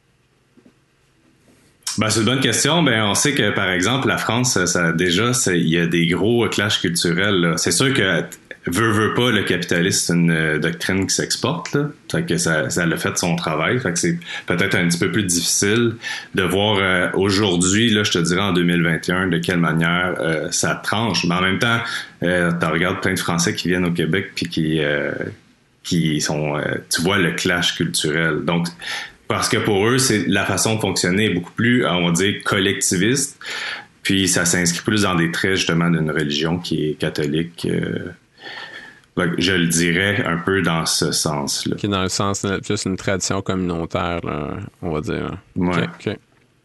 Ben, 1.97 2.09
c'est 2.09 2.19
une 2.19 2.25
bonne 2.25 2.39
question. 2.39 2.83
Ben, 2.83 3.03
on 3.03 3.15
sait 3.15 3.33
que, 3.33 3.49
par 3.51 3.69
exemple, 3.69 4.07
la 4.07 4.17
France, 4.17 4.63
ça, 4.65 4.91
déjà, 4.91 5.31
il 5.47 5.67
y 5.67 5.77
a 5.77 5.85
des 5.85 6.07
gros 6.07 6.47
clashs 6.47 6.79
culturels. 6.79 7.55
C'est 7.57 7.71
sûr 7.71 7.93
que 7.93 8.23
veut, 8.71 8.91
veut 8.91 9.13
pas, 9.13 9.31
le 9.31 9.43
capitalisme, 9.43 9.99
c'est 10.05 10.13
une 10.13 10.31
euh, 10.31 10.59
doctrine 10.59 11.07
qui 11.07 11.15
s'exporte. 11.15 11.77
Fait 12.11 12.25
que 12.25 12.37
ça, 12.37 12.69
ça 12.69 12.83
a 12.83 12.97
fait 12.97 13.17
son 13.17 13.35
travail. 13.35 13.79
Fait 13.79 13.91
que 13.91 13.99
c'est 13.99 14.17
peut-être 14.45 14.75
un 14.75 14.87
petit 14.87 14.99
peu 14.99 15.11
plus 15.11 15.23
difficile 15.23 15.95
de 16.35 16.43
voir 16.43 16.77
euh, 16.79 17.09
aujourd'hui, 17.13 17.89
là, 17.89 18.03
je 18.03 18.11
te 18.11 18.19
dirais 18.19 18.41
en 18.41 18.53
2021, 18.53 19.27
de 19.27 19.37
quelle 19.39 19.59
manière 19.59 20.15
euh, 20.19 20.47
ça 20.51 20.75
tranche. 20.75 21.25
Mais 21.25 21.35
en 21.35 21.41
même 21.41 21.59
temps, 21.59 21.79
tu 22.21 22.27
regardes 22.27 23.01
plein 23.01 23.13
de 23.13 23.19
Français 23.19 23.53
qui 23.53 23.69
viennent 23.69 23.85
au 23.85 23.91
Québec 23.91 24.31
puis 24.35 24.47
qui 24.47 24.81
qui 25.83 26.21
sont, 26.21 26.61
tu 26.93 27.01
vois 27.01 27.17
le 27.17 27.31
clash 27.31 27.75
culturel. 27.75 28.41
Donc, 28.43 28.67
parce 29.27 29.47
que 29.47 29.57
pour 29.57 29.87
eux, 29.87 29.97
c'est 29.97 30.27
la 30.27 30.45
façon 30.45 30.75
de 30.75 30.81
fonctionner 30.81 31.25
est 31.25 31.33
beaucoup 31.33 31.53
plus, 31.53 31.85
on 31.85 32.07
va 32.07 32.11
dire, 32.11 32.43
collectiviste. 32.43 33.39
Puis 34.03 34.27
ça 34.27 34.43
s'inscrit 34.43 34.83
plus 34.83 35.03
dans 35.03 35.15
des 35.15 35.31
traits 35.31 35.55
justement 35.55 35.89
d'une 35.89 36.11
religion 36.11 36.59
qui 36.59 36.89
est 36.89 36.93
catholique. 36.95 37.65
Donc, 39.19 39.35
je 39.37 39.51
le 39.51 39.67
dirais 39.67 40.23
un 40.25 40.37
peu 40.37 40.61
dans 40.61 40.85
ce 40.85 41.11
sens-là. 41.11 41.75
Qui 41.75 41.85
est 41.85 41.89
dans 41.89 42.03
le 42.03 42.09
sens 42.09 42.43
de 42.43 42.59
plus 42.59 42.85
une 42.85 42.97
tradition 42.97 43.41
communautaire, 43.41 44.19
là, 44.23 44.57
on 44.81 44.91
va 44.91 45.01
dire. 45.01 45.37
Ouais. 45.55 45.83
Ok, 45.83 46.07
ok. 46.07 46.17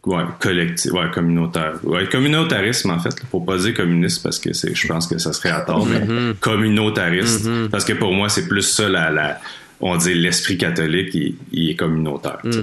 Ouais, 0.07 0.23
collectif, 0.39 0.93
ouais, 0.93 1.11
communautaire. 1.13 1.75
Ouais, 1.83 2.07
communautarisme, 2.07 2.91
en 2.91 2.99
fait. 2.99 3.15
Faut 3.31 3.41
pas 3.41 3.57
dire 3.57 3.75
communiste 3.75 4.23
parce 4.23 4.39
que 4.39 4.53
c'est, 4.53 4.75
je 4.75 4.87
pense 4.87 5.07
que 5.07 5.17
ça 5.19 5.33
serait 5.33 5.51
à 5.51 5.63
tort, 5.63 5.87
mais 5.87 6.35
communautariste. 6.41 7.49
Parce 7.71 7.85
que 7.85 7.95
pour 7.95 8.13
moi, 8.13 8.29
c'est 8.29 8.47
plus 8.47 8.63
ça, 8.63 8.89
la, 8.89 9.11
la, 9.11 9.41
on 9.81 9.97
dit 9.97 10.15
l'esprit 10.15 10.59
catholique, 10.59 11.15
il, 11.15 11.37
il 11.53 11.71
est 11.71 11.77
communautaire. 11.77 12.39
sais. 12.51 12.61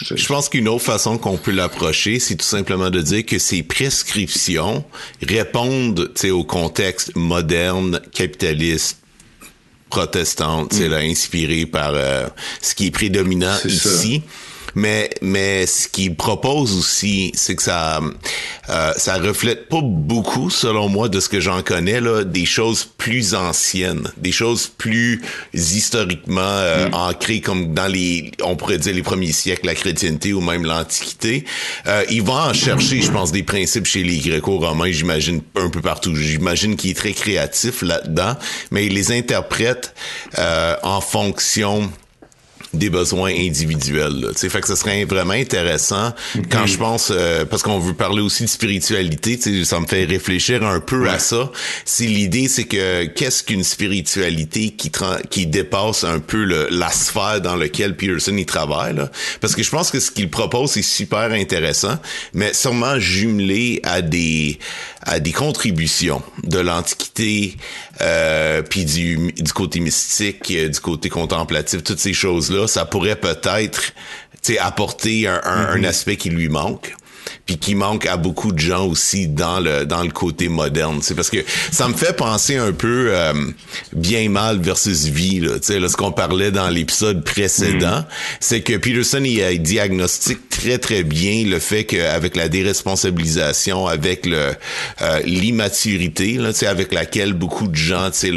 Je- 0.00 0.14
Je 0.16 0.26
pense 0.26 0.48
qu'une 0.48 0.68
autre 0.68 0.84
façon 0.84 1.18
qu'on 1.18 1.36
peut 1.36 1.50
l'approcher, 1.50 2.20
c'est 2.20 2.36
tout 2.36 2.44
simplement 2.46 2.88
de 2.90 3.00
dire 3.00 3.26
que 3.26 3.38
ces 3.38 3.62
prescriptions 3.62 4.84
répondent 5.22 6.12
au 6.30 6.44
contexte 6.44 7.14
moderne, 7.16 8.00
capitaliste, 8.12 8.98
protestante, 9.90 10.72
c'est 10.74 10.88
là 10.88 10.98
inspiré 10.98 11.64
par 11.66 11.92
euh, 11.94 12.26
ce 12.60 12.74
qui 12.74 12.86
est 12.86 12.90
prédominant 12.90 13.56
ça. 13.70 13.88
Mais 14.74 15.10
mais 15.22 15.66
ce 15.66 15.88
qu'il 15.88 16.14
propose 16.14 16.76
aussi, 16.76 17.32
c'est 17.34 17.56
que 17.56 17.62
ça 17.62 18.00
euh, 18.68 18.92
ça 18.96 19.18
reflète 19.18 19.68
pas 19.68 19.80
beaucoup, 19.82 20.50
selon 20.50 20.88
moi, 20.88 21.08
de 21.08 21.20
ce 21.20 21.28
que 21.28 21.40
j'en 21.40 21.62
connais 21.62 22.00
là, 22.00 22.24
des 22.24 22.44
choses 22.44 22.84
plus 22.84 23.34
anciennes, 23.34 24.10
des 24.18 24.32
choses 24.32 24.66
plus 24.66 25.22
historiquement 25.54 26.40
euh, 26.42 26.88
ancrées, 26.92 27.40
comme 27.40 27.72
dans 27.74 27.86
les, 27.86 28.30
on 28.42 28.56
pourrait 28.56 28.78
dire 28.78 28.94
les 28.94 29.02
premiers 29.02 29.32
siècles, 29.32 29.66
la 29.66 29.74
chrétienté 29.74 30.32
ou 30.32 30.40
même 30.40 30.64
l'antiquité. 30.64 31.44
Euh, 31.86 32.04
il 32.10 32.22
va 32.22 32.48
en 32.48 32.52
chercher, 32.52 33.00
je 33.00 33.10
pense, 33.10 33.32
des 33.32 33.42
principes 33.42 33.86
chez 33.86 34.02
les 34.02 34.18
Gréco-romains, 34.18 34.90
j'imagine 34.90 35.40
un 35.56 35.70
peu 35.70 35.80
partout. 35.80 36.14
J'imagine 36.14 36.76
qu'il 36.76 36.90
est 36.90 36.94
très 36.94 37.12
créatif 37.12 37.82
là-dedans, 37.82 38.36
mais 38.70 38.86
il 38.86 38.94
les 38.94 39.12
interprète 39.12 39.94
euh, 40.38 40.76
en 40.82 41.00
fonction 41.00 41.90
des 42.74 42.90
besoins 42.90 43.30
individuels. 43.30 44.20
Là. 44.20 44.28
Tu 44.32 44.38
sais, 44.38 44.48
Fait 44.48 44.60
que 44.60 44.68
ce 44.68 44.76
serait 44.76 45.04
vraiment 45.04 45.32
intéressant 45.32 46.12
quand 46.50 46.66
je 46.66 46.76
pense, 46.76 47.12
euh, 47.14 47.44
parce 47.44 47.62
qu'on 47.62 47.78
veut 47.78 47.94
parler 47.94 48.20
aussi 48.20 48.44
de 48.44 48.48
spiritualité, 48.48 49.38
tu 49.38 49.58
sais, 49.58 49.64
ça 49.64 49.80
me 49.80 49.86
fait 49.86 50.04
réfléchir 50.04 50.64
un 50.64 50.80
peu 50.80 51.08
à 51.08 51.18
ça. 51.18 51.50
C'est 51.84 52.06
l'idée, 52.06 52.48
c'est 52.48 52.64
que 52.64 53.06
qu'est-ce 53.06 53.42
qu'une 53.42 53.64
spiritualité 53.64 54.70
qui 54.70 54.90
qui 55.30 55.46
dépasse 55.46 56.04
un 56.04 56.18
peu 56.18 56.44
le, 56.44 56.68
la 56.70 56.90
sphère 56.90 57.40
dans 57.40 57.56
laquelle 57.56 57.96
Peterson 57.96 58.36
y 58.36 58.46
travaille. 58.46 58.94
Là? 58.94 59.10
Parce 59.40 59.54
que 59.54 59.62
je 59.62 59.70
pense 59.70 59.90
que 59.90 60.00
ce 60.00 60.10
qu'il 60.10 60.30
propose 60.30 60.76
est 60.76 60.82
super 60.82 61.32
intéressant, 61.32 61.98
mais 62.34 62.52
sûrement 62.54 62.98
jumelé 62.98 63.80
à 63.84 64.02
des 64.02 64.58
à 65.02 65.20
des 65.20 65.32
contributions 65.32 66.22
de 66.42 66.58
l'Antiquité, 66.58 67.56
euh, 68.00 68.62
puis 68.62 68.84
du, 68.84 69.32
du 69.32 69.52
côté 69.52 69.80
mystique, 69.80 70.50
euh, 70.50 70.68
du 70.68 70.80
côté 70.80 71.08
contemplatif, 71.08 71.82
toutes 71.82 72.00
ces 72.00 72.12
choses-là, 72.12 72.66
ça 72.66 72.84
pourrait 72.84 73.16
peut-être 73.16 73.92
apporter 74.60 75.26
un, 75.26 75.40
un, 75.44 75.66
un 75.68 75.84
aspect 75.84 76.16
qui 76.16 76.30
lui 76.30 76.48
manque 76.48 76.94
puis 77.46 77.58
qui 77.58 77.74
manque 77.74 78.06
à 78.06 78.16
beaucoup 78.16 78.52
de 78.52 78.58
gens 78.58 78.86
aussi 78.86 79.28
dans 79.28 79.60
le 79.60 79.86
dans 79.86 80.02
le 80.02 80.10
côté 80.10 80.48
moderne. 80.48 81.00
C'est 81.02 81.14
parce 81.14 81.30
que 81.30 81.38
ça 81.72 81.88
me 81.88 81.94
fait 81.94 82.16
penser 82.16 82.56
un 82.56 82.72
peu 82.72 83.08
euh, 83.10 83.32
bien 83.92 84.28
mal 84.28 84.60
versus 84.60 85.06
vie 85.06 85.40
là, 85.40 85.58
tu 85.58 85.66
sais 85.66 85.80
là 85.80 85.88
ce 85.88 85.96
qu'on 85.96 86.12
parlait 86.12 86.50
dans 86.50 86.68
l'épisode 86.68 87.24
précédent, 87.24 88.04
c'est 88.40 88.60
que 88.60 88.76
Peterson 88.76 89.22
il, 89.24 89.40
euh, 89.42 89.56
diagnostique 89.56 90.48
très 90.48 90.78
très 90.78 91.02
bien 91.02 91.44
le 91.44 91.58
fait 91.58 91.84
qu'avec 91.84 92.36
la 92.36 92.48
déresponsabilisation, 92.48 93.86
avec 93.86 94.26
le 94.26 94.52
euh, 95.02 95.20
l'immaturité 95.24 96.34
là, 96.34 96.52
tu 96.52 96.60
sais 96.60 96.66
avec 96.66 96.92
laquelle 96.92 97.32
beaucoup 97.32 97.68
de 97.68 97.76
gens, 97.76 98.10
tu 98.10 98.18
sais 98.18 98.30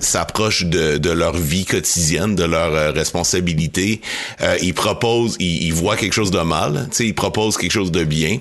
s'approchent 0.00 0.64
de, 0.64 0.98
de, 0.98 1.10
leur 1.10 1.36
vie 1.36 1.64
quotidienne, 1.64 2.34
de 2.34 2.44
leurs 2.44 2.74
euh, 2.74 2.90
responsabilités, 2.90 4.00
euh, 4.40 4.56
ils 4.62 4.74
proposent, 4.74 5.36
ils, 5.40 5.72
voient 5.72 5.96
quelque 5.96 6.12
chose 6.12 6.30
de 6.30 6.40
mal, 6.40 6.86
tu 6.90 6.96
sais, 6.96 7.06
ils 7.06 7.14
proposent 7.14 7.56
quelque 7.56 7.72
chose 7.72 7.92
de 7.92 8.04
bien. 8.04 8.38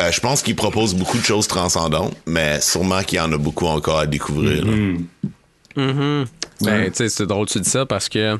Euh, 0.00 0.10
je 0.12 0.20
pense 0.20 0.42
qu'ils 0.42 0.56
proposent 0.56 0.94
beaucoup 0.94 1.18
de 1.18 1.24
choses 1.24 1.48
transcendantes, 1.48 2.16
mais 2.26 2.60
sûrement 2.60 3.02
qu'il 3.02 3.18
y 3.18 3.20
en 3.20 3.32
a 3.32 3.38
beaucoup 3.38 3.66
encore 3.66 3.98
à 3.98 4.06
découvrir. 4.06 4.64
Mm 4.64 6.24
Ben, 6.62 6.90
tu 6.90 6.96
sais, 6.96 7.08
c'est 7.08 7.26
drôle 7.26 7.46
que 7.46 7.52
tu 7.52 7.60
dis 7.60 7.70
ça 7.70 7.86
parce 7.86 8.08
que 8.08 8.38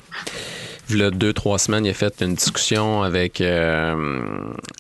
il 0.93 1.07
y 1.07 1.11
deux, 1.11 1.33
trois 1.33 1.59
semaines, 1.59 1.87
il 1.87 1.91
a 1.91 1.95
fait 1.95 2.21
une 2.21 2.35
discussion 2.35 3.03
avec, 3.03 3.41
euh, 3.41 4.21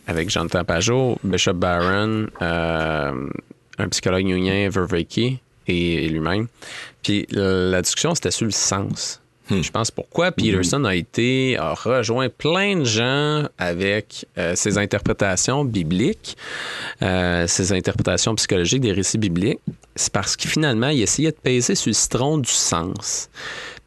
avec 0.06 0.30
Jonathan 0.30 0.64
Pajot, 0.64 1.18
Bishop 1.22 1.54
Barron, 1.54 2.26
euh, 2.42 3.28
un 3.78 3.88
psychologue 3.88 4.26
junien, 4.26 4.68
Verveke, 4.68 5.40
et, 5.66 6.08
lui-même. 6.08 6.48
Puis 7.02 7.26
la 7.30 7.82
discussion, 7.82 8.14
c'était 8.14 8.30
sur 8.30 8.46
le 8.46 8.52
sens. 8.52 9.20
Hmm. 9.50 9.62
Je 9.62 9.70
pense 9.70 9.90
pourquoi 9.90 10.30
Peterson 10.30 10.84
a 10.84 10.94
été 10.94 11.56
a 11.58 11.74
rejoint 11.74 12.28
plein 12.28 12.76
de 12.76 12.84
gens 12.84 13.48
avec 13.58 14.26
euh, 14.38 14.54
ses 14.54 14.78
interprétations 14.78 15.64
bibliques, 15.64 16.36
euh, 17.02 17.48
ses 17.48 17.72
interprétations 17.72 18.34
psychologiques 18.36 18.82
des 18.82 18.92
récits 18.92 19.18
bibliques. 19.18 19.58
C'est 19.96 20.12
parce 20.12 20.36
que 20.36 20.48
finalement, 20.48 20.88
il 20.88 21.02
essayait 21.02 21.32
de 21.32 21.36
peser 21.36 21.74
sur 21.74 21.88
le 21.90 21.94
citron 21.94 22.38
du 22.38 22.50
sens. 22.50 23.28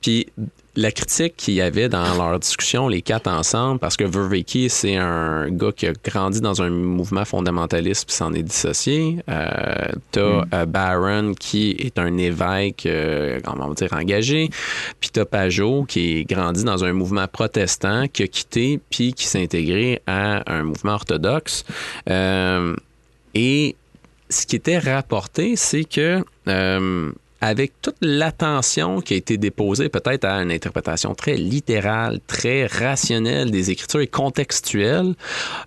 Puis 0.01 0.27
la 0.75 0.91
critique 0.91 1.35
qu'il 1.37 1.53
y 1.53 1.61
avait 1.61 1.87
dans 1.87 2.15
leur 2.15 2.39
discussion, 2.39 2.87
les 2.87 3.03
quatre 3.03 3.27
ensemble, 3.27 3.79
parce 3.79 3.95
que 3.95 4.03
Verveke, 4.03 4.69
c'est 4.69 4.95
un 4.95 5.49
gars 5.49 5.71
qui 5.71 5.85
a 5.85 5.93
grandi 6.03 6.41
dans 6.41 6.63
un 6.63 6.69
mouvement 6.71 7.25
fondamentaliste 7.25 8.07
puis 8.07 8.15
s'en 8.15 8.33
est 8.33 8.41
dissocié. 8.41 9.17
Euh, 9.29 9.91
t'as 10.11 10.21
mm. 10.21 10.45
euh, 10.53 10.65
Barron, 10.65 11.33
qui 11.39 11.71
est 11.71 11.99
un 11.99 12.17
évêque, 12.17 12.87
euh, 12.87 13.39
comment 13.43 13.65
on 13.65 13.69
va 13.69 13.73
dire, 13.75 13.93
engagé. 13.93 14.49
Puis 14.99 15.11
t'as 15.11 15.25
Pajot, 15.25 15.83
qui 15.83 16.19
est 16.19 16.23
grandi 16.23 16.63
dans 16.63 16.83
un 16.83 16.93
mouvement 16.93 17.27
protestant, 17.27 18.07
qui 18.07 18.23
a 18.23 18.27
quitté 18.27 18.79
puis 18.89 19.13
qui 19.13 19.27
s'est 19.27 19.43
intégré 19.43 20.01
à 20.07 20.51
un 20.51 20.63
mouvement 20.63 20.93
orthodoxe. 20.93 21.65
Euh, 22.09 22.75
et 23.35 23.75
ce 24.29 24.47
qui 24.47 24.55
était 24.55 24.79
rapporté, 24.79 25.55
c'est 25.55 25.83
que 25.83 26.23
avec 27.43 27.73
toute 27.81 27.97
l'attention 27.99 29.01
qui 29.01 29.15
a 29.15 29.17
été 29.17 29.37
déposée 29.37 29.89
peut-être 29.89 30.23
à 30.23 30.41
une 30.41 30.49
interprétation 30.49 31.13
très 31.13 31.35
littérale, 31.35 32.21
très 32.25 32.67
rationnelle 32.67 33.51
des 33.51 33.69
Écritures 33.69 33.99
et 33.99 34.07
contextuelle, 34.07 35.13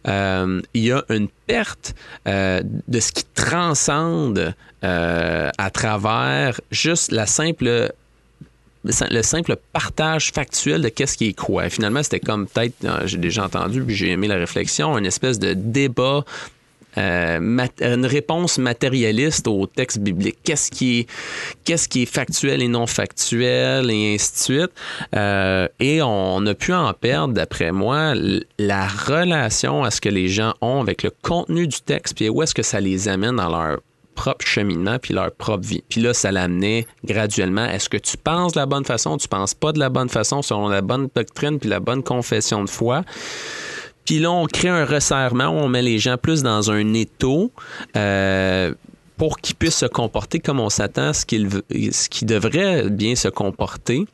euh, 0.09 0.63
il 0.73 0.85
y 0.85 0.93
a 0.93 1.05
une 1.11 1.29
perte 1.47 1.95
euh, 2.27 2.63
de 2.65 2.99
ce 2.99 3.13
qui 3.13 3.25
transcende 3.35 4.55
euh, 4.85 5.51
à 5.59 5.71
travers 5.71 6.59
juste 6.71 7.13
la 7.13 7.27
simple 7.27 7.93
le 9.11 9.23
simple 9.23 9.57
partage 9.73 10.31
factuel 10.31 10.81
de 10.81 10.89
qu'est-ce 10.89 11.19
qui 11.19 11.27
est 11.27 11.33
quoi. 11.33 11.69
Finalement, 11.69 12.05
c'était 12.05 12.21
comme 12.21 12.47
peut-être, 12.47 12.75
j'ai 13.05 13.19
déjà 13.19 13.45
entendu, 13.45 13.83
puis 13.83 13.97
j'ai 13.97 14.11
aimé 14.11 14.29
la 14.29 14.37
réflexion, 14.37 14.97
une 14.97 15.07
espèce 15.07 15.41
de 15.41 15.55
débat 15.55 16.25
euh, 16.99 17.67
une 17.81 18.07
réponse 18.07 18.59
matérialiste 18.59 19.49
au 19.49 19.67
texte 19.67 19.99
biblique. 19.99 20.39
Qu'est-ce 20.45 20.71
qui 20.71 21.01
est, 21.01 21.89
qui 21.89 22.03
est 22.03 22.07
factuel 22.07 22.63
et 22.63 22.69
non 22.69 22.87
factuel 22.87 23.91
et 23.91 24.15
ainsi 24.15 24.33
de 24.33 24.39
suite. 24.39 24.71
Euh, 25.15 25.69
et 25.81 26.01
on 26.03 26.45
a 26.47 26.55
pu 26.55 26.73
en 26.73 26.93
perdre, 26.93 27.35
d'après 27.35 27.73
moi, 27.73 28.15
la 28.59 28.87
relation 28.87 29.85
à 29.85 29.91
ce 29.91 30.01
que 30.01 30.09
les 30.09 30.29
gens 30.29 30.55
ont 30.61 30.81
avec 30.81 31.03
le 31.03 31.11
contenu 31.23 31.67
du 31.67 31.81
texte, 31.81 32.17
puis 32.17 32.29
où 32.29 32.43
est-ce 32.43 32.55
que 32.55 32.63
ça 32.63 32.81
les 32.81 33.09
amène 33.09 33.37
dans 33.37 33.49
leur 33.49 33.79
propre 34.17 34.45
cheminement 34.45 34.99
puis 34.99 35.15
leur 35.15 35.31
propre 35.31 35.65
vie. 35.65 35.85
Puis 35.89 36.01
là, 36.01 36.13
ça 36.13 36.33
l'amenait 36.33 36.87
graduellement. 37.05 37.67
Est-ce 37.67 37.89
que 37.89 37.99
tu 37.99 38.17
penses 38.17 38.53
de 38.53 38.59
la 38.59 38.67
bonne 38.67 38.85
façon, 38.85 39.17
tu 39.19 39.29
penses 39.29 39.55
pas 39.55 39.73
de 39.73 39.79
la 39.79 39.91
bonne 39.91 40.09
façon 40.09 40.43
selon 40.43 40.69
la 40.69 40.81
bonne 40.81 41.09
doctrine 41.15 41.61
puis 41.61 41.69
la 41.69 41.79
bonne 41.79 42.03
confession 42.03 42.65
de 42.65 42.71
foi? 42.71 43.03
Puis 44.07 44.19
là, 44.21 44.31
on 44.31 44.47
crée 44.47 44.69
un 44.69 44.85
resserrement, 44.85 45.49
on 45.49 45.69
met 45.69 45.83
les 45.83 45.99
gens 45.99 46.17
plus 46.17 46.43
dans 46.43 46.71
un 46.71 46.95
étau. 46.95 47.53
Euh, 47.97 48.73
pour 49.17 49.39
qu'ils 49.39 49.57
puissent 49.57 49.79
se 49.79 49.87
comporter 49.87 50.41
comme 50.41 50.61
on 50.61 50.69
s'attend, 50.69 51.15
ce 51.15 51.25
qu'ils 51.25 51.49
ce 51.71 52.09
qui 52.09 52.27
devrait 52.27 52.91
bien 52.91 53.17
se 53.17 53.29
comporter. 53.29 54.05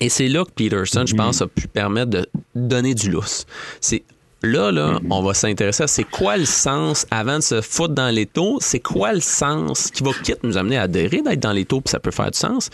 Et 0.00 0.10
c'est 0.10 0.28
là 0.28 0.44
que 0.44 0.50
Peterson, 0.50 1.04
je 1.06 1.14
pense, 1.14 1.42
a 1.42 1.46
pu 1.46 1.66
permettre 1.66 2.10
de 2.10 2.26
donner 2.54 2.94
du 2.94 3.10
lousse. 3.10 3.46
C'est 3.80 4.04
Là, 4.42 4.70
là, 4.70 5.00
on 5.10 5.20
va 5.20 5.34
s'intéresser 5.34 5.82
à 5.82 5.88
c'est 5.88 6.04
quoi 6.04 6.36
le 6.36 6.44
sens 6.44 7.06
avant 7.10 7.38
de 7.38 7.42
se 7.42 7.60
foutre 7.60 7.94
dans 7.94 8.14
les 8.14 8.24
taux, 8.24 8.58
c'est 8.60 8.78
quoi 8.78 9.12
le 9.12 9.20
sens 9.20 9.90
qui 9.90 10.04
va 10.04 10.12
quitte 10.22 10.44
nous 10.44 10.56
amener 10.56 10.76
à 10.76 10.82
adhérer 10.82 11.22
d'être 11.22 11.40
dans 11.40 11.52
les 11.52 11.64
taux, 11.64 11.80
puis 11.80 11.90
ça 11.90 11.98
peut 11.98 12.12
faire 12.12 12.30
du 12.30 12.38
sens. 12.38 12.70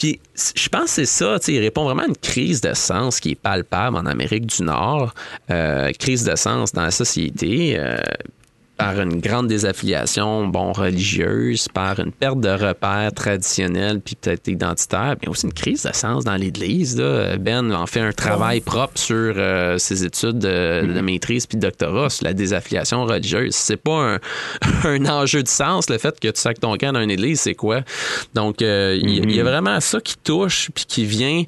Puis 0.00 0.18
je 0.34 0.68
pense 0.70 0.84
que 0.84 0.88
c'est 0.88 1.04
ça, 1.04 1.36
il 1.46 1.60
répond 1.60 1.84
vraiment 1.84 2.02
à 2.02 2.06
une 2.06 2.16
crise 2.16 2.62
de 2.62 2.72
sens 2.72 3.20
qui 3.20 3.32
est 3.32 3.34
palpable 3.34 3.96
en 3.96 4.06
Amérique 4.06 4.46
du 4.46 4.62
Nord, 4.62 5.14
euh, 5.50 5.92
crise 5.92 6.24
de 6.24 6.34
sens 6.36 6.72
dans 6.72 6.82
la 6.82 6.90
société. 6.90 7.78
Euh, 7.78 7.98
par 8.80 9.00
une 9.00 9.20
grande 9.20 9.48
désaffiliation 9.48 10.46
bon 10.46 10.72
religieuse, 10.72 11.68
par 11.68 12.00
une 12.00 12.12
perte 12.12 12.40
de 12.40 12.48
repères 12.48 13.12
traditionnels 13.12 14.00
puis 14.00 14.14
peut-être 14.14 14.48
identitaires, 14.48 15.16
mais 15.20 15.28
aussi 15.28 15.46
une 15.46 15.52
crise 15.52 15.82
de 15.82 15.92
sens 15.92 16.24
dans 16.24 16.36
l'Église. 16.36 16.96
Ben 17.40 17.72
en 17.72 17.86
fait 17.86 18.00
un 18.00 18.12
travail 18.12 18.60
propre 18.60 18.98
sur 18.98 19.34
euh, 19.36 19.76
ses 19.78 20.04
études 20.04 20.38
de, 20.38 20.82
mm-hmm. 20.82 21.02
maîtrise 21.02 21.46
puis 21.46 21.58
de 21.58 21.62
doctorat 21.62 22.08
sur 22.08 22.24
la 22.24 22.32
désaffiliation 22.32 23.04
religieuse. 23.04 23.54
C'est 23.54 23.76
pas 23.76 24.16
un, 24.84 25.06
enjeu 25.06 25.42
de 25.42 25.48
sens 25.48 25.90
le 25.90 25.98
fait 25.98 26.18
que 26.18 26.28
tu 26.28 26.40
sacs 26.40 26.60
ton 26.60 26.76
camp 26.76 26.92
dans 26.92 27.00
une 27.00 27.10
Église, 27.10 27.40
c'est 27.40 27.54
quoi? 27.54 27.82
Donc 28.34 28.62
euh, 28.62 28.98
il 29.00 29.10
y, 29.10 29.20
a 29.20 29.24
mm-hmm. 29.24 29.42
vraiment 29.42 29.80
ça 29.80 30.00
qui 30.00 30.16
touche 30.16 30.70
puis 30.74 30.84
qui 30.86 31.04
vient 31.04 31.42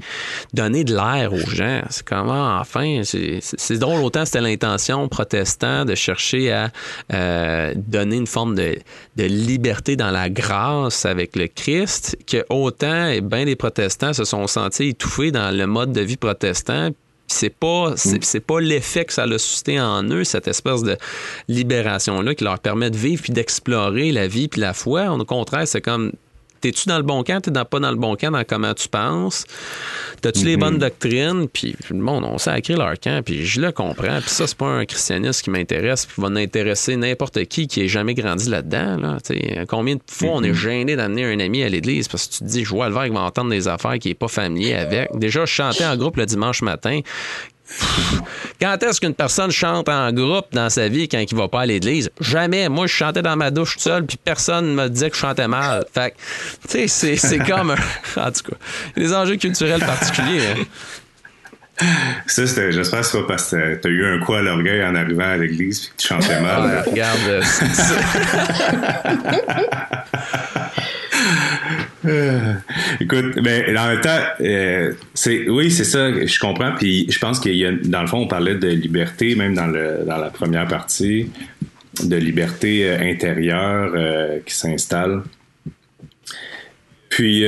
donner 0.52 0.84
de 0.84 0.94
l'air 0.94 1.32
aux 1.32 1.50
gens. 1.50 1.82
C'est 1.88 2.04
comment 2.04 2.58
enfin 2.58 3.00
c'est 3.02 3.78
drôle 3.78 4.02
autant 4.02 4.24
c'était 4.26 4.40
l'intention 4.40 5.08
protestant 5.08 5.84
de 5.84 5.94
chercher 5.94 6.52
à 6.52 6.70
euh, 7.12 7.21
euh, 7.22 7.72
donner 7.76 8.16
une 8.16 8.26
forme 8.26 8.54
de, 8.54 8.76
liberté 9.16 9.96
dans 9.96 10.10
la 10.10 10.28
grâce 10.28 11.06
avec 11.06 11.36
le 11.36 11.46
Christ, 11.46 12.16
que 12.26 12.44
autant 12.50 13.06
et 13.06 13.20
bien 13.20 13.44
des 13.44 13.56
protestants 13.56 14.12
se 14.12 14.24
sont 14.24 14.46
sentis 14.46 14.88
étouffés 14.88 15.30
dans 15.30 15.56
le 15.56 15.66
mode 15.66 15.92
de 15.92 16.00
vie 16.00 16.16
protestant, 16.16 16.90
c'est 17.28 17.50
pas 17.50 17.94
c'est 17.96 18.40
pas 18.40 18.60
l'effet 18.60 19.04
que 19.04 19.12
ça 19.12 19.22
a 19.22 19.38
suscité 19.38 19.80
en 19.80 20.02
eux 20.04 20.24
cette 20.24 20.48
espèce 20.48 20.82
de 20.82 20.98
libération 21.48 22.20
là 22.20 22.34
qui 22.34 22.44
leur 22.44 22.58
permet 22.58 22.90
de 22.90 22.96
vivre 22.96 23.22
puis 23.22 23.32
d'explorer 23.32 24.12
la 24.12 24.26
vie 24.26 24.48
puis 24.48 24.60
la 24.60 24.74
foi. 24.74 25.10
Au 25.10 25.24
contraire 25.24 25.66
c'est 25.66 25.80
comme 25.80 26.12
t'es-tu 26.62 26.88
dans 26.88 26.96
le 26.96 27.02
bon 27.02 27.22
camp, 27.22 27.40
t'es 27.42 27.50
pas 27.50 27.80
dans 27.80 27.90
le 27.90 27.96
bon 27.96 28.16
camp 28.16 28.30
dans 28.30 28.44
comment 28.44 28.72
tu 28.72 28.88
penses, 28.88 29.44
t'as-tu 30.22 30.44
les 30.44 30.56
bonnes 30.56 30.74
mhm. 30.74 30.80
doctrines, 30.80 31.48
puis 31.48 31.76
le 31.90 31.96
monde, 31.96 32.24
on 32.24 32.38
sait 32.38 32.58
écrire 32.58 32.78
leur 32.78 32.98
camp, 32.98 33.22
puis 33.22 33.44
je 33.44 33.60
le 33.60 33.72
comprends, 33.72 34.20
puis 34.20 34.30
ça, 34.30 34.46
c'est 34.46 34.56
pas 34.56 34.66
un 34.66 34.86
christianisme 34.86 35.42
qui 35.42 35.50
m'intéresse, 35.50 36.06
puis 36.06 36.22
va 36.22 36.28
intéresser 36.28 36.96
n'importe 36.96 37.44
qui 37.46 37.66
qui 37.66 37.82
ait 37.82 37.88
jamais 37.88 38.14
grandi 38.14 38.48
là-dedans, 38.48 38.96
là, 38.96 39.18
combien 39.68 39.96
de 39.96 40.02
fois 40.08 40.30
on 40.32 40.42
est 40.42 40.48
mhm. 40.48 40.54
gêné 40.54 40.96
d'amener 40.96 41.24
un 41.24 41.40
ami 41.40 41.62
à 41.62 41.68
l'église 41.68 42.08
parce 42.08 42.26
que 42.26 42.34
tu 42.34 42.38
te 42.40 42.44
dis, 42.44 42.64
je 42.64 42.70
vois 42.70 42.88
le 42.88 42.94
verre 42.94 43.04
qui 43.04 43.10
va 43.10 43.20
entendre 43.20 43.50
des 43.50 43.68
affaires 43.68 43.98
qui 43.98 44.10
est 44.10 44.14
pas 44.14 44.28
familier 44.28 44.74
avec. 44.74 45.10
Déjà, 45.14 45.44
je 45.44 45.52
chantais 45.52 45.84
en 45.84 45.96
groupe 45.96 46.16
le 46.16 46.26
dimanche 46.26 46.62
matin, 46.62 47.00
quand 48.60 48.82
est-ce 48.82 49.00
qu'une 49.00 49.14
personne 49.14 49.50
chante 49.50 49.88
en 49.88 50.12
groupe 50.12 50.46
dans 50.52 50.70
sa 50.70 50.88
vie 50.88 51.08
quand 51.08 51.18
il 51.18 51.36
va 51.36 51.48
pas 51.48 51.62
à 51.62 51.66
l'église? 51.66 52.10
Jamais. 52.20 52.68
Moi, 52.68 52.86
je 52.86 52.92
chantais 52.92 53.22
dans 53.22 53.36
ma 53.36 53.50
douche 53.50 53.76
tout 53.76 53.82
seul, 53.82 54.06
puis 54.06 54.16
personne 54.22 54.74
me 54.74 54.88
disait 54.88 55.10
que 55.10 55.16
je 55.16 55.20
chantais 55.20 55.48
mal. 55.48 55.84
Fait 55.92 56.14
tu 56.68 56.88
sais, 56.88 57.16
c'est 57.16 57.38
comme 57.46 57.70
un... 57.70 58.20
En 58.20 58.30
tout 58.30 58.50
cas, 58.50 58.56
des 58.96 59.12
enjeux 59.14 59.36
culturels 59.36 59.80
particuliers. 59.80 60.46
Hein. 60.46 60.64
Ça, 62.26 62.44
j'espère 62.44 63.00
que 63.00 63.06
c'est 63.06 63.20
pas 63.20 63.26
parce 63.26 63.50
que 63.50 63.74
t'as 63.76 63.88
eu 63.88 64.04
un 64.04 64.20
coup 64.20 64.34
à 64.34 64.42
l'orgueil 64.42 64.84
en 64.84 64.94
arrivant 64.94 65.28
à 65.28 65.36
l'église 65.36 65.80
puis 65.80 65.90
que 65.90 66.02
tu 66.02 66.08
chantais 66.08 66.40
mal. 66.40 66.84
regarde. 66.86 67.42
Euh, 72.04 72.54
Écoute, 73.00 73.36
mais 73.42 73.76
en 73.76 73.88
même 73.88 74.00
temps, 74.00 74.20
euh, 74.40 74.92
c'est 75.14 75.48
oui, 75.48 75.70
c'est 75.70 75.84
ça, 75.84 76.10
je 76.24 76.38
comprends. 76.38 76.72
Puis 76.76 77.06
je 77.10 77.18
pense 77.18 77.40
qu'il 77.40 77.56
y 77.56 77.64
a, 77.64 77.72
dans 77.72 78.02
le 78.02 78.06
fond, 78.06 78.18
on 78.18 78.26
parlait 78.26 78.56
de 78.56 78.68
liberté, 78.68 79.34
même 79.34 79.54
dans 79.54 79.66
le 79.66 80.04
dans 80.06 80.18
la 80.18 80.30
première 80.30 80.66
partie, 80.66 81.30
de 82.02 82.16
liberté 82.16 82.88
euh, 82.88 82.98
intérieure 83.00 83.92
euh, 83.94 84.38
qui 84.44 84.54
s'installe. 84.54 85.22
Puis, 87.08 87.44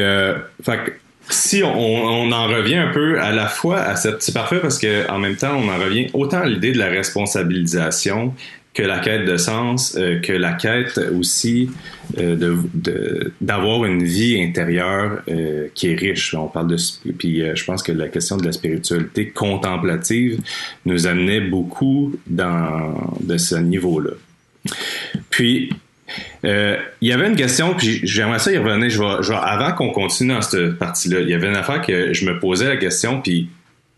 fait, 0.62 1.00
si 1.30 1.62
on, 1.62 1.74
on, 1.74 2.32
en 2.32 2.48
revient 2.48 2.76
un 2.76 2.92
peu 2.92 3.18
à 3.18 3.32
la 3.32 3.46
fois 3.46 3.80
à 3.80 3.96
cette, 3.96 4.22
c'est 4.22 4.34
parfait 4.34 4.58
parce 4.60 4.78
que 4.78 5.10
en 5.10 5.18
même 5.18 5.36
temps, 5.36 5.56
on 5.56 5.70
en 5.70 5.78
revient 5.78 6.08
autant 6.12 6.40
à 6.40 6.46
l'idée 6.46 6.72
de 6.72 6.78
la 6.78 6.88
responsabilisation 6.88 8.34
que 8.74 8.82
la 8.82 8.98
quête 8.98 9.24
de 9.24 9.36
sens, 9.36 9.96
euh, 9.96 10.20
que 10.20 10.32
la 10.32 10.52
quête 10.52 11.00
aussi 11.16 11.70
euh, 12.18 12.56
d'avoir 13.40 13.84
une 13.84 14.02
vie 14.02 14.42
intérieure 14.42 15.22
euh, 15.28 15.68
qui 15.74 15.92
est 15.92 15.94
riche. 15.94 16.34
On 16.34 16.48
parle 16.48 16.66
de 16.66 16.76
puis 17.16 17.42
je 17.54 17.64
pense 17.64 17.84
que 17.84 17.92
la 17.92 18.08
question 18.08 18.36
de 18.36 18.44
la 18.44 18.52
spiritualité 18.52 19.28
contemplative 19.28 20.40
nous 20.84 21.06
amenait 21.06 21.40
beaucoup 21.40 22.14
dans 22.26 23.12
de 23.20 23.38
ce 23.38 23.54
niveau-là. 23.54 24.10
Puis 25.30 25.70
il 26.42 27.08
y 27.08 27.12
avait 27.12 27.28
une 27.28 27.36
question, 27.36 27.74
puis 27.74 28.00
j'aimerais 28.02 28.38
ça 28.38 28.52
y 28.52 28.58
revenir. 28.58 28.90
Je 28.90 29.00
vais, 29.00 29.36
avant 29.40 29.72
qu'on 29.72 29.90
continue 29.90 30.34
dans 30.34 30.42
cette 30.42 30.78
partie-là, 30.78 31.20
il 31.20 31.28
y 31.28 31.34
avait 31.34 31.48
une 31.48 31.56
affaire 31.56 31.80
que 31.80 32.12
je 32.12 32.26
me 32.26 32.38
posais 32.38 32.68
la 32.68 32.76
question, 32.76 33.20
puis 33.20 33.48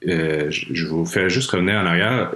je 0.03 0.86
vous 0.86 1.07
fais 1.07 1.30
juste 1.30 1.50
revenir 1.50 1.76
en 1.76 1.86
arrière. 1.86 2.30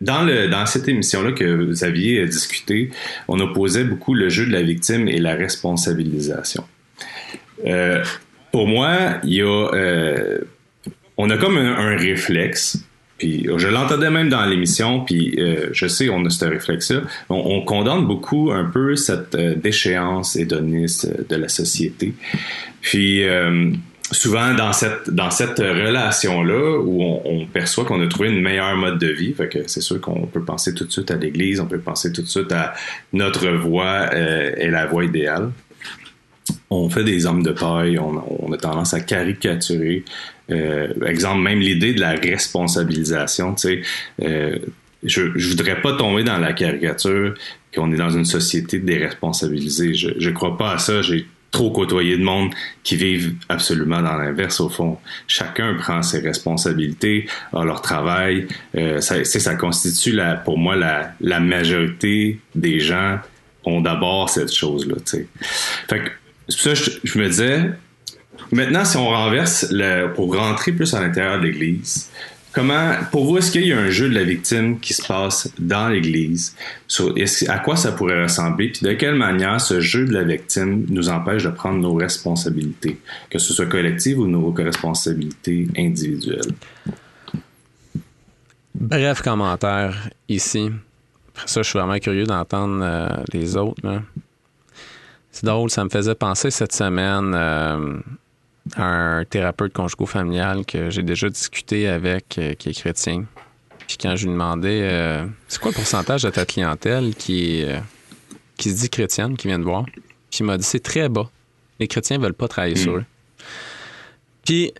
Dans, 0.00 0.66
cette 0.66 0.88
émission-là 0.88 1.32
que 1.32 1.44
vous 1.44 1.84
aviez 1.84 2.20
euh, 2.20 2.26
discuté, 2.26 2.90
on 3.28 3.40
opposait 3.40 3.84
beaucoup 3.84 4.14
le 4.14 4.28
jeu 4.28 4.44
de 4.46 4.52
la 4.52 4.62
victime 4.62 5.08
et 5.08 5.18
la 5.18 5.34
responsabilisation. 5.34 6.64
Euh, 7.64 8.04
pour 8.52 8.66
moi, 8.66 9.18
il 9.24 9.34
y 9.34 9.42
a, 9.42 9.46
euh, 9.46 10.38
on 11.16 11.30
a 11.30 11.38
comme 11.38 11.56
un, 11.56 11.96
réflexe. 11.96 12.78
Puis 13.16 13.48
je 13.56 13.68
l'entendais 13.68 14.10
même 14.10 14.28
dans 14.28 14.44
l'émission, 14.44 15.00
puis 15.00 15.40
je 15.72 15.86
sais, 15.86 16.10
on 16.10 16.22
a 16.26 16.28
ce 16.28 16.44
réflexe-là. 16.44 17.00
On, 17.30 17.36
on 17.36 17.62
condamne 17.62 18.06
beaucoup 18.06 18.52
un 18.52 18.64
peu 18.64 18.94
cette 18.94 19.34
déchéance 19.34 20.36
hédoniste 20.36 21.26
de 21.26 21.36
la 21.36 21.48
société. 21.48 22.12
Puis 22.82 23.24
souvent 24.12 24.54
dans 24.54 24.72
cette 24.72 25.10
cette 25.30 25.58
relation-là 25.58 26.78
où 26.80 27.02
on, 27.02 27.46
perçoit 27.46 27.84
qu'on 27.84 28.00
a 28.02 28.06
trouvé 28.06 28.28
une 28.30 28.42
meilleure 28.42 28.76
mode 28.76 28.98
de 28.98 29.08
vie, 29.08 29.34
c'est 29.66 29.80
sûr 29.80 30.00
qu'on 30.00 30.26
peut 30.26 30.44
penser 30.44 30.74
tout 30.74 30.84
de 30.84 30.92
suite 30.92 31.10
à 31.10 31.16
l'Église, 31.16 31.60
on 31.60 31.66
peut 31.66 31.78
penser 31.78 32.12
tout 32.12 32.22
de 32.22 32.28
suite 32.28 32.52
à 32.52 32.74
notre 33.12 33.48
voie 33.48 34.08
euh, 34.12 34.54
est 34.56 34.70
la 34.70 34.86
voie 34.86 35.04
idéale 35.04 35.50
on 36.70 36.88
fait 36.88 37.04
des 37.04 37.26
hommes 37.26 37.42
de 37.42 37.52
paille, 37.52 37.98
on, 37.98 38.52
a 38.52 38.56
tendance 38.56 38.94
à 38.94 39.00
caricaturer. 39.00 40.04
Euh, 40.50 40.88
exemple, 41.06 41.40
même 41.40 41.60
l'idée 41.60 41.94
de 41.94 42.00
la 42.00 42.12
responsabilisation, 42.12 43.54
tu 43.54 43.60
sais, 43.60 43.82
euh, 44.22 44.58
je, 45.02 45.22
je 45.36 45.48
voudrais 45.50 45.80
pas 45.80 45.96
tomber 45.96 46.24
dans 46.24 46.38
la 46.38 46.52
caricature 46.52 47.34
qu'on 47.74 47.92
est 47.92 47.96
dans 47.96 48.10
une 48.10 48.24
société 48.24 48.78
déresponsabilisée. 48.78 49.94
Je, 49.94 50.10
je 50.18 50.30
crois 50.30 50.56
pas 50.56 50.72
à 50.72 50.78
ça. 50.78 51.02
Trop 51.56 51.70
côtoyé 51.70 52.18
de 52.18 52.22
monde 52.22 52.50
qui 52.82 52.96
vivent 52.96 53.32
absolument 53.48 54.02
dans 54.02 54.16
l'inverse 54.16 54.60
au 54.60 54.68
fond. 54.68 54.98
Chacun 55.26 55.72
prend 55.74 56.02
ses 56.02 56.20
responsabilités, 56.20 57.28
a 57.54 57.64
leur 57.64 57.80
travail. 57.80 58.46
Euh, 58.76 59.00
ça, 59.00 59.24
ça 59.24 59.54
constitue 59.54 60.12
la, 60.12 60.34
pour 60.34 60.58
moi 60.58 60.76
la, 60.76 61.12
la 61.22 61.40
majorité 61.40 62.40
des 62.54 62.78
gens 62.78 63.18
ont 63.64 63.80
d'abord 63.80 64.28
cette 64.28 64.52
chose-là. 64.52 64.96
Fait 65.88 65.98
que 65.98 66.10
ça 66.48 66.74
je, 66.74 66.90
je 67.02 67.18
me 67.18 67.26
disais, 67.26 67.70
maintenant, 68.52 68.84
si 68.84 68.98
on 68.98 69.08
renverse 69.08 69.68
le, 69.70 70.12
pour 70.12 70.36
rentrer 70.36 70.72
plus 70.72 70.92
à 70.92 71.00
l'intérieur 71.00 71.40
de 71.40 71.46
l'Église, 71.46 72.10
comment, 72.56 72.94
pour 73.12 73.26
vous, 73.26 73.36
est-ce 73.36 73.52
qu'il 73.52 73.66
y 73.66 73.72
a 73.74 73.78
un 73.78 73.90
jeu 73.90 74.08
de 74.08 74.14
la 74.14 74.24
victime 74.24 74.80
qui 74.80 74.94
se 74.94 75.06
passe 75.06 75.50
dans 75.58 75.90
l'Église? 75.90 76.56
À 77.48 77.58
quoi 77.58 77.76
ça 77.76 77.92
pourrait 77.92 78.22
ressembler? 78.22 78.70
Puis 78.70 78.80
de 78.86 78.94
quelle 78.94 79.14
manière 79.14 79.60
ce 79.60 79.80
jeu 79.80 80.06
de 80.06 80.14
la 80.14 80.22
victime 80.22 80.86
nous 80.88 81.10
empêche 81.10 81.44
de 81.44 81.50
prendre 81.50 81.78
nos 81.78 81.92
responsabilités, 81.92 82.98
que 83.28 83.38
ce 83.38 83.52
soit 83.52 83.66
collectives 83.66 84.18
ou 84.18 84.26
nos 84.26 84.50
responsabilités 84.52 85.68
individuelles? 85.76 86.54
Bref 88.74 89.20
commentaire 89.20 90.08
ici. 90.30 90.70
Après 91.34 91.48
ça, 91.48 91.60
je 91.60 91.68
suis 91.68 91.78
vraiment 91.78 91.98
curieux 91.98 92.24
d'entendre 92.24 92.80
euh, 92.82 93.08
les 93.34 93.58
autres. 93.58 93.86
là. 93.86 94.00
C'est 95.30 95.44
drôle, 95.44 95.68
ça 95.68 95.84
me 95.84 95.90
faisait 95.90 96.14
penser 96.14 96.50
cette 96.50 96.72
semaine 96.72 97.34
euh, 97.34 97.98
un 98.76 99.24
thérapeute 99.28 99.72
conjugo-familial 99.72 100.64
que 100.66 100.90
j'ai 100.90 101.02
déjà 101.02 101.28
discuté 101.28 101.88
avec, 101.88 102.36
euh, 102.38 102.54
qui 102.54 102.70
est 102.70 102.72
chrétien. 102.78 103.24
Puis 103.86 103.96
quand 104.00 104.16
je 104.16 104.24
lui 104.26 104.32
demandais 104.32 104.80
euh, 104.82 105.24
c'est 105.48 105.60
quoi 105.60 105.70
le 105.70 105.76
pourcentage 105.76 106.22
de 106.22 106.30
ta 106.30 106.44
clientèle 106.44 107.14
qui, 107.14 107.62
euh, 107.64 107.78
qui 108.56 108.70
se 108.70 108.76
dit 108.80 108.90
chrétienne, 108.90 109.36
qui 109.36 109.46
vient 109.46 109.58
de 109.60 109.64
voir, 109.64 109.84
puis 109.84 110.40
il 110.40 110.44
m'a 110.44 110.56
dit 110.58 110.64
c'est 110.64 110.82
très 110.82 111.08
bas. 111.08 111.30
Les 111.78 111.86
chrétiens 111.88 112.18
veulent 112.18 112.34
pas 112.34 112.48
travailler 112.48 112.76
sur 112.76 112.96
eux. 112.96 113.04
Puis, 114.44 114.72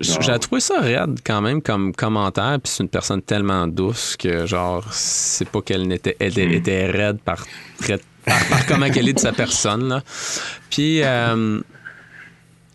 j'ai 0.00 0.38
trouvé 0.38 0.60
ça 0.60 0.80
raide 0.80 1.20
quand 1.24 1.40
même 1.40 1.62
comme 1.62 1.94
commentaire. 1.94 2.58
Puis 2.62 2.72
c'est 2.76 2.82
une 2.82 2.90
personne 2.90 3.22
tellement 3.22 3.66
douce 3.66 4.16
que, 4.18 4.44
genre, 4.44 4.84
c'est 4.92 5.48
pas 5.48 5.62
qu'elle 5.62 5.86
n'était 5.88 6.14
elle 6.20 6.28
était- 6.38 6.54
était 6.54 6.90
raide 6.90 7.18
par, 7.24 7.46
par, 8.26 8.46
par 8.50 8.66
comment 8.66 8.90
qu'elle 8.90 9.08
est 9.08 9.14
de 9.14 9.18
sa 9.18 9.32
personne. 9.32 9.88
Là. 9.88 10.02
Puis, 10.70 11.00
euh, 11.02 11.58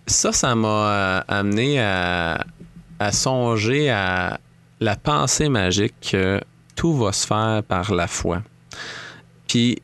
ça, 0.05 0.31
ça 0.31 0.55
m'a 0.55 0.67
euh, 0.67 1.21
amené 1.27 1.79
à, 1.81 2.45
à 2.99 3.11
songer 3.11 3.89
à 3.89 4.39
la 4.79 4.95
pensée 4.95 5.49
magique 5.49 5.93
que 6.11 6.41
tout 6.75 6.95
va 6.97 7.11
se 7.11 7.25
faire 7.25 7.61
par 7.67 7.93
la 7.93 8.07
foi. 8.07 8.41
Puis, 9.47 9.81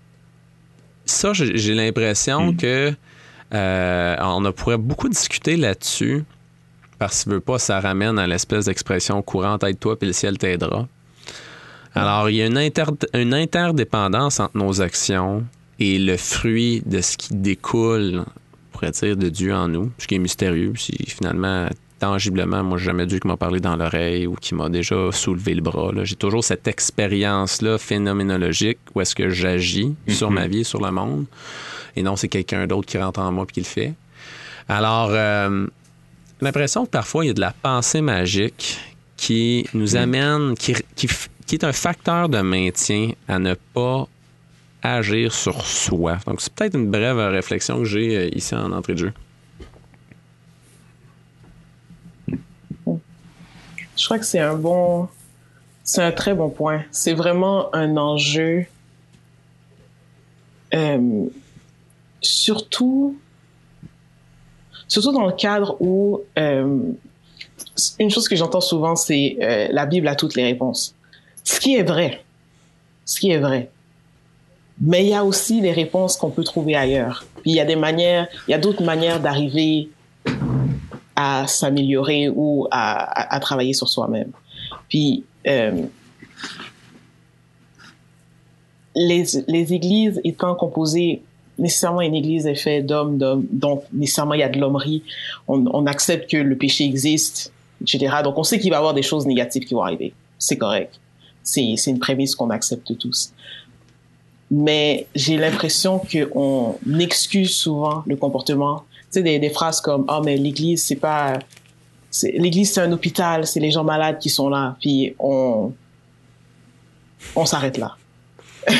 ça, 1.05 1.32
j'ai 1.34 1.74
l'impression 1.74 2.53
que 2.55 2.93
euh, 3.53 4.15
on 4.20 4.45
a 4.45 4.51
pourrait 4.51 4.78
beaucoup 4.78 5.09
discuter 5.09 5.57
là-dessus 5.57 6.24
parce 6.99 7.24
que 7.24 7.30
veut 7.30 7.39
pas, 7.39 7.57
ça 7.57 7.80
ramène 7.80 8.20
à 8.20 8.28
l'espèce 8.28 8.65
d'expression 8.65 9.22
courante 9.22 9.63
aide-toi 9.63 9.97
puis 9.97 10.07
le 10.07 10.13
ciel 10.13 10.38
t'aidera. 10.38 10.88
Alors, 11.95 12.30
il 12.30 12.36
y 12.36 12.41
a 12.41 12.45
une, 12.45 12.57
inter- 12.57 12.84
une 13.13 13.34
interdépendance 13.34 14.39
entre 14.39 14.57
nos 14.57 14.82
actions 14.82 15.45
et 15.80 15.97
le 15.97 16.17
fruit 16.17 16.84
de 16.86 17.01
ce 17.01 17.17
qui 17.17 17.34
découle, 17.36 18.26
pourrait 18.80 18.91
dire, 18.91 19.17
de 19.17 19.30
Dieu 19.30 19.53
en 19.53 19.67
nous, 19.67 19.91
ce 19.97 20.07
qui 20.07 20.15
est 20.15 20.19
mystérieux. 20.19 20.71
Puis 20.73 20.97
finalement, 21.07 21.67
tangiblement, 21.99 22.63
moi, 22.63 22.77
j'ai 22.77 22.86
jamais 22.86 23.05
Dieu 23.05 23.19
qui 23.19 23.27
m'a 23.27 23.38
parlé 23.38 23.59
dans 23.59 23.75
l'oreille 23.75 24.25
ou 24.25 24.36
qui 24.36 24.55
m'a 24.55 24.69
déjà 24.69 25.11
soulevé 25.11 25.53
le 25.53 25.61
bras. 25.61 25.91
J'ai 26.03 26.15
toujours 26.15 26.43
cette 26.43 26.67
expérience-là 26.67 27.77
phénoménologique 27.77 28.80
où 28.95 29.01
est-ce 29.01 29.15
que 29.15 29.30
j'agis 29.30 29.95
sur 30.07 30.32
ma 30.32 30.47
vie, 30.47 30.63
sur 30.63 30.82
le 30.82 30.91
monde. 30.91 31.25
Et 31.95 32.03
non, 32.03 32.15
c'est 32.15 32.30
quelqu'un 32.30 32.67
d'autre 32.67 32.88
qui 32.88 32.97
rentre 32.97 33.19
en 33.19 33.32
moi 33.32 33.45
et 33.49 33.51
qui 33.51 33.59
le 33.59 33.65
fait. 33.65 33.93
Alors, 34.69 35.09
euh, 35.11 35.67
l'impression 36.39 36.86
que 36.86 36.91
parfois, 36.91 37.25
il 37.25 37.27
y 37.30 37.32
a 37.32 37.34
de 37.34 37.41
la 37.41 37.51
pensée 37.51 38.01
magique 38.01 38.80
qui 39.17 39.67
nous 39.73 39.97
amène, 39.97 40.55
qui, 40.55 40.73
qui 40.95 41.55
est 41.55 41.63
un 41.65 41.73
facteur 41.73 42.30
de 42.30 42.39
maintien 42.39 43.11
à 43.27 43.39
ne 43.39 43.55
pas 43.73 44.07
agir 44.82 45.34
sur 45.34 45.65
soi. 45.65 46.17
Donc, 46.25 46.41
c'est 46.41 46.53
peut-être 46.53 46.75
une 46.75 46.89
brève 46.89 47.17
réflexion 47.17 47.80
que 47.80 47.86
j'ai 47.86 48.17
euh, 48.17 48.30
ici 48.36 48.55
en 48.55 48.71
entrée 48.71 48.93
de 48.93 48.99
jeu. 48.99 49.13
Je 53.97 54.05
crois 54.05 54.17
que 54.17 54.25
c'est 54.25 54.39
un 54.39 54.55
bon, 54.55 55.09
c'est 55.84 56.01
un 56.01 56.13
très 56.13 56.34
bon 56.34 56.49
point. 56.49 56.84
C'est 56.89 57.13
vraiment 57.13 57.73
un 57.75 57.97
enjeu, 57.97 58.65
euh, 60.73 61.25
surtout, 62.21 63.17
surtout 64.88 65.11
dans 65.11 65.25
le 65.25 65.34
cadre 65.34 65.75
où 65.82 66.21
euh, 66.38 66.80
une 67.99 68.09
chose 68.09 68.30
que 68.30 68.38
j'entends 68.38 68.61
souvent, 68.61 68.95
c'est 68.95 69.38
la 69.71 69.86
Bible 69.86 70.07
a 70.07 70.15
toutes 70.15 70.36
les 70.36 70.45
réponses. 70.45 70.95
Ce 71.43 71.59
qui 71.59 71.75
est 71.75 71.84
vrai, 71.84 72.23
ce 73.03 73.19
qui 73.19 73.32
est 73.32 73.39
vrai. 73.39 73.69
Mais 74.82 75.03
il 75.03 75.09
y 75.09 75.13
a 75.13 75.25
aussi 75.25 75.61
des 75.61 75.71
réponses 75.71 76.15
qu'on 76.15 76.30
peut 76.30 76.43
trouver 76.43 76.75
ailleurs. 76.75 77.25
Puis 77.41 77.51
il 77.51 77.55
y 77.55 77.59
a 77.59 77.65
des 77.65 77.75
manières, 77.75 78.27
il 78.47 78.51
y 78.51 78.53
a 78.53 78.57
d'autres 78.57 78.84
manières 78.84 79.19
d'arriver 79.19 79.89
à 81.15 81.47
s'améliorer 81.47 82.30
ou 82.30 82.67
à, 82.71 83.36
à, 83.36 83.39
travailler 83.41 83.73
sur 83.73 83.89
soi-même. 83.89 84.32
Puis 84.88 85.25
euh, 85.47 85.84
les, 88.95 89.25
les 89.47 89.73
églises 89.73 90.21
étant 90.23 90.55
composées, 90.55 91.21
nécessairement 91.57 92.01
une 92.01 92.15
église 92.15 92.47
est 92.47 92.55
faite 92.55 92.86
d'hommes, 92.86 93.17
donc 93.51 93.84
nécessairement 93.91 94.34
il 94.34 94.39
y 94.39 94.43
a 94.43 94.49
de 94.49 94.59
l'hommerie, 94.59 95.03
on, 95.49 95.65
on 95.73 95.86
accepte 95.88 96.32
que 96.32 96.38
le 96.38 96.55
péché 96.57 96.86
existe, 96.86 97.51
etc. 97.82 98.17
Donc 98.23 98.38
on 98.38 98.43
sait 98.43 98.59
qu'il 98.59 98.69
va 98.69 98.77
y 98.77 98.80
avoir 98.80 98.93
des 98.93 99.01
choses 99.01 99.25
négatives 99.25 99.65
qui 99.65 99.73
vont 99.73 99.84
arriver. 99.84 100.13
C'est 100.38 100.57
correct. 100.57 100.99
C'est 101.43 101.75
une 101.88 101.99
prémisse 101.99 102.36
qu'on 102.36 102.49
accepte 102.49 102.97
tous. 102.97 103.34
Mais 104.51 105.07
j'ai 105.13 105.37
l'impression 105.37 105.99
qu'on 106.11 106.77
excuse 106.99 107.55
souvent 107.55 108.03
le 108.07 108.15
comportement. 108.15 108.83
Tu 109.03 109.05
sais, 109.11 109.21
des, 109.23 109.37
des 109.39 109.49
phrases 109.49 109.79
comme 109.81 110.05
oh 110.07 110.21
mais 110.23 110.37
l'église 110.37 110.83
c'est 110.83 110.95
pas 110.95 111.39
c'est- 112.11 112.31
l'église 112.37 112.73
c'est 112.73 112.81
un 112.81 112.91
hôpital 112.91 113.45
c'est 113.45 113.59
les 113.59 113.69
gens 113.71 113.83
malades 113.83 114.17
qui 114.19 114.29
sont 114.29 114.49
là. 114.49 114.75
Puis 114.81 115.13
on 115.19 115.71
on 117.35 117.45
s'arrête 117.45 117.77
là. 117.77 117.95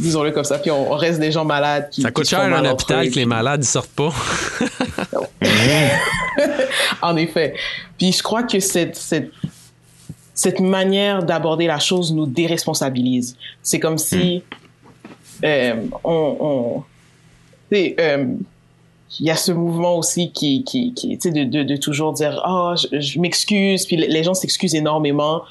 Disons-le 0.00 0.32
comme 0.32 0.44
ça. 0.44 0.58
Puis 0.58 0.70
on, 0.70 0.92
on 0.92 0.96
reste 0.96 1.20
des 1.20 1.32
gens 1.32 1.44
malades 1.44 1.88
qui 1.90 2.02
Ça 2.02 2.10
coûte 2.10 2.28
cher 2.28 2.40
un 2.40 2.64
hôpital 2.64 3.08
que 3.10 3.14
les 3.16 3.24
malades 3.26 3.60
ne 3.60 3.64
sortent 3.66 3.90
pas. 3.90 4.12
en 7.02 7.16
effet. 7.16 7.54
Puis 7.98 8.12
je 8.12 8.22
crois 8.22 8.42
que 8.42 8.60
cette 8.60 8.96
cette 8.96 9.30
cette 10.34 10.60
manière 10.60 11.22
d'aborder 11.22 11.66
la 11.66 11.78
chose 11.78 12.12
nous 12.12 12.26
déresponsabilise. 12.26 13.36
C'est 13.62 13.78
comme 13.80 13.98
si 13.98 14.42
euh, 15.44 15.74
on, 16.04 16.36
on 16.40 16.84
euh, 17.74 18.26
il 19.20 19.26
y 19.26 19.30
a 19.30 19.36
ce 19.36 19.52
mouvement 19.52 19.96
aussi 19.98 20.30
qui, 20.32 20.64
qui, 20.64 20.94
qui 20.94 21.18
tu 21.18 21.28
sais, 21.28 21.30
de, 21.30 21.44
de, 21.44 21.62
de 21.62 21.76
toujours 21.76 22.12
dire, 22.12 22.42
oh, 22.46 22.74
je, 22.76 23.00
je 23.00 23.18
m'excuse, 23.18 23.86
puis 23.86 23.96
les 23.96 24.22
gens 24.22 24.34
s'excusent 24.34 24.74
énormément, 24.74 25.42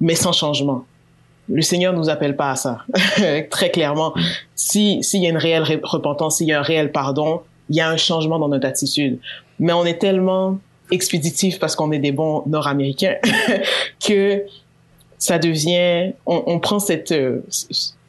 mais 0.00 0.14
sans 0.14 0.32
changement. 0.32 0.84
le 1.48 1.62
Seigneur 1.62 1.92
nous 1.92 2.08
appelle 2.08 2.36
pas 2.36 2.52
à 2.52 2.56
ça, 2.56 2.84
très 3.50 3.70
clairement. 3.70 4.14
Si 4.54 5.02
s'il 5.02 5.22
y 5.22 5.26
a 5.26 5.30
une 5.30 5.36
réelle 5.36 5.64
repentance, 5.82 6.38
s'il 6.38 6.46
y 6.48 6.52
a 6.52 6.60
un 6.60 6.62
réel 6.62 6.92
pardon, 6.92 7.42
il 7.68 7.76
y 7.76 7.80
a 7.80 7.88
un 7.88 7.96
changement 7.96 8.38
dans 8.38 8.48
notre 8.48 8.66
attitude. 8.66 9.18
Mais 9.58 9.72
on 9.72 9.84
est 9.84 9.98
tellement 9.98 10.58
expéditif 10.90 11.58
parce 11.58 11.76
qu'on 11.76 11.92
est 11.92 11.98
des 11.98 12.12
bons 12.12 12.42
Nord-Américains 12.46 13.16
que 14.06 14.44
ça 15.18 15.38
devient, 15.38 16.12
on, 16.26 16.42
on 16.46 16.58
prend 16.58 16.78
cette 16.78 17.12
euh, 17.12 17.44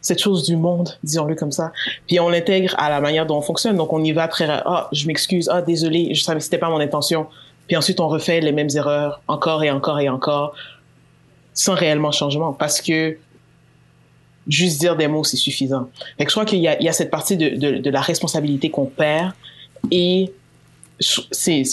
cette 0.01 0.19
chose 0.19 0.43
du 0.45 0.55
monde, 0.55 0.89
disons-le 1.03 1.35
comme 1.35 1.51
ça, 1.51 1.71
puis 2.07 2.19
on 2.19 2.29
l'intègre 2.29 2.75
à 2.77 2.89
la 2.89 2.99
manière 2.99 3.25
dont 3.25 3.37
on 3.37 3.41
fonctionne. 3.41 3.77
Donc 3.77 3.93
on 3.93 4.03
y 4.03 4.11
va 4.11 4.27
très, 4.27 4.47
ah, 4.49 4.89
je 4.91 5.07
m'excuse, 5.07 5.49
ah, 5.51 5.61
désolé, 5.61 6.13
je 6.13 6.23
savais 6.23 6.39
c'était 6.39 6.57
pas 6.57 6.69
mon 6.69 6.79
intention. 6.79 7.27
Puis 7.67 7.77
ensuite 7.77 7.99
on 7.99 8.07
refait 8.07 8.41
les 8.41 8.51
mêmes 8.51 8.69
erreurs 8.75 9.21
encore 9.27 9.63
et 9.63 9.71
encore 9.71 9.99
et 9.99 10.09
encore 10.09 10.53
sans 11.53 11.75
réellement 11.75 12.11
changement 12.11 12.53
parce 12.53 12.81
que 12.81 13.17
juste 14.47 14.79
dire 14.79 14.95
des 14.95 15.07
mots 15.07 15.23
c'est 15.23 15.37
suffisant. 15.37 15.89
Et 16.17 16.23
je 16.23 16.29
crois 16.29 16.45
qu'il 16.45 16.59
y 16.59 16.63
y 16.63 16.89
a 16.89 16.93
cette 16.93 17.11
partie 17.11 17.37
de, 17.37 17.49
de, 17.49 17.77
de 17.77 17.89
la 17.89 18.01
responsabilité 18.01 18.69
qu'on 18.71 18.85
perd 18.85 19.33
et 19.91 20.33
c'est 20.99 21.63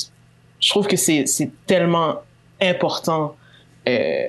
je 0.61 0.71
trouve 0.71 0.87
que 0.87 0.97
c'est 0.97 1.51
tellement 1.67 2.17
important 2.61 3.37
euh, 3.89 4.27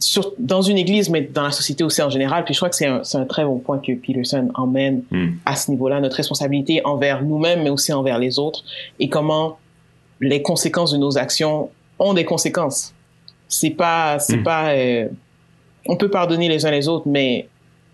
sur, 0.00 0.32
dans 0.38 0.62
une 0.62 0.76
église, 0.76 1.08
mais 1.08 1.22
dans 1.22 1.42
la 1.42 1.50
société 1.50 1.82
aussi 1.82 2.02
en 2.02 2.10
général. 2.10 2.44
Puis 2.44 2.54
je 2.54 2.58
crois 2.58 2.68
que 2.68 2.76
c'est 2.76 2.86
un, 2.86 3.02
un, 3.14 3.24
très 3.24 3.44
bon 3.44 3.58
point 3.58 3.78
que 3.78 3.92
Peterson 3.92 4.48
emmène 4.54 5.02
mm. 5.10 5.28
à 5.46 5.56
ce 5.56 5.70
niveau-là, 5.70 6.00
notre 6.00 6.16
responsabilité 6.16 6.84
envers 6.84 7.22
nous-mêmes, 7.22 7.62
mais 7.62 7.70
aussi 7.70 7.92
envers 7.92 8.18
les 8.18 8.38
autres, 8.38 8.64
et 9.00 9.08
comment 9.08 9.58
les 10.20 10.42
conséquences 10.42 10.92
de 10.92 10.98
nos 10.98 11.16
actions 11.16 11.70
ont 11.98 12.14
des 12.14 12.24
conséquences. 12.24 12.92
C'est 13.48 13.70
pas, 13.70 14.18
c'est 14.18 14.38
mm. 14.38 14.42
pas, 14.42 14.72
euh, 14.72 15.08
on 15.86 15.96
peut 15.96 16.10
pardonner 16.10 16.48
les 16.48 16.66
uns 16.66 16.70
les 16.70 16.88
autres, 16.88 17.08
mais 17.08 17.48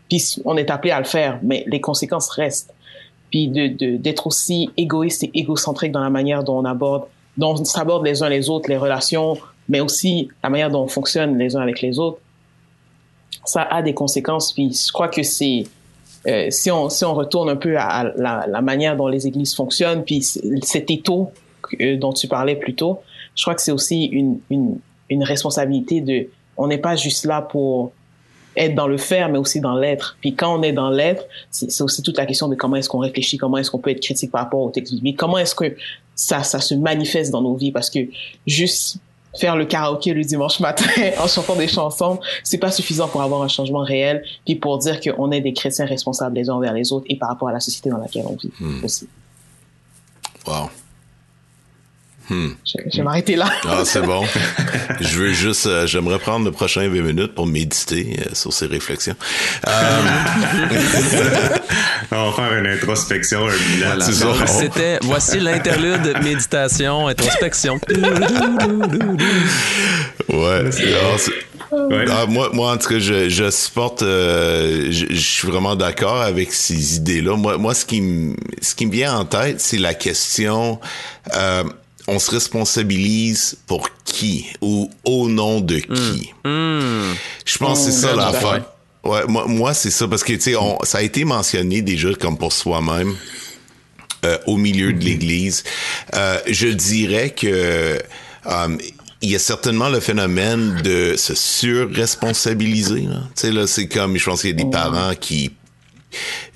puis 0.09 0.37
on 0.45 0.57
est 0.57 0.71
appelé 0.71 0.91
à 0.91 0.99
le 0.99 1.07
faire, 1.07 1.39
mais 1.43 1.65
les 1.67 1.81
conséquences 1.81 2.29
restent. 2.31 2.75
Puis 3.31 3.49
de 3.49 3.97
d'être 3.97 4.27
aussi 4.27 4.71
égoïste 4.77 5.25
et 5.25 5.31
égocentrique 5.35 5.93
dans 5.93 6.03
la 6.03 6.11
manière 6.11 6.45
dont 6.45 6.59
on 6.59 6.65
aborde 6.65 7.05
dont 7.37 7.55
on 7.59 7.65
s'aborde 7.65 8.05
les 8.05 8.23
uns 8.23 8.29
les 8.29 8.49
autres, 8.49 8.69
les 8.69 8.77
relations, 8.77 9.37
mais 9.69 9.81
aussi 9.81 10.29
la 10.43 10.51
manière 10.51 10.71
dont 10.71 10.83
on 10.83 10.89
fonctionne 10.89 11.39
les 11.39 11.57
uns 11.57 11.61
avec 11.61 11.81
les 11.81 11.99
autres, 11.99 12.19
ça 13.45 13.63
a 13.63 13.83
des 13.83 13.95
conséquences. 13.95 14.53
Puis 14.53 14.73
je 14.87 14.93
crois 14.93 15.09
que 15.09 15.23
c'est 15.23 15.65
euh, 16.27 16.51
si 16.51 16.71
on 16.71 16.89
si 16.89 17.05
on 17.05 17.15
retourne 17.15 17.49
un 17.51 17.57
peu 17.57 17.77
à, 17.79 18.13
la, 18.17 18.61
manière 18.63 18.97
dont 18.97 19.09
les 19.09 19.27
églises 19.27 19.55
fonctionnent, 19.55 20.05
puis 20.05 20.23
cet 20.23 20.91
étau 20.91 21.31
euh, 21.81 21.97
dont 21.97 22.13
tu 22.13 22.29
parlais 22.29 22.57
plus 22.57 22.75
tôt, 22.75 23.01
je 23.35 23.43
crois 23.43 23.55
que 23.55 23.63
c'est 23.63 23.73
aussi 23.73 24.05
une, 24.05 24.39
une, 24.51 24.79
une 25.11 25.23
responsabilité 25.23 26.01
de 26.01 26.29
on 26.57 26.69
n'est 26.69 26.79
pas 26.79 26.97
juste 26.97 27.25
là 27.25 27.43
pour 27.43 27.93
être 28.57 28.75
dans 28.75 28.87
le 28.87 28.97
faire, 28.97 29.29
mais 29.29 29.39
aussi 29.39 29.61
dans 29.61 29.77
l'être. 29.77 30.17
Puis 30.21 30.35
quand 30.35 30.59
on 30.59 30.63
est 30.63 30.73
dans 30.73 30.91
l'être, 30.91 31.25
c'est 31.51 31.83
aussi 31.83 32.03
toute 32.03 32.17
la 32.17 32.27
question 32.27 32.49
de 32.49 32.55
comment 32.55 32.77
est-ce 32.77 32.89
qu'on 32.89 32.99
réfléchit, 32.99 33.37
comment 33.37 33.59
est-ce 33.59 33.71
qu'on 33.71 33.79
peut 33.79 33.91
être 33.91 34.01
critique 34.01 34.31
par 34.31 34.43
rapport 34.43 34.61
au 34.61 34.71
texte 34.71 34.95
biblique, 34.95 35.17
comment 35.17 35.39
est-ce 35.39 35.55
que 35.55 35.77
ça, 36.15 36.43
ça 36.45 36.61
se 36.61 36.75
manifeste 36.75 37.33
dans 37.33 37.43
nos 37.43 37.57
vies, 37.57 37.73
parce 37.73 37.91
que 37.91 37.99
juste 38.47 38.99
faire 39.39 39.57
le 39.57 39.65
karaoké 39.65 40.13
le 40.15 40.23
dimanche 40.23 40.61
matin 40.61 40.85
en 41.19 41.27
chantant 41.27 41.57
des 41.57 41.69
chansons, 41.69 42.21
c'est 42.43 42.59
pas 42.59 42.71
suffisant 42.71 43.09
pour 43.09 43.23
avoir 43.23 43.43
un 43.43 43.49
changement 43.49 43.83
réel, 43.83 44.25
puis 44.45 44.55
pour 44.55 44.79
dire 44.79 45.01
qu'on 45.01 45.31
est 45.31 45.41
des 45.41 45.53
chrétiens 45.53 45.87
responsables 45.87 46.37
les 46.37 46.49
uns 46.49 46.55
envers 46.55 46.73
les 46.73 46.93
autres 46.93 47.07
et 47.09 47.17
par 47.17 47.29
rapport 47.29 47.49
à 47.49 47.53
la 47.53 47.61
société 47.61 47.91
dans 47.91 47.99
laquelle 47.99 48.25
on 48.27 48.37
vit 48.37 48.53
hmm. 48.61 48.85
aussi. 48.85 49.09
Wow. 50.47 50.69
Hmm. 52.31 52.51
Je, 52.65 52.97
vais 52.97 53.03
m'arrêter 53.03 53.37
là. 53.37 53.51
ah, 53.69 53.83
c'est 53.85 54.01
bon. 54.01 54.25
je 55.01 55.19
veux 55.19 55.33
juste, 55.33 55.67
euh, 55.67 55.87
j'aimerais 55.87 56.19
prendre 56.19 56.47
le 56.47 56.53
prochain 56.53 56.89
20 56.89 57.03
minutes 57.03 57.35
pour 57.35 57.47
méditer 57.47 58.17
euh, 58.19 58.31
sur 58.35 58.53
ces 58.53 58.67
réflexions. 58.67 59.15
Euh... 59.69 60.01
On 62.11 62.31
va 62.31 62.33
faire 62.33 62.59
une 62.59 62.67
introspection, 62.67 63.47
un 63.47 63.53
bilan. 63.53 64.47
C'était, 64.47 64.99
voici 65.03 65.39
l'interlude 65.41 66.15
méditation, 66.23 67.09
introspection. 67.09 67.79
ouais. 70.29 70.71
Ah, 72.11 72.27
moi, 72.27 72.51
moi, 72.53 72.73
en 72.73 72.77
tout 72.77 72.89
cas, 72.89 72.99
je, 72.99 73.29
je 73.29 73.51
supporte, 73.51 74.03
euh, 74.03 74.89
je, 74.91 75.07
je, 75.11 75.15
suis 75.15 75.49
vraiment 75.49 75.77
d'accord 75.77 76.21
avec 76.21 76.53
ces 76.53 76.97
idées-là. 76.97 77.37
Moi, 77.37 77.59
moi, 77.59 77.75
ce 77.75 77.85
qui 77.85 78.01
me, 78.01 78.37
ce 78.61 78.75
qui 78.75 78.87
me 78.87 78.93
vient 78.93 79.17
en 79.17 79.25
tête, 79.25 79.61
c'est 79.61 79.79
la 79.79 79.95
question, 79.95 80.81
euh, 81.35 81.65
on 82.07 82.19
se 82.19 82.31
responsabilise 82.31 83.57
pour 83.67 83.89
qui 84.05 84.47
ou 84.61 84.91
au 85.05 85.29
nom 85.29 85.61
de 85.61 85.79
qui? 85.79 86.33
Hmm. 86.45 86.51
Hmm. 86.51 87.15
Je 87.45 87.59
pense 87.59 87.85
que 87.85 87.91
c'est 87.91 88.01
ça 88.01 88.15
l'affaire. 88.15 88.65
Ouais, 89.05 89.27
moi, 89.29 89.47
moi 89.47 89.75
c'est 89.75 89.91
ça 89.91 90.09
parce 90.09 90.25
que 90.25 90.33
tu 90.33 90.41
sais, 90.41 90.55
ça 90.85 90.99
a 90.99 91.03
été 91.03 91.25
mentionné 91.25 91.83
déjà 91.83 92.13
comme 92.15 92.39
pour 92.39 92.53
soi-même 92.53 93.15
euh, 94.25 94.39
au 94.47 94.57
milieu 94.57 94.93
de 94.93 94.99
hmm. 94.99 95.07
l'Église. 95.07 95.65
Euh, 96.15 96.39
je 96.47 96.69
dirais 96.69 97.31
que 97.31 97.99
euh, 98.47 98.77
il 99.21 99.31
y 99.31 99.37
a 99.37 99.39
certainement 99.39 99.89
le 99.89 100.01
phénomène 100.01 100.83
de 100.83 101.17
se 101.17 101.35
surresponsabiliser. 101.35 103.03
Tu 103.03 103.09
sais 103.35 103.53
là, 103.53 103.67
c'est 103.67 103.89
comme 103.89 104.17
je 104.17 104.25
pense 104.25 104.43
qu'il 104.43 104.51
y 104.51 104.53
a 104.53 104.57
des 104.57 104.71
parents 104.71 105.15
qui 105.19 105.53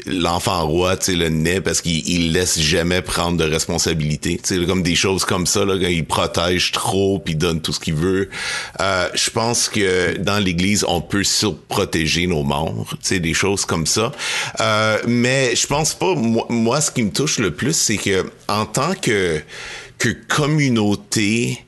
l'enfant 0.06 0.66
roi, 0.66 0.96
tu 0.96 1.06
sais, 1.06 1.14
le 1.14 1.28
nez 1.28 1.60
parce 1.60 1.80
qu'il 1.80 2.32
laisse 2.32 2.58
jamais 2.58 3.02
prendre 3.02 3.36
de 3.36 3.44
responsabilité. 3.44 4.40
Tu 4.42 4.60
sais, 4.60 4.66
comme 4.66 4.82
des 4.82 4.94
choses 4.94 5.24
comme 5.24 5.46
ça, 5.46 5.64
là, 5.64 5.74
quand 5.80 5.88
il 5.88 6.04
protège 6.04 6.72
trop 6.72 7.18
puis 7.18 7.34
donne 7.34 7.60
tout 7.60 7.72
ce 7.72 7.80
qu'il 7.80 7.94
veut. 7.94 8.28
Euh, 8.80 9.08
je 9.14 9.30
pense 9.30 9.68
que 9.68 10.16
dans 10.18 10.38
l'Église, 10.38 10.84
on 10.86 11.00
peut 11.00 11.24
surprotéger 11.24 12.26
nos 12.26 12.42
membres, 12.42 12.88
tu 12.90 12.98
sais, 13.02 13.20
des 13.20 13.34
choses 13.34 13.64
comme 13.64 13.86
ça. 13.86 14.12
Euh, 14.60 14.98
mais 15.06 15.54
je 15.54 15.66
pense 15.66 15.94
pas. 15.94 16.14
Moi, 16.14 16.46
moi, 16.48 16.80
ce 16.80 16.90
qui 16.90 17.02
me 17.02 17.10
touche 17.10 17.38
le 17.38 17.52
plus, 17.52 17.74
c'est 17.74 17.96
que 17.96 18.30
en 18.48 18.66
tant 18.66 18.94
que 18.94 19.40
que 19.98 20.10
communauté. 20.28 21.64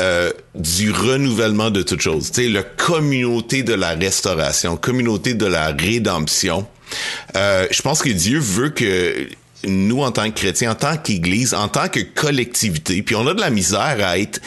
Euh, 0.00 0.32
du 0.54 0.90
renouvellement 0.90 1.70
de 1.70 1.82
toutes 1.82 2.00
choses. 2.00 2.30
Tu 2.32 2.44
sais, 2.44 2.48
la 2.48 2.62
communauté 2.62 3.62
de 3.62 3.74
la 3.74 3.90
restauration, 3.90 4.78
communauté 4.78 5.34
de 5.34 5.44
la 5.44 5.66
rédemption. 5.66 6.66
Euh, 7.36 7.66
je 7.70 7.82
pense 7.82 8.02
que 8.02 8.10
Dieu 8.10 8.38
veut 8.38 8.70
que 8.70 9.28
nous, 9.64 10.02
en 10.02 10.10
tant 10.10 10.30
que 10.30 10.38
chrétiens, 10.38 10.72
en 10.72 10.74
tant 10.74 10.96
qu'Église, 10.96 11.54
en 11.54 11.68
tant 11.68 11.88
que 11.88 12.00
collectivité, 12.00 13.02
puis 13.02 13.14
on 13.14 13.26
a 13.26 13.34
de 13.34 13.40
la 13.40 13.50
misère 13.50 13.98
à 14.02 14.18
être 14.18 14.40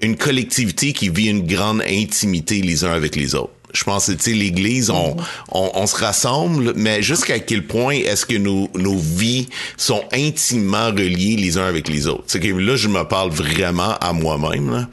une 0.00 0.16
collectivité 0.16 0.92
qui 0.92 1.08
vit 1.08 1.28
une 1.28 1.46
grande 1.46 1.82
intimité 1.82 2.60
les 2.60 2.84
uns 2.84 2.92
avec 2.92 3.16
les 3.16 3.34
autres. 3.34 3.52
Je 3.72 3.84
pense 3.84 4.06
que 4.06 4.30
l'Église, 4.30 4.90
on, 4.90 5.16
on, 5.50 5.70
on, 5.74 5.86
se 5.86 5.96
rassemble, 5.96 6.74
mais 6.76 7.02
jusqu'à 7.02 7.38
quel 7.38 7.66
point 7.66 7.94
est-ce 7.94 8.26
que 8.26 8.36
nos, 8.36 8.68
nos 8.74 8.98
vies 8.98 9.48
sont 9.78 10.02
intimement 10.12 10.88
reliées 10.88 11.36
les 11.36 11.56
uns 11.56 11.64
avec 11.64 11.88
les 11.88 12.06
autres? 12.06 12.24
C'est 12.26 12.40
que 12.40 12.48
là, 12.48 12.76
je 12.76 12.88
me 12.88 13.02
parle 13.04 13.30
vraiment 13.30 13.96
à 13.98 14.12
moi-même. 14.12 14.88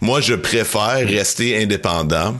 Moi, 0.00 0.20
je 0.20 0.34
préfère 0.34 1.04
rester 1.04 1.60
indépendant 1.60 2.36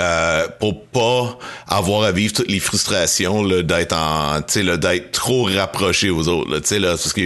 euh, 0.00 0.48
pour 0.58 0.84
pas 0.86 1.38
avoir 1.68 2.02
à 2.02 2.10
vivre 2.10 2.32
toutes 2.32 2.50
les 2.50 2.58
frustrations 2.58 3.44
d'être 3.62 3.94
en 3.94 4.42
tu 4.42 4.64
sais 4.64 4.78
d'être 4.78 5.12
trop 5.12 5.44
rapproché 5.44 6.10
aux 6.10 6.26
autres 6.26 6.58
tu 6.58 6.66
sais 6.66 6.78
là 6.80 6.90
parce 6.90 7.12
que 7.12 7.20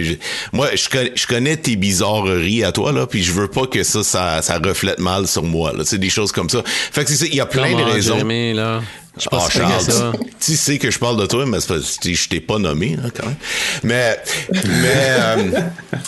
moi 0.53 0.67
je 0.75 0.87
connais, 0.87 1.11
je 1.15 1.25
connais 1.25 1.57
tes 1.57 1.75
bizarreries 1.75 2.63
à 2.63 2.71
toi 2.71 2.91
là 2.91 3.07
puis 3.07 3.23
je 3.23 3.31
veux 3.31 3.47
pas 3.47 3.65
que 3.65 3.81
ça 3.81 4.03
ça, 4.03 4.41
ça 4.43 4.59
reflète 4.59 4.99
mal 4.99 5.27
sur 5.27 5.43
moi 5.43 5.73
là 5.73 5.83
tu 5.83 5.89
sais 5.89 5.97
des 5.97 6.09
choses 6.09 6.31
comme 6.31 6.49
ça 6.49 6.61
fait 6.65 7.05
que 7.05 7.11
c'est 7.11 7.27
il 7.27 7.35
y 7.35 7.41
a 7.41 7.47
plein 7.47 7.75
de 7.75 7.81
raisons 7.81 8.13
Jérémy, 8.13 8.53
là? 8.53 8.81
Je 9.19 9.27
oh, 9.31 9.39
Charles, 9.49 9.81
ça. 9.81 10.13
Tu, 10.39 10.55
sais 10.55 10.77
que 10.77 10.89
je 10.89 10.97
parle 10.97 11.19
de 11.19 11.25
toi, 11.25 11.45
mais 11.45 11.57
je 11.59 12.29
t'ai 12.29 12.39
pas 12.39 12.57
nommé, 12.57 12.95
hein, 13.03 13.09
quand 13.13 13.25
même. 13.25 13.35
Mais, 13.83 14.17
mais, 14.51 15.07
euh, 15.19 15.59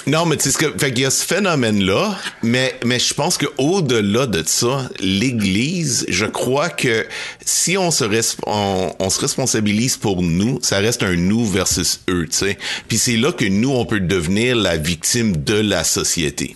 non, 0.07 0.25
mais 0.25 0.37
tu 0.37 0.49
sais, 0.49 0.57
que, 0.57 0.77
fait 0.77 0.93
qu'il 0.93 1.03
y 1.03 1.05
a 1.05 1.11
ce 1.11 1.25
phénomène-là, 1.25 2.17
mais, 2.41 2.73
mais 2.85 2.99
je 2.99 3.13
pense 3.13 3.37
que 3.37 3.47
au-delà 3.57 4.27
de 4.27 4.43
ça, 4.45 4.89
l'Église, 5.01 6.05
je 6.07 6.25
crois 6.25 6.69
que 6.69 7.05
si 7.45 7.77
on 7.77 7.91
se, 7.91 8.05
on, 8.47 8.95
on, 8.97 9.09
se 9.09 9.19
responsabilise 9.19 9.97
pour 9.97 10.21
nous, 10.21 10.59
ça 10.61 10.77
reste 10.77 11.03
un 11.03 11.15
nous 11.15 11.45
versus 11.45 11.99
eux, 12.09 12.27
tu 12.29 12.37
sais. 12.37 12.57
Puis 12.87 12.97
c'est 12.97 13.17
là 13.17 13.33
que 13.33 13.45
nous, 13.45 13.71
on 13.71 13.85
peut 13.85 13.99
devenir 13.99 14.55
la 14.55 14.77
victime 14.77 15.35
de 15.35 15.55
la 15.55 15.83
société. 15.83 16.55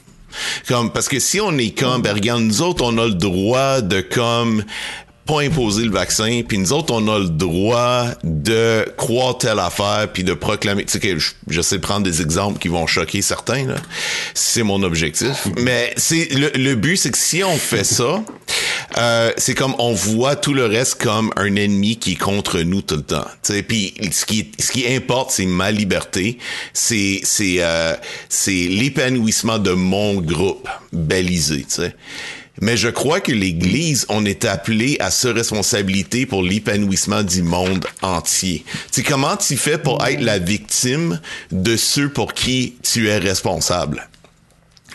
Comme, 0.68 0.92
parce 0.92 1.08
que 1.08 1.20
si 1.20 1.40
on 1.40 1.58
est 1.58 1.78
comme, 1.78 2.02
ben, 2.02 2.14
regarde, 2.14 2.42
nous 2.42 2.62
autres, 2.62 2.84
on 2.84 2.98
a 2.98 3.06
le 3.06 3.14
droit 3.14 3.82
de 3.82 4.02
comme 4.02 4.64
pas 5.26 5.42
imposer 5.42 5.84
le 5.86 5.92
vaccin, 5.92 6.42
puis 6.48 6.58
nous 6.58 6.72
autres, 6.72 6.94
on 6.94 7.08
a 7.08 7.18
le 7.18 7.30
droit 7.30 8.06
de 8.24 8.86
croire 8.96 9.38
telle 9.38 9.60
affaire, 9.60 10.08
puis 10.14 10.24
de 10.24 10.34
proclamer. 10.34 10.86
Tu 10.86 10.94
sais 10.94 11.00
que 11.00 11.18
je, 11.48 11.62
sais 11.62 11.80
prendre 11.80 12.04
des 12.04 12.22
exemples 12.22 12.60
qui 12.60 12.68
vont 12.68 12.86
choquer 12.86 13.22
certains, 13.22 13.66
là. 13.66 13.76
C'est 14.34 14.64
mon 14.64 14.84
objectif. 14.84 15.48
Mais 15.58 15.94
c'est 15.98 16.32
le, 16.34 16.52
le 16.56 16.76
but, 16.76 16.98
c'est 16.98 17.12
que 17.12 17.18
si 17.18 17.44
on 17.44 17.58
fait 17.58 17.84
ça, 17.84 18.24
euh, 18.98 19.32
c'est 19.38 19.56
comme 19.56 19.76
on 19.80 19.94
voit 19.94 20.36
tout 20.36 20.54
le 20.54 20.66
reste 20.66 21.02
comme 21.02 21.32
un 21.36 21.56
ennemi 21.56 21.98
qui 21.98 22.14
est 22.14 22.18
contre 22.18 22.60
nous 22.62 22.82
tout 22.82 22.96
le 22.96 23.02
temps. 23.02 23.26
Tu 23.44 23.54
sais, 23.54 23.64
puis 23.64 23.94
ce 24.12 24.26
qui 24.26 24.52
ce 24.60 24.72
qui 24.72 24.88
importe, 24.88 25.32
c'est 25.32 25.46
ma 25.46 25.72
liberté, 25.72 26.38
c'est 26.74 27.20
c'est 27.24 27.58
euh, 27.60 27.96
c'est 28.30 28.52
l'épanouissement 28.52 29.60
de 29.60 29.72
mon 29.72 30.16
groupe 30.22 30.70
balisé. 30.94 31.66
Tu 31.68 31.76
sais. 31.82 31.96
Mais 32.62 32.78
je 32.78 32.88
crois 32.88 33.20
que 33.20 33.32
l'Église, 33.32 34.06
on 34.10 34.26
est 34.26 34.46
appelé 34.46 34.98
à 35.00 35.12
se 35.12 35.28
responsabilité 35.28 36.26
pour 36.26 36.42
l'épanouissement 36.42 37.24
du 37.24 37.42
monde 37.42 37.86
entier. 38.02 38.64
Tu 38.92 39.02
sais, 39.02 39.04
comment 39.04 39.36
tu 39.36 39.58
fais 39.58 39.78
pour 39.78 40.06
être 40.06 40.22
la 40.22 40.40
victime 40.40 41.20
de 41.52 41.76
ceux 41.76 42.10
pour 42.10 42.34
qui 42.34 42.76
tu 42.82 43.10
es 43.10 43.18
responsable? 43.18 44.08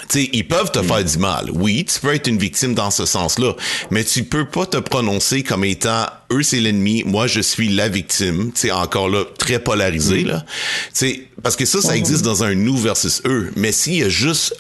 Tu 0.09 0.23
sais, 0.23 0.31
ils 0.33 0.49
peuvent 0.49 0.73
te 0.73 0.83
faire 0.83 1.05
du 1.05 1.19
mal. 1.19 1.51
Oui, 1.53 1.85
tu 1.85 2.01
peux 2.01 2.15
être 2.15 2.27
une 2.27 2.39
victime 2.39 2.75
dans 2.75 2.91
ce 2.91 3.05
sens-là, 3.05 3.55
mais 3.91 4.03
tu 4.03 4.25
peux 4.25 4.47
pas 4.47 4.65
te 4.65 4.79
prononcer 4.79 5.43
comme 5.43 5.63
étant 5.63 6.07
eux 6.33 6.43
c'est 6.43 6.61
l'ennemi, 6.61 7.03
moi 7.05 7.27
je 7.27 7.41
suis 7.41 7.69
la 7.69 7.89
victime. 7.89 8.51
Tu 8.53 8.71
encore 8.71 9.11
là 9.11 9.25
très 9.39 9.59
polarisé 9.59 10.25
là. 10.25 10.45
Tu 10.49 10.91
sais, 10.95 11.29
parce 11.43 11.57
que 11.57 11.67
ça, 11.67 11.83
ça 11.83 11.97
existe 11.97 12.23
dans 12.23 12.43
un 12.43 12.55
nous 12.55 12.79
versus 12.79 13.21
eux. 13.27 13.53
Mais 13.57 13.73
s'il 13.73 13.97
y 13.97 14.03
a 14.03 14.09
juste 14.09 14.57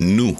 nous, 0.00 0.36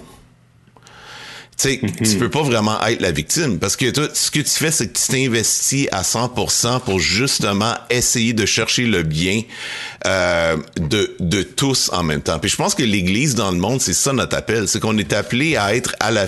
tu 1.60 1.68
sais, 1.68 1.80
tu 2.04 2.18
peux 2.18 2.30
pas 2.30 2.42
vraiment 2.42 2.82
être 2.86 3.00
la 3.00 3.12
victime 3.12 3.58
parce 3.58 3.76
que 3.76 3.90
toi, 3.90 4.08
ce 4.14 4.30
que 4.30 4.40
tu 4.40 4.50
fais, 4.50 4.70
c'est 4.70 4.88
que 4.92 4.98
tu 4.98 5.12
t'investis 5.12 5.88
à 5.92 6.02
100% 6.02 6.80
pour 6.80 7.00
justement 7.00 7.74
essayer 7.90 8.32
de 8.32 8.46
chercher 8.46 8.86
le 8.86 9.02
bien 9.02 9.42
euh, 10.06 10.56
de, 10.76 11.14
de 11.20 11.42
tous 11.42 11.90
en 11.92 12.02
même 12.02 12.22
temps. 12.22 12.38
Puis 12.38 12.50
je 12.50 12.56
pense 12.56 12.74
que 12.74 12.82
l'Église 12.82 13.34
dans 13.34 13.50
le 13.50 13.58
monde, 13.58 13.82
c'est 13.82 13.92
ça 13.92 14.14
notre 14.14 14.34
appel, 14.34 14.66
c'est 14.66 14.80
qu'on 14.80 14.96
est 14.96 15.12
appelé 15.12 15.56
à 15.56 15.74
être 15.74 15.94
à 16.00 16.10
la 16.10 16.26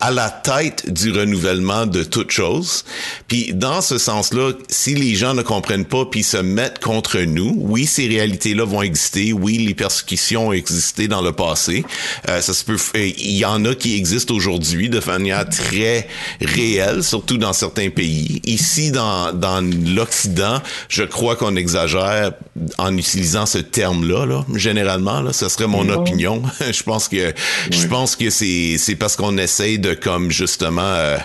à 0.00 0.10
la 0.10 0.30
tête 0.30 0.90
du 0.90 1.12
renouvellement 1.12 1.84
de 1.84 2.02
toute 2.02 2.30
chose. 2.30 2.86
Puis 3.28 3.52
dans 3.52 3.82
ce 3.82 3.98
sens-là, 3.98 4.52
si 4.70 4.94
les 4.94 5.14
gens 5.16 5.34
ne 5.34 5.42
comprennent 5.42 5.84
pas 5.84 6.06
puis 6.06 6.22
se 6.22 6.38
mettent 6.38 6.78
contre 6.78 7.18
nous, 7.18 7.54
oui, 7.58 7.84
ces 7.84 8.08
réalités-là 8.08 8.64
vont 8.64 8.80
exister, 8.80 9.34
oui, 9.34 9.58
les 9.58 9.74
persécutions 9.74 10.48
ont 10.48 10.52
existé 10.52 11.06
dans 11.06 11.20
le 11.20 11.32
passé. 11.32 11.84
Euh, 12.30 12.40
ça 12.40 12.54
se 12.54 12.64
peut, 12.64 12.78
il 12.94 13.36
y 13.36 13.44
en 13.44 13.66
a 13.66 13.74
qui 13.74 13.96
existent 13.96 14.32
aujourd'hui 14.34 14.88
de 14.88 15.00
manière 15.06 15.46
très 15.46 16.08
réelle, 16.40 17.04
surtout 17.04 17.36
dans 17.36 17.52
certains 17.52 17.90
pays. 17.90 18.40
Ici, 18.44 18.92
dans, 18.92 19.34
dans 19.34 19.60
l'Occident, 19.60 20.62
je 20.88 21.02
crois 21.02 21.36
qu'on 21.36 21.54
exagère 21.56 22.32
en 22.78 22.96
utilisant 22.96 23.09
ce 23.46 23.58
terme-là, 23.58 24.26
là, 24.26 24.44
généralement. 24.54 25.20
Là, 25.20 25.32
ça 25.32 25.48
serait 25.48 25.66
mon 25.66 25.88
opinion. 25.88 26.42
je 26.60 26.82
pense 26.82 27.08
que 27.08 27.32
je 27.70 27.86
pense 27.86 28.16
que 28.16 28.30
c'est 28.30 28.76
c'est 28.78 28.96
parce 28.96 29.16
qu'on 29.16 29.36
essaye 29.38 29.78
de 29.78 29.94
comme 29.94 30.30
justement 30.30 30.82
euh, 30.82 31.18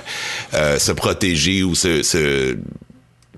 euh, 0.53 0.79
se 0.79 0.91
protéger 0.91 1.63
ou 1.63 1.75
se, 1.75 2.03
se 2.03 2.57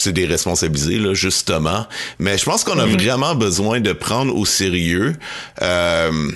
là 0.06 1.14
justement 1.14 1.88
mais 2.20 2.38
je 2.38 2.46
pense 2.46 2.64
qu'on 2.64 2.78
a 2.78 2.86
vraiment 2.86 3.36
besoin 3.36 3.80
de 3.80 3.94
prendre 3.94 4.36
au 4.36 4.46
sérieux 4.46 5.16
euh, 5.62 6.32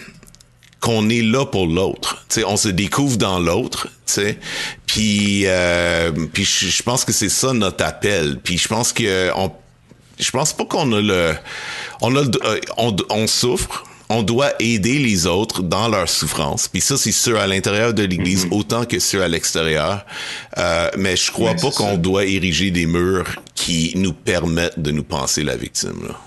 qu'on 0.81 1.09
est 1.09 1.21
là 1.21 1.45
pour 1.45 1.67
l'autre. 1.67 2.25
Tu 2.27 2.39
sais, 2.39 2.45
on 2.45 2.57
se 2.57 2.67
découvre 2.67 3.17
dans 3.17 3.39
l'autre, 3.39 3.87
tu 4.07 4.13
sais. 4.13 4.39
Puis, 4.87 5.43
euh, 5.45 6.11
puis 6.33 6.43
je 6.43 6.83
pense 6.83 7.05
que 7.05 7.13
c'est 7.13 7.29
ça 7.29 7.53
notre 7.53 7.85
appel. 7.85 8.39
Puis 8.43 8.57
je 8.57 8.67
pense 8.67 8.91
que 8.91 9.29
on, 9.35 9.51
je 10.21 10.31
pense 10.31 10.53
pas 10.53 10.65
qu'on 10.65 10.91
a 10.93 11.01
le, 11.01 11.33
on 12.01 12.15
a, 12.15 12.21
le, 12.21 12.29
euh, 12.45 12.59
on, 12.77 12.95
on 13.09 13.27
souffre. 13.27 13.83
On 14.13 14.23
doit 14.23 14.51
aider 14.59 14.99
les 14.99 15.25
autres 15.25 15.63
dans 15.63 15.87
leur 15.87 16.09
souffrance. 16.09 16.67
Puis 16.67 16.81
ça, 16.81 16.97
c'est 16.97 17.13
ceux 17.13 17.37
à 17.37 17.47
l'intérieur 17.47 17.93
de 17.93 18.03
l'Église 18.03 18.45
Mm-hmm. 18.45 18.53
autant 18.59 18.83
que 18.83 18.99
ceux 18.99 19.23
à 19.23 19.29
l'extérieur. 19.29 20.05
Euh, 20.57 20.89
mais 20.97 21.15
je 21.15 21.31
crois 21.31 21.53
pas 21.53 21.71
qu'on 21.71 21.95
doit 21.97 22.25
ériger 22.25 22.71
des 22.71 22.87
murs 22.87 23.29
qui 23.55 23.93
nous 23.95 24.11
permettent 24.11 24.79
de 24.79 24.91
nous 24.91 25.03
penser 25.03 25.43
la 25.43 25.55
victime. 25.55 26.09
Là. 26.09 26.19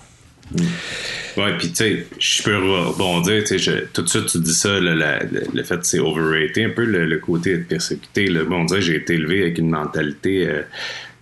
Ouais, 1.36 1.58
puis 1.58 1.68
tu 1.70 1.74
sais, 1.76 2.06
je 2.18 2.42
peux 2.42 2.56
rebondir, 2.56 3.44
tu 3.44 3.58
sais, 3.58 3.84
tout 3.92 4.02
de 4.02 4.08
suite 4.08 4.26
tu 4.26 4.38
dis 4.38 4.54
ça, 4.54 4.80
le, 4.80 4.94
le, 4.94 5.42
le 5.52 5.62
fait 5.62 5.78
que 5.78 5.86
c'est 5.86 5.98
overrated, 5.98 6.70
un 6.70 6.70
peu 6.70 6.84
le, 6.84 7.04
le 7.04 7.18
côté 7.18 7.52
être 7.52 7.68
persécuté. 7.68 8.28
Là. 8.28 8.44
Bon, 8.44 8.62
on 8.62 8.64
dirait 8.64 8.80
j'ai 8.80 8.96
été 8.96 9.14
élevé 9.14 9.42
avec 9.42 9.58
une 9.58 9.68
mentalité 9.70 10.46
euh, 10.48 10.62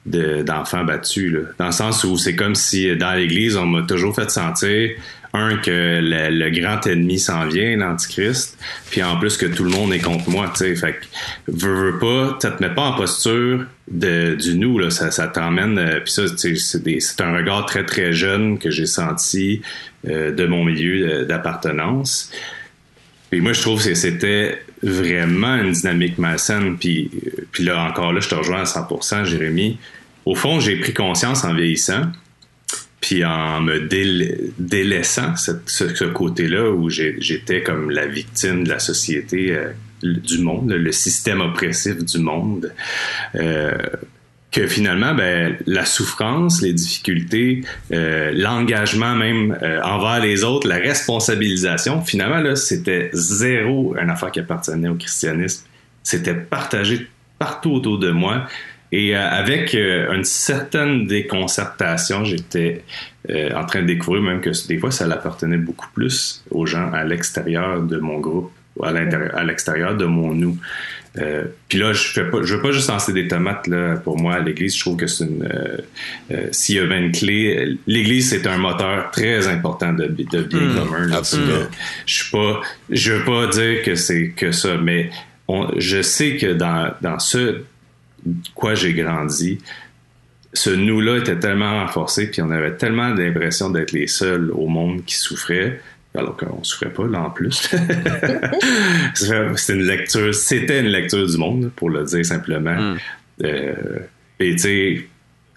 de- 0.07 0.43
d'enfant 0.43 0.85
battu, 0.85 1.31
là. 1.31 1.41
dans 1.59 1.67
le 1.67 1.73
sens 1.73 2.05
où 2.05 2.17
c'est 2.17 2.37
comme 2.37 2.55
si 2.55 2.95
dans 2.97 3.13
l'Église, 3.13 3.57
on 3.57 3.67
m'a 3.67 3.83
toujours 3.83 4.15
fait 4.15 4.31
sentir, 4.31 4.91
un, 5.35 5.57
que 5.57 6.01
le, 6.03 6.51
grand 6.51 6.87
ennemi 6.87 7.19
s'en 7.19 7.47
vient, 7.47 7.77
l'Antichrist, 7.77 8.59
puis 8.91 9.03
en 9.03 9.17
plus 9.17 9.37
que 9.37 9.47
tout 9.47 9.65
le 9.65 9.71
monde 9.71 9.93
est 9.93 10.01
contre 10.01 10.29
moi, 10.29 10.51
tu 10.53 10.59
sais, 10.59 10.77
fait 10.77 10.93
que, 10.93 11.07
veux, 11.49 11.93
veux 11.93 11.99
pas, 11.99 12.39
ça 12.41 12.51
te 12.51 12.63
met 12.63 12.69
pas 12.69 12.83
en 12.83 12.93
posture 12.93 13.65
de, 13.91 14.35
du 14.35 14.57
nous, 14.59 14.79
là, 14.79 14.91
ça, 14.91 15.11
ça 15.11 15.29
t'emmène, 15.29 15.79
euh, 15.79 16.01
puis 16.01 16.13
ça, 16.13 16.25
c'est 16.37 17.21
un 17.21 17.35
regard 17.35 17.65
très, 17.65 17.85
très 17.85 18.13
jeune 18.13 18.59
que 18.59 18.71
j'ai 18.71 18.87
senti 18.87 19.63
euh, 20.07 20.33
de 20.33 20.47
mon 20.47 20.65
milieu 20.65 21.09
euh, 21.09 21.25
d'appartenance. 21.25 22.31
Puis 23.31 23.41
moi, 23.41 23.55
je 23.55 23.63
trouve 23.63 23.83
que 23.83 23.95
c'était 23.95 24.63
vraiment 24.83 25.55
une 25.57 25.73
dynamique 25.73 26.19
malsaine. 26.19 26.77
Puis, 26.79 27.11
puis 27.51 27.65
là, 27.65 27.85
encore 27.85 28.13
là, 28.13 28.21
je 28.21 28.29
te 28.29 28.35
rejoins 28.35 28.61
à 28.61 28.65
100%, 28.65 29.25
Jérémy. 29.25 29.79
Au 30.25 30.35
fond, 30.35 30.61
j'ai 30.61 30.77
pris 30.77 30.95
conscience 30.95 31.45
en 31.45 31.55
vieillissant, 31.55 32.03
puis 33.01 33.25
en 33.25 33.61
me 33.61 33.81
déla- 33.81 34.37
délaissant 34.59 35.35
ce, 35.37 36.05
côté-là 36.05 36.71
où 36.71 36.89
j'étais 36.89 37.63
comme 37.63 37.91
la 37.91 38.07
victime 38.07 38.65
de 38.65 38.69
la 38.69 38.79
société, 38.79 39.53
euh, 39.53 39.73
du 40.03 40.39
monde, 40.39 40.73
le 40.73 40.93
système 40.93 41.41
oppressif 41.41 42.05
du 42.05 42.19
monde. 42.19 42.73
Euh, 43.37 43.77
que 44.53 44.67
finalement, 44.67 45.15
ben, 45.15 45.57
la 45.67 45.85
souffrance, 45.85 46.61
les 46.61 46.75
difficultés, 46.75 47.63
euh, 47.93 48.33
l'engagement 48.35 49.15
même 49.15 49.57
euh, 49.63 49.81
envers 49.83 50.21
les 50.21 50.45
autres, 50.45 50.69
la 50.69 50.77
responsabilisation, 50.77 52.03
finalement, 52.03 52.41
là, 52.41 52.55
c'était 52.55 53.11
zéro 53.15 53.97
une 53.97 54.11
affaire 54.11 54.31
qui 54.31 54.41
appartenait 54.41 54.91
au 54.91 54.95
christianisme. 54.95 55.65
C'était 56.03 56.35
partagé 56.35 57.07
partout 57.39 57.73
autour 57.73 57.99
de 57.99 58.11
moi. 58.11 58.47
Et 58.93 59.17
euh, 59.17 59.29
avec 59.29 59.75
euh, 59.75 60.13
une 60.15 60.25
certaine 60.25 61.07
déconcertation, 61.07 62.25
j'étais 62.25 62.85
euh, 63.31 63.51
en 63.55 63.65
train 63.65 63.81
de 63.81 63.87
découvrir 63.87 64.23
même 64.23 64.41
que 64.43 64.51
des 64.69 64.79
fois, 64.79 64.91
ça 64.91 65.07
l'appartenait 65.07 65.57
beaucoup 65.57 65.89
plus 65.95 66.45
aux 66.51 66.67
gens 66.67 66.93
à 66.93 67.03
l'extérieur 67.03 67.81
de 67.81 67.97
mon 67.97 68.21
groupe, 68.21 68.53
à 68.83 69.45
l'extérieur 69.45 69.97
de 69.97 70.05
mon 70.05 70.35
nous. 70.35 70.59
Euh, 71.19 71.45
Puis 71.69 71.79
là, 71.79 71.93
je 71.93 72.05
fais 72.09 72.25
pas, 72.25 72.39
je 72.43 72.55
veux 72.55 72.63
pas 72.63 72.73
juste 72.73 72.89
lancer 72.89 73.13
des 73.13 73.29
tomates 73.29 73.67
là 73.67 73.97
pour 73.97 74.19
moi 74.19 74.35
à 74.35 74.41
l'Église. 74.41 74.75
Je 74.75 74.81
trouve 74.81 74.97
que 74.97 75.07
c'est 75.07 75.25
une, 75.25 75.45
euh, 75.45 75.77
euh, 76.31 76.49
s'il 76.53 76.77
y 76.77 76.79
avait 76.79 76.99
une 76.99 77.13
clé, 77.13 77.77
l'Église 77.87 78.31
c'est 78.31 78.47
un 78.47 78.57
moteur 78.57 79.11
très 79.11 79.47
important 79.47 79.93
de, 79.93 80.07
de 80.07 80.43
bien 80.43 80.75
commun. 80.75 81.07
là. 81.07 81.19
absolument. 81.19 81.67
Je 82.07 82.15
suis 82.15 82.31
pas, 82.31 82.61
je 82.89 83.13
veux 83.13 83.25
pas 83.25 83.47
dire 83.49 83.83
que 83.83 83.95
c'est 83.95 84.31
que 84.31 84.53
ça, 84.53 84.79
mais 84.79 85.11
on, 85.49 85.69
je 85.77 86.01
sais 86.01 86.37
que 86.37 86.53
dans 86.55 86.93
dans 87.03 87.19
ce 87.19 87.63
quoi 88.55 88.75
j'ai 88.75 88.95
grandi, 88.95 89.59
ce 90.55 90.71
nous-là 90.71 91.19
était 91.19 91.39
tellement 91.39 91.81
renforcé, 91.81 92.31
puis 92.31 92.43
on 92.43 92.51
avait 92.51 92.75
tellement 92.77 93.09
l'impression 93.09 93.71
d'être 93.71 93.93
les 93.93 94.07
seuls 94.07 94.51
au 94.51 94.67
monde 94.67 95.05
qui 95.05 95.17
souffraient, 95.17 95.81
alors 96.15 96.37
qu'on 96.37 96.63
souffrait 96.63 96.93
pas 96.93 97.07
là 97.07 97.23
en 97.23 97.31
plus. 97.31 97.71
C'était 99.15 99.73
une 99.73 99.85
lecture, 99.85 100.35
c'était 100.35 100.81
une 100.81 100.89
lecture 100.89 101.27
du 101.27 101.37
monde, 101.39 101.71
pour 101.75 101.91
le 101.91 102.05
dire 102.05 102.25
simplement. 102.25 102.95
Euh, 103.43 103.73
et 104.39 104.57
tu 104.57 104.59
sais, 104.59 105.07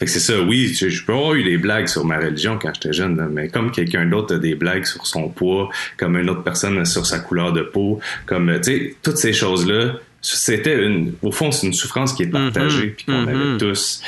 c'est 0.06 0.20
ça, 0.20 0.42
oui, 0.42 0.74
je 0.74 1.06
peux 1.06 1.14
avoir 1.14 1.34
eu 1.34 1.44
des 1.44 1.58
blagues 1.58 1.88
sur 1.88 2.06
ma 2.06 2.18
religion 2.18 2.60
quand 2.62 2.72
j'étais 2.74 2.94
jeune, 2.94 3.18
là, 3.18 3.28
mais 3.32 3.48
comme 3.50 3.72
quelqu'un 3.72 4.06
d'autre 4.06 4.36
a 4.36 4.40
des 4.40 4.56
blagues 4.56 4.86
sur 4.86 5.06
son 5.08 5.30
poids, 5.30 5.70
comme 5.98 6.18
une 6.18 6.30
autre 6.30 6.44
personne 6.44 6.84
sur 6.86 7.06
sa 7.06 7.20
couleur 7.20 7.54
de 7.54 7.62
peau, 7.62 8.00
comme, 8.26 8.54
tu 8.62 8.64
sais, 8.64 8.96
toutes 9.02 9.18
ces 9.18 9.34
choses-là, 9.34 9.94
c'était 10.22 10.86
une, 10.86 11.14
au 11.22 11.32
fond, 11.32 11.52
c'est 11.52 11.68
une 11.68 11.74
souffrance 11.74 12.14
qui 12.14 12.24
est 12.24 12.28
partagée, 12.28 12.88
puis 12.88 13.06
qu'on 13.06 13.28
avait 13.28 13.58
tous. 13.58 14.02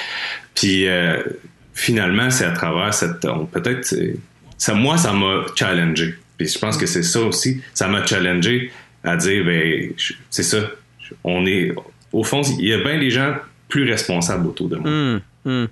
Puis 0.55 0.87
euh, 0.87 1.21
finalement, 1.73 2.29
c'est 2.31 2.45
à 2.45 2.51
travers 2.51 2.93
cette, 2.93 3.21
peut-être, 3.51 3.95
ça, 4.57 4.73
moi, 4.73 4.97
ça 4.97 5.13
m'a 5.13 5.45
challengé. 5.55 6.15
Puis 6.37 6.47
je 6.47 6.59
pense 6.59 6.77
que 6.77 6.85
c'est 6.85 7.03
ça 7.03 7.21
aussi, 7.21 7.61
ça 7.73 7.87
m'a 7.87 8.05
challengé 8.05 8.71
à 9.03 9.15
dire, 9.17 9.43
ben, 9.45 9.91
c'est 10.29 10.43
ça, 10.43 10.57
on 11.23 11.45
est, 11.45 11.73
au 12.11 12.23
fond, 12.23 12.41
il 12.59 12.67
y 12.67 12.73
a 12.73 12.77
bien 12.79 12.99
des 12.99 13.09
gens 13.09 13.35
plus 13.69 13.89
responsables 13.89 14.47
autour 14.47 14.69
de 14.69 14.75
moi. 14.77 15.19
Hum. 15.45 15.67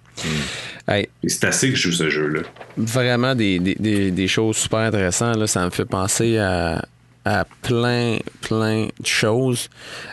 Hey, 0.88 1.09
Et 1.22 1.30
c'est 1.30 1.45
assez 1.45 1.70
que 1.72 1.76
je 1.76 1.89
joue 1.89 1.91
ce 1.91 2.09
jeu-là. 2.09 2.41
vraiment 2.78 3.36
des, 3.36 3.59
des, 3.59 3.76
des, 3.76 4.11
des 4.11 4.28
choses 4.28 4.55
super 4.55 4.80
intéressantes. 4.80 5.36
Là. 5.38 5.47
Ça 5.47 5.66
me 5.66 5.70
fait 5.70 5.86
penser 5.86 6.38
à, 6.38 6.86
à 7.26 7.45
plein, 7.61 8.18
plein 8.41 8.88
de 8.99 9.05
choses. 9.05 9.70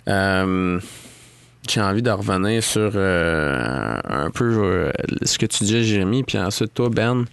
Euh, 0.09 0.81
j'ai 1.69 1.81
envie 1.81 2.03
de 2.03 2.11
revenir 2.11 2.63
sur 2.65 2.91
euh, 2.95 4.01
un 4.05 4.31
peu 4.31 4.45
euh, 4.65 4.91
ce 5.23 5.39
que 5.39 5.47
tu 5.47 5.63
disais, 5.65 5.85
Jérémy, 5.85 6.25
puis 6.25 6.39
ensuite 6.39 6.75
toi, 6.75 6.89
Ben. 6.91 7.25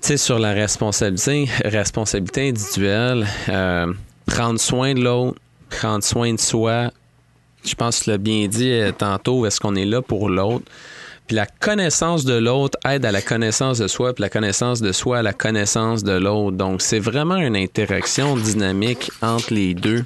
Sais, 0.00 0.16
sur 0.16 0.38
la 0.38 0.52
responsabilité, 0.52 1.48
responsabilité 1.64 2.48
individuelle, 2.48 3.26
euh, 3.48 3.92
prendre 4.26 4.58
soin 4.58 4.94
de 4.94 5.00
l'autre, 5.00 5.38
prendre 5.70 6.04
soin 6.04 6.32
de 6.32 6.40
soi. 6.40 6.90
Je 7.64 7.74
pense 7.74 7.98
que 7.98 8.04
tu 8.04 8.10
l'as 8.10 8.18
bien 8.18 8.46
dit 8.46 8.70
euh, 8.70 8.92
tantôt, 8.92 9.44
est-ce 9.44 9.60
qu'on 9.60 9.74
est 9.74 9.84
là 9.84 10.00
pour 10.00 10.30
l'autre? 10.30 10.64
Puis 11.26 11.36
la 11.36 11.44
connaissance 11.44 12.24
de 12.24 12.32
l'autre 12.32 12.78
aide 12.88 13.04
à 13.04 13.12
la 13.12 13.20
connaissance 13.20 13.78
de 13.78 13.86
soi, 13.86 14.14
puis 14.14 14.22
la 14.22 14.30
connaissance 14.30 14.80
de 14.80 14.92
soi 14.92 15.18
à 15.18 15.22
la 15.22 15.34
connaissance 15.34 16.02
de 16.02 16.12
l'autre. 16.12 16.56
Donc, 16.56 16.80
c'est 16.80 17.00
vraiment 17.00 17.36
une 17.36 17.56
interaction 17.56 18.34
dynamique 18.34 19.10
entre 19.20 19.52
les 19.52 19.74
deux. 19.74 20.02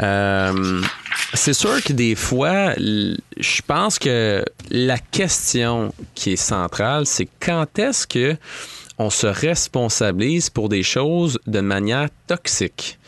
Euh, 0.00 0.80
c'est 1.34 1.52
sûr 1.52 1.82
que 1.82 1.92
des 1.92 2.14
fois, 2.14 2.72
je 2.78 3.62
pense 3.66 3.98
que 3.98 4.42
la 4.70 4.96
question 4.96 5.92
qui 6.14 6.32
est 6.32 6.36
centrale, 6.36 7.04
c'est 7.04 7.28
quand 7.40 7.78
est-ce 7.78 8.06
que 8.06 8.34
on 8.98 9.10
se 9.10 9.26
responsabilise 9.26 10.50
pour 10.50 10.68
des 10.68 10.82
choses 10.82 11.38
de 11.46 11.60
manière 11.60 12.08
toxique. 12.26 12.98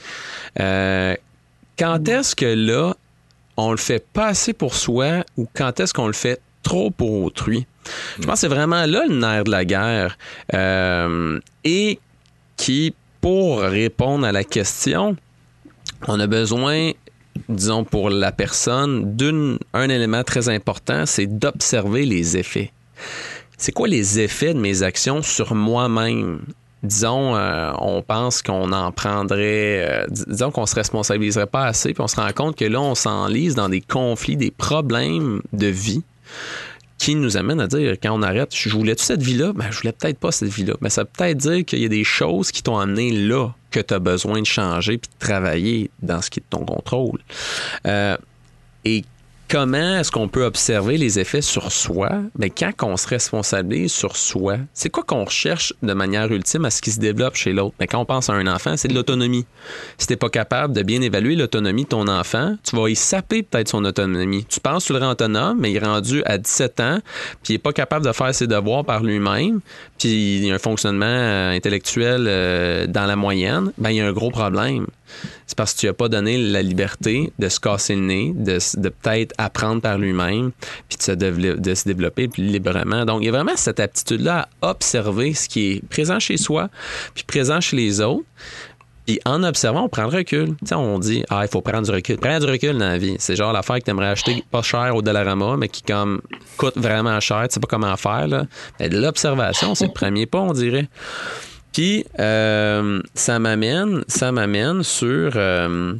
Euh, 0.59 1.15
quand 1.79 2.09
est-ce 2.09 2.37
que 2.37 2.47
là, 2.47 2.95
on 3.57 3.73
le 3.73 3.77
fait 3.77 4.05
pas 4.13 4.27
assez 4.27 4.53
pour 4.53 4.75
soi 4.75 5.25
ou 5.37 5.47
quand 5.55 5.81
est-ce 5.81 5.93
qu'on 5.93 6.07
le 6.07 6.13
fait 6.13 6.41
trop 6.63 6.91
pour 6.91 7.25
autrui? 7.25 7.67
Je 8.19 8.25
pense 8.25 8.35
que 8.35 8.41
c'est 8.41 8.49
vraiment 8.49 8.87
là 8.87 9.05
le 9.09 9.15
nerf 9.15 9.45
de 9.45 9.51
la 9.51 9.65
guerre. 9.65 10.17
Euh, 10.55 11.41
et 11.65 11.99
qui, 12.57 12.95
pour 13.21 13.61
répondre 13.61 14.27
à 14.27 14.33
la 14.33 14.45
question, 14.45 15.17
on 16.07 16.21
a 16.21 16.27
besoin 16.27 16.93
disons, 17.49 17.85
pour 17.85 18.11
la 18.11 18.33
personne, 18.33 19.17
d'un 19.17 19.89
élément 19.89 20.25
très 20.25 20.49
important, 20.49 21.07
c'est 21.07 21.27
d'observer 21.27 22.05
les 22.05 22.37
effets. 22.37 22.73
C'est 23.61 23.73
quoi 23.73 23.89
les 23.89 24.21
effets 24.21 24.55
de 24.55 24.59
mes 24.59 24.83
actions 24.83 25.21
sur 25.21 25.55
moi-même? 25.55 26.41
Disons, 26.83 27.37
euh, 27.37 27.73
on 27.79 28.01
pense 28.01 28.41
qu'on 28.41 28.73
en 28.73 28.91
prendrait, 28.91 29.87
euh, 29.87 30.07
disons 30.09 30.51
qu'on 30.51 30.65
se 30.65 30.75
responsabiliserait 30.75 31.47
pas 31.47 31.67
assez, 31.67 31.93
puis 31.93 32.03
on 32.03 32.09
se 32.09 32.17
rend 32.17 32.33
compte 32.33 32.57
que 32.57 32.65
là, 32.65 32.81
on 32.81 32.95
s'enlise 32.95 33.55
dans 33.55 33.69
des 33.69 33.83
conflits, 33.83 34.39
des 34.39 34.51
problèmes 34.51 35.43
de 35.53 35.67
vie 35.67 36.03
qui 36.97 37.15
nous 37.15 37.37
amènent 37.37 37.61
à 37.61 37.67
dire, 37.67 37.97
quand 38.03 38.19
on 38.19 38.23
arrête, 38.23 38.49
je 38.57 38.71
voulais-tu 38.71 39.05
cette 39.05 39.23
vie-là? 39.23 39.53
Ben, 39.53 39.67
je 39.71 39.81
voulais 39.81 39.93
peut-être 39.93 40.19
pas 40.19 40.33
cette 40.33 40.49
vie-là. 40.49 40.75
Mais 40.81 40.89
ça 40.89 41.05
peut 41.05 41.11
peut-être 41.19 41.37
dire 41.37 41.65
qu'il 41.67 41.81
y 41.81 41.85
a 41.85 41.89
des 41.89 42.05
choses 42.05 42.53
qui 42.53 42.63
t'ont 42.63 42.79
amené 42.79 43.11
là 43.11 43.51
que 43.71 43.81
tu 43.81 43.93
as 43.93 43.99
besoin 43.99 44.41
de 44.41 44.47
changer 44.47 44.97
puis 44.97 45.11
de 45.11 45.27
travailler 45.27 45.91
dans 46.01 46.23
ce 46.23 46.31
qui 46.31 46.41
est 46.41 46.43
de 46.51 46.59
ton 46.59 46.65
contrôle. 46.65 47.19
Euh, 47.87 48.17
et 48.87 49.05
comment 49.51 49.99
est-ce 49.99 50.13
qu'on 50.13 50.29
peut 50.29 50.45
observer 50.45 50.97
les 50.97 51.19
effets 51.19 51.43
sur 51.43 51.73
soi? 51.73 52.09
Mais 52.39 52.51
quand 52.51 52.73
on 52.83 52.97
se 52.97 53.09
responsabilise 53.09 53.93
sur 53.93 54.17
soi, 54.17 54.59
c'est 54.75 54.91
quoi 54.91 55.03
qu'on 55.03 55.25
recherche 55.25 55.75
de 55.83 55.93
manière 55.93 56.31
ultime 56.31 56.65
à 56.65 56.71
ce 56.71 56.81
qui 56.81 56.93
se 56.93 57.01
développe 57.01 57.35
chez 57.35 57.53
l'autre? 57.53 57.75
Mais 57.81 57.89
quand 57.89 57.99
on 57.99 58.05
pense 58.05 58.31
à 58.31 58.35
un 58.35 58.47
enfant, 58.47 58.77
c'est 58.77 58.87
de 58.87 58.95
l'autonomie. 58.95 59.45
Si 59.99 60.07
tu 60.07 60.13
n'es 60.13 60.17
pas 60.17 60.29
capable 60.29 60.73
de 60.73 60.83
bien 60.83 61.03
évaluer 61.03 61.35
l'autonomie 61.35 61.83
de 61.83 61.89
ton 61.89 62.07
enfant, 62.07 62.57
tu 62.63 62.77
vas 62.77 62.89
y 62.89 62.95
saper 62.95 63.43
peut-être 63.43 63.69
son 63.69 63.85
autonomie. 63.85 64.45
Tu 64.49 64.61
penses 64.61 64.85
que 64.85 64.93
tu 64.93 64.99
le 64.99 65.05
rends 65.05 65.11
autonome, 65.11 65.59
mais 65.59 65.73
il 65.73 65.77
est 65.77 65.85
rendu 65.85 66.23
à 66.27 66.39
17 66.39 66.81
ans, 66.81 66.99
puis 67.43 67.53
il 67.53 67.53
n'est 67.55 67.59
pas 67.59 67.73
capable 67.73 68.07
de 68.07 68.13
faire 68.13 68.33
ses 68.33 68.47
devoirs 68.47 68.85
par 68.85 69.03
lui-même, 69.03 69.61
puis 69.99 70.37
il 70.37 70.45
y 70.45 70.51
a 70.53 70.55
un 70.55 70.59
fonctionnement 70.59 71.07
euh, 71.07 71.51
intellectuel 71.51 72.27
euh, 72.29 72.87
dans 72.87 73.07
la 73.07 73.17
moyenne, 73.17 73.73
ben 73.79 73.91
il 73.91 73.97
y 73.97 74.01
a 74.01 74.07
un 74.07 74.13
gros 74.13 74.31
problème 74.31 74.87
c'est 75.47 75.57
parce 75.57 75.75
que 75.75 75.81
tu 75.81 75.87
n'as 75.87 75.93
pas 75.93 76.09
donné 76.09 76.39
la 76.39 76.63
liberté 76.63 77.33
de 77.39 77.49
se 77.49 77.61
casser 77.61 77.95
le 77.95 78.03
nez, 78.03 78.33
de, 78.35 78.89
peut-être 78.89 79.35
apprendre 79.39 79.81
par 79.81 79.99
lui-même, 79.99 80.53
puis 80.89 80.99
de 80.99 81.03
se, 81.75 81.85
développer 81.85 82.29
plus 82.29 82.45
librement. 82.45 83.05
Donc, 83.05 83.23
il 83.23 83.27
y 83.27 83.29
a 83.29 83.33
vraiment 83.33 83.57
cette 83.57 83.81
aptitude-là 83.81 84.49
à 84.63 84.71
observer 84.71 85.35
ce 85.35 85.49
qui 85.49 85.73
est 85.73 85.89
présent 85.89 86.19
chez 86.19 86.37
soi, 86.37 86.69
puis 87.15 87.25
présent 87.25 87.61
chez 87.61 87.77
les 87.77 88.01
autres. 88.01 88.25
Puis 89.07 89.19
en 89.25 89.43
observant, 89.43 89.85
on 89.85 89.89
prend 89.89 90.05
le 90.05 90.17
recul. 90.19 90.55
on 90.73 90.99
dit, 90.99 91.25
ah, 91.31 91.41
il 91.43 91.49
faut 91.49 91.63
prendre 91.63 91.85
du 91.85 91.91
recul. 91.91 92.17
Prends 92.19 92.39
du 92.39 92.47
recul 92.47 92.79
dans 92.79 92.87
la 92.87 92.99
vie. 92.99 93.17
C'est 93.19 93.35
genre 93.35 93.53
l'affaire 93.53 93.79
que 93.79 93.85
tu 93.85 93.91
aimerais 93.91 94.11
acheter 94.11 94.45
pas 94.51 94.63
cher 94.63 94.95
au 94.95 95.03
Dollarama, 95.03 95.57
mais 95.57 95.69
qui 95.69 95.83
comme 95.83 96.21
coûte 96.57 96.77
vraiment 96.77 97.19
cher. 97.19 97.49
Tu 97.49 97.55
sais 97.55 97.61
pas 97.61 97.67
comment 97.69 97.97
faire. 97.97 98.29
Là. 98.29 98.45
l'observation, 98.79 99.75
c'est 99.75 99.87
le 99.87 99.93
premier 99.93 100.27
pas, 100.27 100.39
on 100.39 100.53
dirait. 100.53 100.89
Puis 101.73 102.05
euh, 102.19 103.01
ça 103.15 103.39
m'amène, 103.39 104.05
ça 104.09 104.33
m'amène 104.33 104.83
sur 104.83 105.33
euh, 105.37 105.95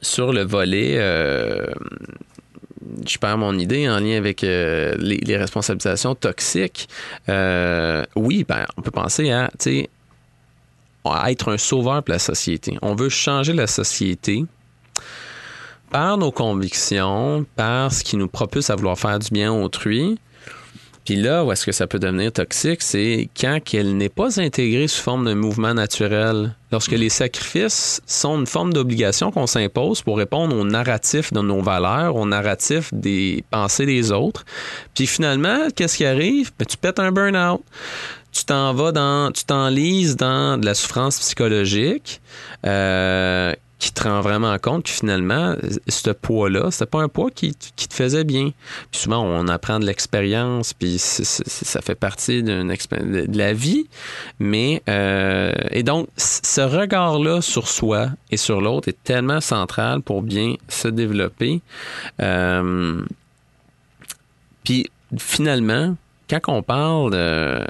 sur 0.00 0.32
le 0.32 0.42
volet. 0.42 0.96
Euh, 0.98 1.66
je 3.06 3.18
perds 3.18 3.38
mon 3.38 3.58
idée 3.58 3.88
en 3.88 4.00
lien 4.00 4.16
avec 4.16 4.42
les, 4.42 5.36
responsabilisations 5.36 6.14
toxiques. 6.14 6.88
oui, 7.28 8.44
ben, 8.48 8.66
on 8.76 8.82
peut 8.82 8.90
penser 8.90 9.30
à, 9.30 9.50
à 11.04 11.30
être 11.30 11.52
un 11.52 11.58
sauveur 11.58 12.02
pour 12.02 12.12
la 12.12 12.18
société. 12.18 12.78
On 12.82 12.94
veut 12.94 13.08
changer 13.08 13.52
la 13.52 13.66
société 13.66 14.44
par 15.90 16.18
nos 16.18 16.32
convictions, 16.32 17.44
par 17.56 17.92
ce 17.92 18.02
qui 18.02 18.16
nous 18.16 18.28
propulse 18.28 18.70
à 18.70 18.76
vouloir 18.76 18.98
faire 18.98 19.18
du 19.18 19.30
bien 19.30 19.52
autrui. 19.52 20.18
Puis 21.04 21.16
là, 21.16 21.44
où 21.44 21.52
est-ce 21.52 21.66
que 21.66 21.72
ça 21.72 21.86
peut 21.86 21.98
devenir 21.98 22.32
toxique, 22.32 22.82
c'est 22.82 23.28
quand 23.38 23.58
elle 23.72 23.96
n'est 23.96 24.08
pas 24.08 24.40
intégrée 24.40 24.86
sous 24.86 25.02
forme 25.02 25.26
de 25.26 25.34
mouvement 25.34 25.74
naturel. 25.74 26.54
Lorsque 26.72 26.92
les 26.92 27.08
sacrifices 27.08 28.00
sont 28.06 28.38
une 28.38 28.46
forme 28.46 28.72
d'obligation 28.72 29.32
qu'on 29.32 29.46
s'impose 29.46 30.02
pour 30.02 30.18
répondre 30.18 30.56
au 30.56 30.64
narratif 30.64 31.32
de 31.32 31.40
nos 31.40 31.62
valeurs, 31.62 32.14
au 32.14 32.26
narratif 32.26 32.92
des 32.92 33.44
pensées 33.50 33.86
des 33.86 34.12
autres. 34.12 34.44
Puis 34.94 35.06
finalement, 35.06 35.68
qu'est-ce 35.74 35.96
qui 35.96 36.04
arrive? 36.04 36.52
Ben, 36.58 36.64
tu 36.64 36.76
pètes 36.76 37.00
un 37.00 37.10
burn-out 37.10 37.62
tu 38.32 38.44
t'en 38.44 38.72
vas 38.74 38.92
dans, 38.92 39.32
tu 39.32 39.44
t'enlises 39.44 40.16
dans 40.16 40.58
de 40.58 40.64
la 40.64 40.74
souffrance 40.74 41.18
psychologique 41.18 42.20
euh, 42.64 43.54
qui 43.80 43.92
te 43.92 44.02
rend 44.04 44.20
vraiment 44.20 44.56
compte 44.58 44.84
que 44.84 44.90
finalement, 44.90 45.56
ce 45.88 46.10
poids-là, 46.10 46.70
c'était 46.70 46.84
pas 46.84 47.00
un 47.00 47.08
poids 47.08 47.30
qui, 47.30 47.54
te 47.54 47.94
faisait 47.94 48.24
bien. 48.24 48.52
Puis 48.92 49.00
souvent, 49.00 49.24
on 49.24 49.48
apprend 49.48 49.80
de 49.80 49.86
l'expérience, 49.86 50.74
puis 50.74 50.98
ça 50.98 51.80
fait 51.80 51.94
partie 51.94 52.42
de 52.42 53.38
la 53.38 53.52
vie. 53.54 53.88
Mais 54.38 54.82
euh, 54.88 55.52
et 55.70 55.82
donc, 55.82 56.08
ce 56.18 56.60
regard-là 56.60 57.40
sur 57.40 57.68
soi 57.68 58.10
et 58.30 58.36
sur 58.36 58.60
l'autre 58.60 58.88
est 58.88 59.02
tellement 59.02 59.40
central 59.40 60.02
pour 60.02 60.20
bien 60.22 60.56
se 60.68 60.88
développer. 60.88 61.62
Euh, 62.20 63.02
puis 64.62 64.90
finalement, 65.16 65.96
quand 66.28 66.40
on 66.48 66.62
parle 66.62 67.12
de 67.12 67.64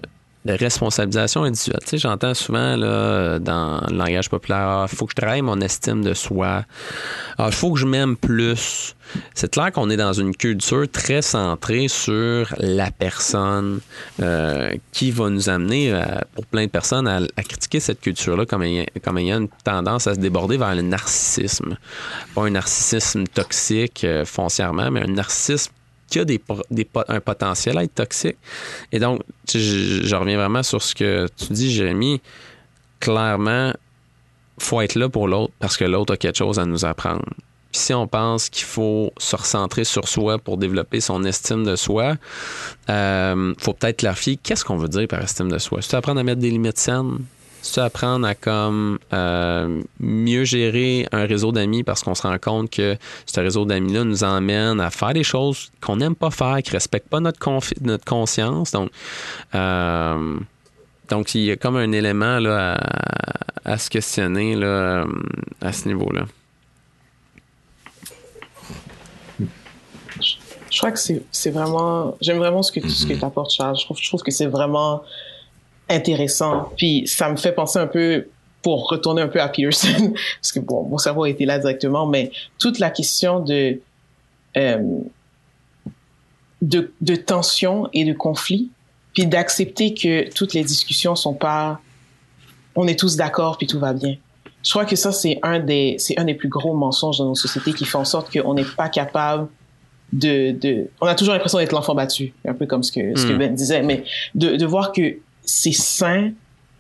de 0.45 0.53
responsabilisation 0.55 1.43
individuelle. 1.45 1.81
Tu 1.83 1.91
sais, 1.91 1.99
j'entends 1.99 2.35
souvent 2.35 2.77
là, 2.77 3.39
dans 3.39 3.83
le 3.89 3.97
langage 3.97 4.31
populaire, 4.31 4.59
il 4.59 4.85
ah, 4.85 4.87
faut 4.89 5.07
que 5.07 5.13
je 5.13 5.21
travaille 5.21 5.43
mon 5.43 5.61
estime 5.61 6.03
de 6.03 6.15
soi. 6.15 6.65
Il 7.31 7.35
ah, 7.39 7.51
faut 7.51 7.73
que 7.73 7.79
je 7.79 7.87
m'aime 7.87 8.17
plus. 8.17 8.95
C'est 9.35 9.51
clair 9.51 9.73
qu'on 9.73 9.91
est 9.91 9.97
dans 9.97 10.13
une 10.13 10.35
culture 10.35 10.87
très 10.91 11.21
centrée 11.21 11.89
sur 11.89 12.55
la 12.59 12.91
personne 12.91 13.81
euh, 14.23 14.73
qui 14.93 15.11
va 15.11 15.29
nous 15.31 15.49
amener, 15.49 15.93
euh, 15.93 16.05
pour 16.35 16.47
plein 16.47 16.65
de 16.65 16.71
personnes, 16.71 17.09
à, 17.09 17.21
critiquer 17.43 17.81
cette 17.81 18.01
culture-là 18.01 18.47
comme, 18.47 18.65
comme 19.03 19.19
ayant 19.19 19.41
une 19.41 19.49
tendance 19.65 20.07
à 20.07 20.15
se 20.15 20.21
déborder 20.21 20.57
vers 20.57 20.75
le 20.75 20.83
narcissisme. 20.83 21.77
Pas 22.35 22.47
un 22.47 22.51
narcissisme 22.51 23.25
toxique 23.25 24.05
euh, 24.05 24.25
foncièrement, 24.25 24.91
mais 24.91 25.03
un 25.03 25.13
narcissisme 25.13 25.73
qui 26.11 26.19
a 26.19 26.25
des, 26.25 26.41
un 27.09 27.21
potentiel 27.21 27.79
à 27.79 27.85
être 27.85 27.95
toxique. 27.95 28.37
Et 28.93 28.99
donc, 28.99 29.23
je, 29.53 30.15
reviens 30.15 30.37
vraiment 30.37 30.63
sur 30.63 30.83
ce 30.83 30.95
que 30.95 31.27
tu 31.37 31.53
dis, 31.53 31.73
Jérémy. 31.73 32.21
Clairement, 32.99 33.73
faut 34.59 34.83
être 34.83 34.97
là 34.97 35.09
pour 35.09 35.27
l'autre 35.27 35.55
parce 35.59 35.79
que 35.79 35.85
l'autre 35.85 36.13
a 36.13 36.17
quelque 36.19 36.37
chose 36.37 36.59
à 36.59 36.67
nous 36.67 36.85
apprendre. 36.85 37.25
Puis 37.73 37.81
si 37.81 37.95
on 37.95 38.07
pense 38.07 38.51
qu'il 38.51 38.67
faut 38.67 39.13
se 39.17 39.37
recentrer 39.37 39.85
sur 39.85 40.09
soi 40.09 40.39
pour 40.39 40.59
développer 40.59 41.01
son 41.01 41.25
estime 41.25 41.65
de 41.65 41.77
soi, 41.77 42.17
euh, 42.91 43.55
faut 43.59 43.73
peut-être 43.73 43.99
clarifier 43.99 44.37
qu'est-ce 44.37 44.65
qu'on 44.65 44.77
veut 44.77 44.89
dire 44.89 45.07
par 45.09 45.23
estime 45.23 45.51
de 45.51 45.59
soi. 45.59 45.81
C'est 45.81 45.97
apprendre 45.97 46.21
à 46.21 46.25
mettre 46.25 46.41
des 46.41 46.51
limites 46.51 46.79
saines, 46.79 47.19
tu 47.63 47.81
apprendre 47.81 48.27
à 48.27 48.35
comme 48.35 48.99
euh, 49.13 49.83
mieux 49.99 50.45
gérer 50.45 51.07
un 51.13 51.27
réseau 51.27 51.53
d'amis 51.53 51.83
parce 51.83 52.03
qu'on 52.03 52.15
se 52.15 52.23
rend 52.23 52.39
compte 52.39 52.71
que 52.71 52.97
ce 53.27 53.41
réseau 53.41 53.65
d'amis-là 53.65 54.05
nous 54.05 54.25
emmène 54.25 54.81
à 54.81 54.91
faire 54.91 55.13
des 55.13 55.25
choses 55.25 55.71
qu'on 55.81 55.97
n'aime 55.97 56.15
pas 56.15 56.31
faire, 56.31 56.59
qui 56.63 56.71
ne 56.71 56.77
respectent 56.77 57.09
pas 57.09 57.21
notre, 57.21 57.39
notre 57.81 58.05
conscience. 58.05 58.73
Donc, 58.73 58.91
euh, 59.55 60.39
donc, 61.09 61.35
il 61.35 61.43
y 61.43 61.51
a 61.51 61.57
comme 61.57 61.77
un 61.77 61.93
élément 61.93 62.39
là, 62.39 62.79
à, 63.65 63.79
se 63.79 63.91
questionner 63.91 64.55
là, 64.55 65.05
à 65.61 65.73
ce 65.73 65.89
niveau-là. 65.89 66.27
Je 70.71 70.79
crois 70.79 70.93
que 70.93 71.01
c'est 71.01 71.51
vraiment. 71.51 72.17
J'aime 72.21 72.39
vraiment 72.39 72.63
ce 72.63 72.71
que, 72.71 72.89
ce 72.89 73.05
que 73.05 73.13
mm-hmm. 73.13 73.19
tu 73.19 73.25
apportes, 73.25 73.51
Charles. 73.51 73.77
Je 73.77 73.85
trouve, 73.85 73.99
je 74.01 74.09
trouve 74.09 74.23
que 74.23 74.31
c'est 74.31 74.47
vraiment 74.47 75.03
intéressant. 75.91 76.71
Puis 76.77 77.07
ça 77.07 77.29
me 77.31 77.37
fait 77.37 77.53
penser 77.53 77.79
un 77.79 77.87
peu, 77.87 78.27
pour 78.63 78.89
retourner 78.89 79.23
un 79.23 79.29
peu 79.29 79.41
à 79.41 79.49
Pearson, 79.49 80.13
parce 80.41 80.53
que 80.53 80.61
bon, 80.61 80.85
mon 80.85 80.99
cerveau 80.99 81.27
était 81.27 81.47
là 81.47 81.59
directement, 81.59 82.07
mais 82.07 82.31
toute 82.59 82.79
la 82.79 82.91
question 82.91 83.41
de, 83.41 83.81
euh, 84.57 84.99
de, 86.63 86.93
de 87.01 87.17
tension 87.17 87.89
et 87.93 88.05
de 88.05 88.13
conflit, 88.13 88.71
puis 89.15 89.27
d'accepter 89.27 89.95
que 89.95 90.33
toutes 90.33 90.55
les 90.55 90.63
discussions 90.63 91.17
sont 91.17 91.35
pas, 91.35 91.81
on 92.77 92.87
est 92.87 92.99
tous 92.99 93.17
d'accord 93.17 93.59
puis 93.59 93.67
tout 93.67 93.79
va 93.79 93.93
bien. 93.93 94.17
Je 94.63 94.71
crois 94.71 94.85
que 94.85 94.95
ça 94.95 95.11
c'est 95.11 95.39
un 95.43 95.59
des 95.59 95.97
c'est 95.99 96.19
un 96.19 96.25
des 96.25 96.35
plus 96.35 96.51
gros 96.51 96.75
mensonges 96.75 97.17
dans 97.17 97.25
nos 97.25 97.35
sociétés 97.35 97.73
qui 97.73 97.87
fait 97.87 97.97
en 97.97 98.05
sorte 98.05 98.31
qu'on 98.31 98.53
n'est 98.53 98.65
pas 98.77 98.91
capable 98.91 99.49
de, 100.13 100.51
de, 100.53 100.91
on 101.01 101.07
a 101.07 101.15
toujours 101.15 101.35
l'impression 101.35 101.59
d'être 101.59 101.73
l'enfant 101.73 101.95
battu, 101.95 102.35
un 102.47 102.55
peu 102.55 102.67
comme 102.67 102.83
ce 102.83 102.93
que, 102.93 103.17
ce 103.17 103.27
que 103.27 103.33
Mm. 103.33 103.39
Ben 103.39 103.55
disait, 103.55 103.83
mais 103.83 104.05
de, 104.35 104.57
de 104.57 104.67
voir 104.67 104.93
que 104.93 105.19
c'est 105.45 105.73
sain, 105.73 106.33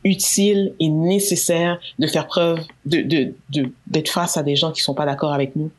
utile 0.04 0.72
et 0.80 0.88
nécessaire 0.88 1.78
de 1.98 2.06
faire 2.06 2.26
preuve, 2.26 2.60
de, 2.86 3.02
de, 3.02 3.34
de, 3.50 3.70
d'être 3.86 4.08
face 4.10 4.36
à 4.36 4.42
des 4.42 4.56
gens 4.56 4.72
qui 4.72 4.80
sont 4.80 4.94
pas 4.94 5.04
d'accord 5.04 5.32
avec 5.32 5.56
nous, 5.56 5.70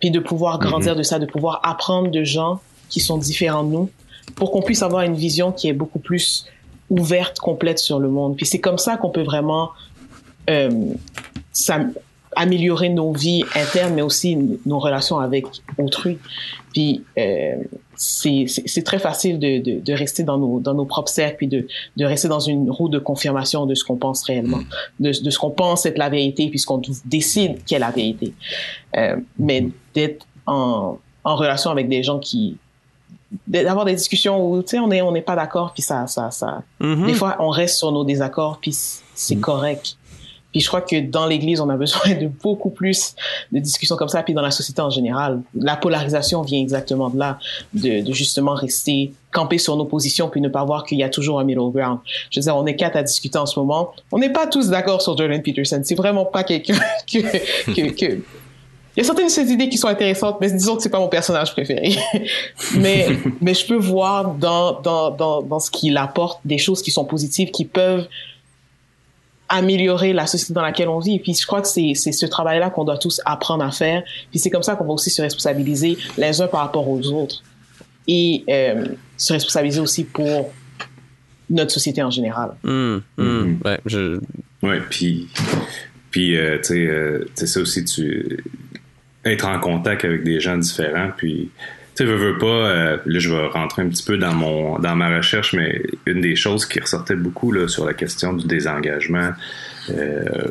puis 0.00 0.10
de 0.10 0.20
pouvoir 0.20 0.58
grandir 0.58 0.94
de 0.94 1.02
ça, 1.02 1.18
de 1.18 1.26
pouvoir 1.26 1.60
apprendre 1.64 2.10
de 2.10 2.22
gens 2.22 2.60
qui 2.90 3.00
sont 3.00 3.16
différents 3.16 3.64
de 3.64 3.70
nous, 3.72 3.90
pour 4.34 4.50
qu'on 4.50 4.60
puisse 4.62 4.82
avoir 4.82 5.02
une 5.02 5.14
vision 5.14 5.52
qui 5.52 5.68
est 5.68 5.72
beaucoup 5.72 5.98
plus 5.98 6.46
ouverte, 6.90 7.38
complète 7.38 7.78
sur 7.78 7.98
le 7.98 8.08
monde. 8.08 8.36
Puis 8.36 8.44
c'est 8.46 8.60
comme 8.60 8.78
ça 8.78 8.96
qu'on 8.96 9.10
peut 9.10 9.22
vraiment 9.22 9.70
euh, 10.50 10.70
s'am- 11.52 11.92
améliorer 12.36 12.88
nos 12.90 13.12
vies 13.12 13.42
internes, 13.54 13.94
mais 13.94 14.02
aussi 14.02 14.36
nos 14.64 14.78
relations 14.78 15.18
avec 15.18 15.46
autrui. 15.78 16.18
Puis 16.72 17.02
euh, 17.18 17.56
c'est 17.96 18.84
très 18.84 18.98
facile 18.98 19.38
de, 19.38 19.58
de, 19.58 19.80
de 19.80 19.92
rester 19.94 20.22
dans 20.22 20.36
nos, 20.38 20.60
dans 20.60 20.74
nos 20.74 20.84
propres 20.84 21.08
cercles, 21.10 21.36
puis 21.38 21.48
de, 21.48 21.66
de 21.96 22.04
rester 22.04 22.28
dans 22.28 22.40
une 22.40 22.70
roue 22.70 22.88
de 22.90 22.98
confirmation 22.98 23.64
de 23.66 23.74
ce 23.74 23.82
qu'on 23.84 23.96
pense 23.96 24.22
réellement, 24.24 24.60
de, 25.00 25.10
de 25.22 25.30
ce 25.30 25.38
qu'on 25.38 25.50
pense 25.50 25.86
être 25.86 25.98
la 25.98 26.10
vérité, 26.10 26.48
puis 26.50 26.58
ce 26.58 26.66
qu'on 26.66 26.82
décide 27.06 27.64
qu'est 27.64 27.78
la 27.78 27.90
vérité. 27.90 28.34
Euh, 28.96 29.16
mais 29.38 29.68
d'être 29.94 30.26
en, 30.46 30.98
en 31.24 31.36
relation 31.36 31.70
avec 31.70 31.88
des 31.88 32.02
gens 32.02 32.18
qui 32.18 32.56
d'avoir 33.48 33.84
des 33.84 33.94
discussions 33.94 34.48
où 34.48 34.62
tu 34.62 34.68
sais 34.68 34.78
on 34.78 34.90
est 34.92 35.02
on 35.02 35.10
n'est 35.10 35.20
pas 35.20 35.34
d'accord 35.34 35.72
puis 35.74 35.82
ça 35.82 36.06
ça 36.06 36.30
ça 36.30 36.62
Mhm. 36.78 37.06
des 37.06 37.14
fois 37.14 37.36
on 37.40 37.48
reste 37.48 37.76
sur 37.78 37.90
nos 37.90 38.04
désaccords 38.04 38.58
puis 38.60 38.72
c'est 39.14 39.36
correct 39.36 39.96
puis 40.56 40.62
je 40.62 40.68
crois 40.68 40.80
que 40.80 40.98
dans 41.00 41.26
l'église 41.26 41.60
on 41.60 41.68
a 41.68 41.76
besoin 41.76 42.14
de 42.14 42.28
beaucoup 42.28 42.70
plus 42.70 43.14
de 43.52 43.58
discussions 43.58 43.94
comme 43.94 44.08
ça. 44.08 44.22
Puis 44.22 44.32
dans 44.32 44.40
la 44.40 44.50
société 44.50 44.80
en 44.80 44.88
général 44.88 45.42
la 45.54 45.76
polarisation 45.76 46.40
vient 46.40 46.58
exactement 46.58 47.10
de 47.10 47.18
là 47.18 47.38
de, 47.74 48.10
justement 48.14 48.54
rester 48.54 49.12
camper 49.34 49.58
sur 49.58 49.76
nos 49.76 49.84
positions 49.84 50.30
puis 50.30 50.40
ne 50.40 50.48
pas 50.48 50.64
voir 50.64 50.84
qu'il 50.84 50.96
y 50.96 51.02
a 51.02 51.10
toujours 51.10 51.40
un 51.40 51.44
middle 51.44 51.70
ground. 51.74 51.98
Je 52.30 52.40
veux 52.40 52.44
dire 52.44 52.56
on 52.56 52.64
est 52.64 52.74
quatre 52.74 52.96
à 52.96 53.02
discuter 53.02 53.36
en 53.36 53.44
ce 53.44 53.58
moment. 53.58 53.92
On 54.10 54.18
n'est 54.18 54.32
pas 54.32 54.46
tous 54.46 54.70
d'accord 54.70 55.02
sur 55.02 55.14
Jordan 55.14 55.42
Peterson. 55.42 55.82
C'est 55.84 55.94
vraiment 55.94 56.24
pas 56.24 56.42
quelqu'un 56.42 56.78
que 57.12 57.18
il 58.96 59.00
y 59.00 59.02
a 59.02 59.04
certaines 59.04 59.26
de 59.26 59.30
ces 59.30 59.52
idées 59.52 59.68
qui 59.68 59.76
sont 59.76 59.88
intéressantes, 59.88 60.38
mais 60.40 60.50
disons 60.50 60.74
que 60.74 60.82
c'est 60.82 60.88
pas 60.88 60.98
mon 60.98 61.08
personnage 61.08 61.52
préféré. 61.52 61.96
mais, 62.78 63.08
je 63.42 63.66
peux 63.66 63.76
voir 63.76 64.32
dans 64.32 65.60
ce 65.60 65.70
qu'il 65.70 65.98
apporte 65.98 66.40
des 66.46 66.56
choses 66.56 66.80
qui 66.80 66.90
sont 66.90 67.04
positives, 67.04 67.50
qui 67.50 67.66
peuvent 67.66 68.06
améliorer 69.48 70.12
la 70.12 70.26
société 70.26 70.52
dans 70.54 70.62
laquelle 70.62 70.88
on 70.88 70.98
vit. 70.98 71.16
Et 71.16 71.18
puis 71.20 71.34
je 71.34 71.46
crois 71.46 71.62
que 71.62 71.68
c'est, 71.68 71.92
c'est 71.94 72.12
ce 72.12 72.26
travail-là 72.26 72.70
qu'on 72.70 72.84
doit 72.84 72.98
tous 72.98 73.20
apprendre 73.24 73.64
à 73.64 73.70
faire. 73.70 74.02
Puis 74.30 74.38
c'est 74.40 74.50
comme 74.50 74.62
ça 74.62 74.74
qu'on 74.76 74.84
va 74.84 74.92
aussi 74.92 75.10
se 75.10 75.22
responsabiliser 75.22 75.96
les 76.18 76.40
uns 76.40 76.46
par 76.48 76.60
rapport 76.60 76.88
aux 76.88 77.00
autres. 77.12 77.42
Et 78.08 78.44
euh, 78.48 78.86
se 79.16 79.32
responsabiliser 79.32 79.80
aussi 79.80 80.04
pour 80.04 80.52
notre 81.50 81.70
société 81.70 82.02
en 82.02 82.10
général. 82.10 82.50
Mhm. 82.64 83.02
Mhm. 83.18 83.58
Ouais, 83.64 83.80
je- 83.86 84.20
Ouais, 84.62 84.80
puis, 84.90 85.28
puis 86.10 86.36
euh, 86.36 86.56
tu 86.58 86.64
sais, 86.64 86.86
euh, 86.86 87.24
ça 87.34 87.60
aussi, 87.60 87.84
tu 87.84 88.42
être 89.24 89.46
en 89.46 89.58
contact 89.60 90.04
avec 90.04 90.22
des 90.24 90.40
gens 90.40 90.56
différents, 90.56 91.10
puis 91.16 91.50
tu 91.96 92.04
sais, 92.04 92.10
veux, 92.10 92.16
veux 92.16 92.38
pas, 92.38 92.46
euh, 92.46 92.98
là, 93.06 93.18
je 93.18 93.30
vais 93.30 93.46
rentrer 93.46 93.82
un 93.82 93.88
petit 93.88 94.04
peu 94.04 94.18
dans 94.18 94.34
mon 94.34 94.78
dans 94.78 94.94
ma 94.94 95.16
recherche, 95.16 95.54
mais 95.54 95.82
une 96.04 96.20
des 96.20 96.36
choses 96.36 96.66
qui 96.66 96.78
ressortait 96.78 97.16
beaucoup 97.16 97.52
là, 97.52 97.68
sur 97.68 97.86
la 97.86 97.94
question 97.94 98.34
du 98.34 98.46
désengagement, 98.46 99.30
euh, 99.90 100.48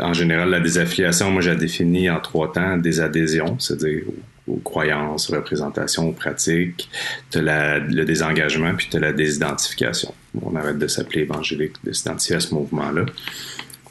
en 0.00 0.14
général, 0.14 0.48
la 0.48 0.60
désaffiliation, 0.60 1.30
moi, 1.30 1.42
j'ai 1.42 1.56
défini 1.56 2.08
en 2.08 2.20
trois 2.20 2.52
temps 2.52 2.78
des 2.78 3.00
adhésions, 3.00 3.58
c'est-à-dire 3.58 4.02
aux, 4.46 4.52
aux 4.54 4.60
croyances, 4.60 5.30
représentations, 5.30 6.08
aux 6.08 6.12
pratiques, 6.12 6.88
tu 7.30 7.40
le 7.40 8.04
désengagement, 8.04 8.74
puis 8.74 8.88
tu 8.90 8.98
la 8.98 9.12
désidentification. 9.12 10.14
On 10.40 10.56
arrête 10.56 10.78
de 10.78 10.86
s'appeler 10.86 11.22
évangélique, 11.22 11.74
de 11.84 11.92
s'identifier 11.92 12.36
à 12.36 12.40
ce 12.40 12.54
mouvement-là. 12.54 13.04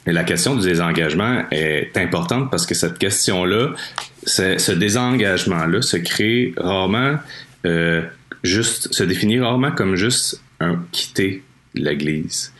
Mais 0.06 0.12
la 0.12 0.24
question 0.24 0.56
du 0.56 0.66
désengagement 0.66 1.44
est 1.50 1.96
importante 1.96 2.50
parce 2.50 2.66
que 2.66 2.74
cette 2.74 2.98
question-là, 2.98 3.74
ce 4.24 4.72
désengagement-là 4.72 5.82
se 5.82 5.96
crée 5.96 6.54
rarement, 6.56 7.16
euh, 7.66 8.02
juste, 8.42 8.92
se 8.92 9.04
définit 9.04 9.38
rarement 9.38 9.70
comme 9.70 9.94
juste 9.94 10.40
un 10.60 10.84
quitter 10.90 11.42
l'Église. 11.74 12.52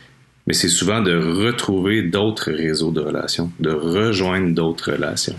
Mais 0.47 0.53
c'est 0.53 0.69
souvent 0.69 1.01
de 1.01 1.15
retrouver 1.15 2.01
d'autres 2.01 2.51
réseaux 2.51 2.91
de 2.91 2.99
relations, 2.99 3.51
de 3.59 3.71
rejoindre 3.71 4.53
d'autres 4.53 4.91
relations. 4.93 5.35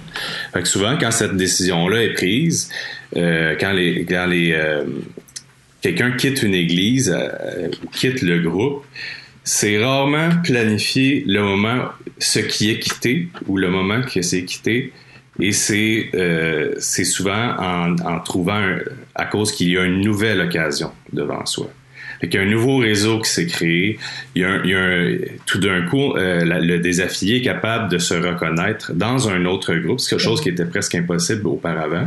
Fait 0.53 0.63
que 0.63 0.69
souvent, 0.69 0.97
quand 0.99 1.11
cette 1.11 1.37
décision-là 1.37 2.03
est 2.03 2.15
prise, 2.15 2.71
euh, 3.17 3.55
quand 3.61 3.73
les, 3.73 4.07
quand 4.07 4.27
les 4.27 4.53
euh, 4.53 4.85
quelqu'un 5.83 6.13
quitte 6.13 6.43
une 6.43 6.55
église 6.55 7.15
ou 7.83 7.87
quitte 7.89 8.23
le 8.23 8.41
groupe, 8.41 8.85
c'est 9.45 9.79
rarement 9.85 10.31
planifié 10.43 11.23
le 11.27 11.43
moment, 11.43 11.91
ce 12.19 12.39
qui 12.41 12.71
est 12.71 12.79
quitté 12.79 13.29
ou 13.47 13.57
le 13.59 13.69
moment 13.69 14.01
que 14.03 14.23
c'est 14.23 14.45
quitté. 14.45 14.93
Et 15.41 15.53
c'est 15.53 16.11
euh, 16.15 16.75
souvent 16.81 17.55
en, 17.59 17.97
en 17.99 18.21
trouvant, 18.21 18.63
à 19.15 19.27
cause 19.27 19.53
qu'il 19.53 19.69
y 19.71 19.77
a 19.79 19.85
une 19.85 20.01
nouvelle 20.01 20.41
occasion 20.41 20.93
devant 21.13 21.45
soi. 21.45 21.69
Fait 22.21 22.29
qu'il 22.29 22.41
y 22.41 22.43
a 22.43 22.47
un 22.47 22.51
nouveau 22.51 22.79
réseau 22.79 23.19
qui 23.21 23.29
s'est 23.31 23.47
créé. 23.47 23.99
Il 24.37 24.43
y 24.43 24.45
a, 24.45 24.51
un- 24.51 24.63
il 24.65 24.71
y 24.71 24.75
a 24.75 24.79
un- 24.81 25.19
tout 25.45 25.59
d'un 25.59 25.83
coup, 25.83 26.15
euh, 26.17 26.45
le 26.45 26.79
désaffilié 26.79 27.39
est 27.39 27.43
capable 27.43 27.91
de 27.91 27.99
se 27.99 28.15
reconnaître 28.15 28.93
dans 28.95 29.29
un 29.29 29.45
autre 29.45 29.75
groupe. 29.75 29.99
C'est 30.01 30.11
quelque 30.11 30.23
chose 30.25 30.41
qui 30.41 30.49
était 30.51 30.65
presque 30.67 30.95
impossible 30.95 31.47
auparavant. 31.49 32.07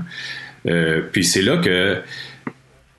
Euh, 0.65 1.01
puis 1.11 1.23
c'est 1.25 1.41
là 1.43 1.57
que, 1.57 1.97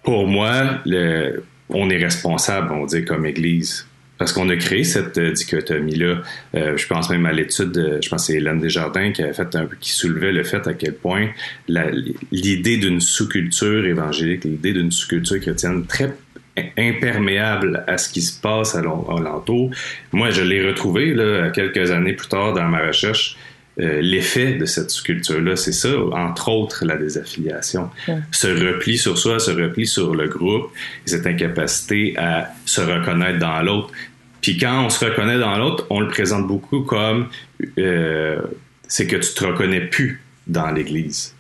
pour 0.05 0.27
moi, 0.29 0.79
le- 0.85 1.43
on 1.71 1.89
est 1.91 1.97
responsable, 2.03 2.71
on 2.73 2.85
dit, 2.87 3.05
comme 3.05 3.25
Église. 3.27 3.88
Parce 4.19 4.33
qu'on 4.33 4.49
a 4.49 4.57
créé 4.57 4.83
cette 4.85 5.17
euh, 5.19 5.31
dichotomie-là. 5.33 6.23
Euh, 6.57 6.77
je 6.77 6.87
pense 6.89 7.09
même 7.09 7.25
à 7.27 7.33
l'étude, 7.33 7.71
de- 7.73 7.99
je 8.03 8.09
pense 8.09 8.23
que 8.27 8.33
c'est 8.33 8.39
Hélène 8.39 8.61
Desjardins 8.61 9.13
qui 9.13 9.23
a 9.23 9.33
fait 9.33 9.55
un 9.55 9.69
qui 9.81 9.93
soulevait 9.93 10.33
le 10.33 10.43
fait 10.45 10.67
à 10.67 10.75
quel 10.75 10.95
point 10.95 11.29
l'idée 12.33 12.77
d'une 12.79 13.01
sous-culture 13.01 13.87
évangélique, 13.87 14.45
l'idée 14.45 14.73
d'une 14.73 14.91
sous-culture 14.91 15.41
chrétienne 15.41 15.87
très 15.87 16.13
imperméable 16.77 17.85
à 17.87 17.99
ce 17.99 18.09
qui 18.09 18.21
se 18.23 18.41
passe 18.41 18.75
à 18.75 18.83
l'en- 18.83 19.07
alentour. 19.17 19.71
Moi, 20.13 20.31
je 20.31 20.43
l'ai 20.43 20.67
retrouvé 20.67 21.15
là, 21.15 21.51
quelques 21.51 21.91
années 21.93 22.15
plus 22.15 22.29
tard 22.29 22.53
dans 22.55 22.65
ma 22.65 22.87
recherche. 22.87 23.37
Euh, 23.81 24.01
L'effet 24.01 24.55
de 24.55 24.65
cette 24.65 24.91
sous-culture-là, 24.91 25.55
c'est 25.57 25.73
ça, 25.73 25.91
entre 26.13 26.49
autres 26.49 26.85
la 26.85 26.97
désaffiliation. 26.97 27.91
Ce 28.33 28.49
repli 28.49 28.99
sur 28.99 29.17
soi, 29.17 29.39
ce 29.39 29.53
repli 29.53 29.87
sur 29.87 30.15
le 30.15 30.27
groupe, 30.27 30.71
et 31.07 31.11
cette 31.11 31.27
incapacité 31.27 32.15
à 32.17 32.49
se 32.65 32.81
reconnaître 32.81 33.39
dans 33.39 33.63
l'autre. 33.63 33.93
Puis 34.41 34.57
quand 34.57 34.85
on 34.85 34.91
se 34.91 35.05
reconnaît 35.05 35.39
dans 35.39 35.57
l'autre, 35.57 35.87
on 35.91 36.01
le 36.01 36.09
présente 36.09 36.47
beaucoup 36.47 36.81
comme 36.81 37.29
euh, 37.79 38.41
c'est 38.87 39.07
que 39.07 39.17
tu 39.17 39.35
te 39.35 39.45
reconnais 39.45 39.83
plus 39.83 40.23
dans 40.47 40.71
l'Église. 40.71 41.35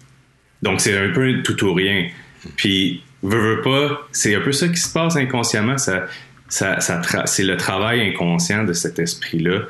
Donc 0.62 0.80
c'est 0.80 0.97
un 0.97 1.11
peu 1.11 1.43
tout 1.43 1.64
ou 1.64 1.74
rien. 1.74 2.09
Puis 2.57 3.03
veux, 3.22 3.57
veux 3.57 3.62
pas, 3.62 4.07
c'est 4.12 4.34
un 4.34 4.41
peu 4.41 4.53
ça 4.53 4.68
qui 4.68 4.78
se 4.78 4.93
passe 4.93 5.16
inconsciemment. 5.16 5.78
Ça, 5.78 6.07
ça, 6.49 6.78
c'est 7.26 7.45
le 7.45 7.57
travail 7.57 8.01
inconscient 8.01 8.64
de 8.64 8.72
cet 8.72 8.99
esprit-là 8.99 9.62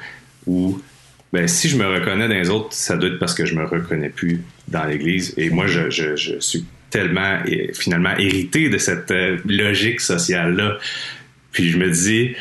où 0.46 0.80
ben, 1.33 1.47
si 1.49 1.68
je 1.68 1.76
me 1.76 1.87
reconnais 1.87 2.29
dans 2.29 2.35
les 2.35 2.51
autres, 2.51 2.68
ça 2.72 2.97
doit 2.97 3.11
être 3.11 3.18
parce 3.18 3.35
que 3.35 3.45
je 3.45 3.55
me 3.55 3.64
reconnais 3.64 4.09
plus 4.09 4.41
dans 4.68 4.85
l'Église. 4.85 5.35
Et 5.37 5.51
moi, 5.51 5.66
je, 5.66 5.91
je, 5.91 6.16
je 6.16 6.39
suis 6.41 6.64
tellement 6.91 7.39
finalement 7.74 8.16
hérité 8.18 8.68
de 8.70 8.79
cette 8.79 9.11
euh, 9.11 9.37
logique 9.47 10.01
sociale-là. 10.01 10.79
Puis 11.53 11.70
je 11.70 11.76
me 11.79 11.91
dis, 11.91 12.35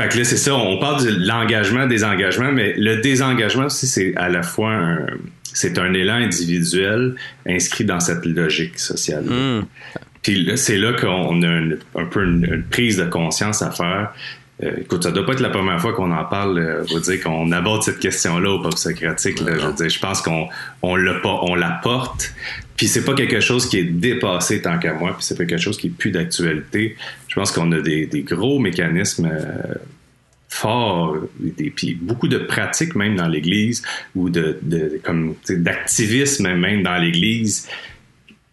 fait 0.00 0.08
que 0.08 0.18
là, 0.18 0.24
c'est 0.24 0.36
ça, 0.38 0.54
on 0.54 0.78
parle 0.78 1.04
de 1.04 1.26
l'engagement, 1.26 1.86
désengagement, 1.86 2.50
mais 2.52 2.74
le 2.78 3.00
désengagement 3.02 3.66
aussi, 3.66 3.86
c'est 3.86 4.14
à 4.16 4.28
la 4.30 4.42
fois 4.42 4.72
un, 4.72 5.06
c'est 5.52 5.78
un 5.78 5.92
élan 5.92 6.14
individuel 6.14 7.14
inscrit 7.46 7.84
dans 7.84 8.00
cette 8.00 8.24
logique 8.24 8.78
sociale. 8.78 9.24
Mhm. 9.24 9.66
Puis 10.22 10.50
c'est 10.56 10.78
là 10.78 10.92
qu'on 10.94 11.42
a 11.42 11.46
une- 11.46 11.78
un 11.94 12.04
peu 12.06 12.24
une, 12.24 12.44
une 12.44 12.62
prise 12.62 12.96
de 12.96 13.04
conscience 13.04 13.60
à 13.60 13.70
faire. 13.70 14.14
Euh, 14.62 14.76
écoute, 14.80 15.02
ça 15.02 15.10
doit 15.10 15.24
pas 15.24 15.32
être 15.32 15.40
la 15.40 15.50
première 15.50 15.80
fois 15.80 15.92
qu'on 15.92 16.10
en 16.12 16.24
parle. 16.24 16.58
Euh, 16.58 17.00
dire 17.00 17.22
qu'on 17.22 17.50
aborde 17.52 17.82
cette 17.82 17.98
question-là 17.98 18.50
au 18.50 18.60
peuple 18.60 18.76
socratique. 18.76 19.38
Je 19.38 19.98
pense 19.98 20.22
qu'on 20.22 20.48
on 20.82 20.96
l'a 20.96 21.80
porte. 21.82 22.34
Puis 22.76 22.88
c'est 22.88 23.04
pas 23.04 23.14
quelque 23.14 23.40
chose 23.40 23.68
qui 23.68 23.78
est 23.78 23.84
dépassé 23.84 24.62
tant 24.62 24.78
qu'à 24.78 24.94
moi. 24.94 25.14
Puis 25.14 25.24
c'est 25.24 25.36
pas 25.36 25.44
quelque 25.44 25.62
chose 25.62 25.78
qui 25.78 25.88
est 25.88 25.90
plus 25.90 26.10
d'actualité. 26.10 26.96
Je 27.28 27.34
pense 27.34 27.50
qu'on 27.50 27.72
a 27.72 27.80
des, 27.80 28.24
gros 28.26 28.58
mécanismes. 28.58 29.30
euh, 29.32 29.74
forts, 30.52 31.16
des, 31.40 31.70
puis 31.70 31.94
beaucoup 31.94 32.28
de 32.28 32.36
pratiques 32.36 32.94
même 32.94 33.16
dans 33.16 33.26
l'Église 33.26 33.82
ou 34.14 34.28
de, 34.28 34.60
comme 35.02 35.34
d'activisme 35.48 36.54
même 36.54 36.82
dans 36.82 36.98
l'Église 36.98 37.68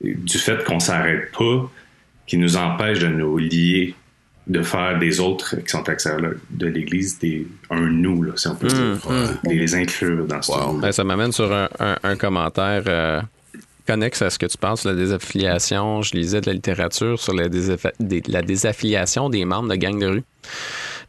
du 0.01 0.37
fait 0.37 0.63
qu'on 0.63 0.79
s'arrête 0.79 1.29
pas, 1.37 1.69
qui 2.25 2.37
nous 2.37 2.55
empêche 2.55 2.99
de 2.99 3.07
nous 3.07 3.37
lier, 3.37 3.95
de 4.49 4.61
faire 4.63 4.97
des 4.99 5.19
autres 5.19 5.55
qui 5.57 5.69
sont 5.69 5.87
à 5.87 5.91
l'extérieur 5.91 6.33
de 6.49 6.67
l'Église 6.67 7.19
des 7.19 7.47
un 7.69 7.81
nous, 7.87 8.23
là, 8.23 8.31
si 8.35 8.47
on 8.47 8.55
peut 8.55 8.67
dire, 8.67 8.97
de 9.45 9.49
les 9.49 9.75
inclure 9.75 10.25
dans 10.25 10.41
ce 10.41 10.51
Wow. 10.51 10.79
Ben, 10.79 10.91
ça 10.91 11.03
m'amène 11.03 11.31
sur 11.31 11.53
un, 11.53 11.69
un- 11.79 11.97
un 12.03 12.15
commentaire 12.15 12.81
euh, 12.87 13.21
connexe 13.87 14.21
à 14.23 14.29
ce 14.31 14.39
que 14.39 14.47
tu 14.47 14.57
penses 14.57 14.81
sur 14.81 14.89
la 14.89 14.95
désaffiliation. 14.95 16.01
Je 16.01 16.15
lisais 16.15 16.41
de 16.41 16.47
la 16.47 16.53
littérature 16.53 17.19
sur 17.19 17.33
la, 17.33 17.47
la 18.27 18.41
désaffiliation 18.41 19.29
des 19.29 19.45
membres 19.45 19.69
de 19.69 19.75
gangs 19.75 19.99
de 19.99 20.07
rue. 20.07 20.23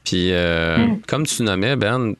Puis, 0.05 0.32
euh, 0.32 0.76
mm. 0.76 1.01
comme 1.09 1.26
tu 1.26 1.43
nommais, 1.43 1.76
Ben, 1.76 2.14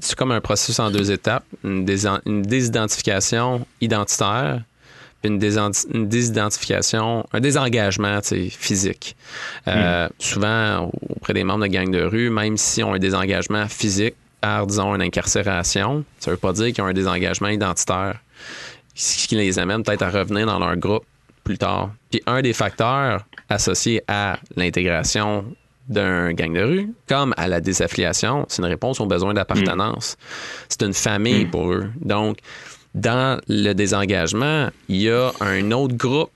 c'est 0.00 0.16
comme 0.16 0.32
un 0.32 0.40
processus 0.40 0.78
en 0.78 0.90
deux 0.90 1.10
étapes. 1.10 1.44
Une, 1.62 1.84
désidentification 1.84 3.66
identitaire, 3.80 4.62
une, 5.24 5.38
désidentification, 5.38 7.26
un 7.32 7.40
désengagement 7.40 8.20
physique. 8.22 9.16
Euh, 9.68 10.06
mm. 10.06 10.10
Souvent, 10.18 10.90
auprès 11.16 11.34
des 11.34 11.44
membres 11.44 11.66
de 11.66 11.72
gangs 11.72 11.90
de 11.90 12.02
rue, 12.02 12.30
même 12.30 12.56
si 12.56 12.82
on 12.82 12.92
a 12.92 12.96
un 12.96 12.98
désengagement 12.98 13.66
physique 13.68 14.14
par, 14.40 14.66
disons, 14.66 14.94
une 14.94 15.02
incarcération, 15.02 16.04
ça 16.18 16.30
ne 16.30 16.36
veut 16.36 16.40
pas 16.40 16.52
dire 16.52 16.72
qu'ils 16.72 16.82
ont 16.82 16.86
un 16.86 16.94
désengagement 16.94 17.48
identitaire, 17.48 18.18
ce 18.94 19.28
qui 19.28 19.36
les 19.36 19.58
amène 19.58 19.82
peut-être 19.82 20.02
à 20.02 20.10
revenir 20.10 20.46
dans 20.46 20.58
leur 20.58 20.76
groupe 20.76 21.04
plus 21.44 21.58
tard. 21.58 21.90
Puis 22.10 22.22
un 22.26 22.42
des 22.42 22.52
facteurs 22.52 23.26
associés 23.48 24.02
à 24.08 24.38
l'intégration 24.56 25.44
d'un 25.88 26.32
gang 26.32 26.54
de 26.54 26.62
rue, 26.62 26.94
comme 27.08 27.34
à 27.36 27.48
la 27.48 27.60
désaffiliation, 27.60 28.46
c'est 28.48 28.62
une 28.62 28.68
réponse 28.68 29.00
aux 29.00 29.06
besoins 29.06 29.34
d'appartenance. 29.34 30.16
Mm. 30.16 30.24
C'est 30.68 30.82
une 30.82 30.94
famille 30.94 31.44
mm. 31.46 31.50
pour 31.50 31.72
eux. 31.72 31.90
Donc, 32.00 32.38
dans 32.94 33.40
le 33.48 33.72
désengagement, 33.72 34.70
il 34.88 35.02
y 35.02 35.10
a 35.10 35.32
un 35.40 35.70
autre 35.72 35.94
groupe 35.94 36.30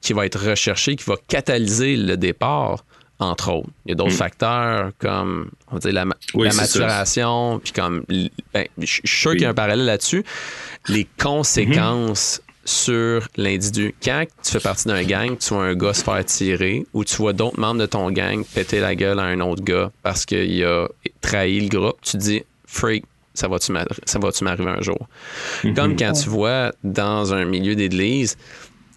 qui 0.00 0.12
va 0.12 0.26
être 0.26 0.48
recherché, 0.48 0.96
qui 0.96 1.04
va 1.04 1.16
catalyser 1.28 1.96
le 1.96 2.16
départ, 2.16 2.84
entre 3.18 3.52
autres. 3.52 3.68
Il 3.84 3.90
y 3.90 3.92
a 3.92 3.94
d'autres 3.96 4.12
mm. 4.12 4.16
facteurs 4.16 4.92
comme 4.98 5.50
on 5.70 5.74
va 5.74 5.80
dire, 5.80 5.92
la, 5.92 6.04
maturation, 6.04 7.60
puis 7.62 7.72
comme 7.72 8.04
ben, 8.08 8.66
je 8.78 8.86
suis 8.86 9.02
sûr 9.04 9.32
qu'il 9.32 9.42
y 9.42 9.44
a 9.44 9.50
un 9.50 9.54
parallèle 9.54 9.84
là-dessus. 9.84 10.24
Les 10.88 11.06
conséquences 11.18 12.40
sur 12.64 13.26
l'individu. 13.36 13.94
Quand 14.02 14.24
tu 14.42 14.52
fais 14.52 14.60
partie 14.60 14.88
d'un 14.88 15.02
gang, 15.02 15.36
tu 15.38 15.54
vois 15.54 15.64
un 15.64 15.74
gars 15.74 15.94
se 15.94 16.04
faire 16.04 16.24
tirer 16.24 16.86
ou 16.92 17.04
tu 17.04 17.16
vois 17.16 17.32
d'autres 17.32 17.58
membres 17.58 17.80
de 17.80 17.86
ton 17.86 18.10
gang 18.10 18.44
péter 18.44 18.80
la 18.80 18.94
gueule 18.94 19.18
à 19.18 19.24
un 19.24 19.40
autre 19.40 19.62
gars 19.62 19.90
parce 20.02 20.24
qu'il 20.24 20.64
a 20.64 20.88
trahi 21.20 21.60
le 21.60 21.68
groupe, 21.68 21.96
tu 22.02 22.12
te 22.12 22.16
dis, 22.18 22.42
freak, 22.66 23.04
ça 23.34 23.48
va-tu 23.48 23.72
m'arriver 23.72 24.70
un 24.70 24.80
jour? 24.80 25.08
Mhm. 25.64 25.74
Comme 25.74 25.96
quand 25.96 26.12
tu 26.12 26.28
vois 26.28 26.72
dans 26.84 27.32
un 27.32 27.44
milieu 27.44 27.74
d'église 27.74 28.36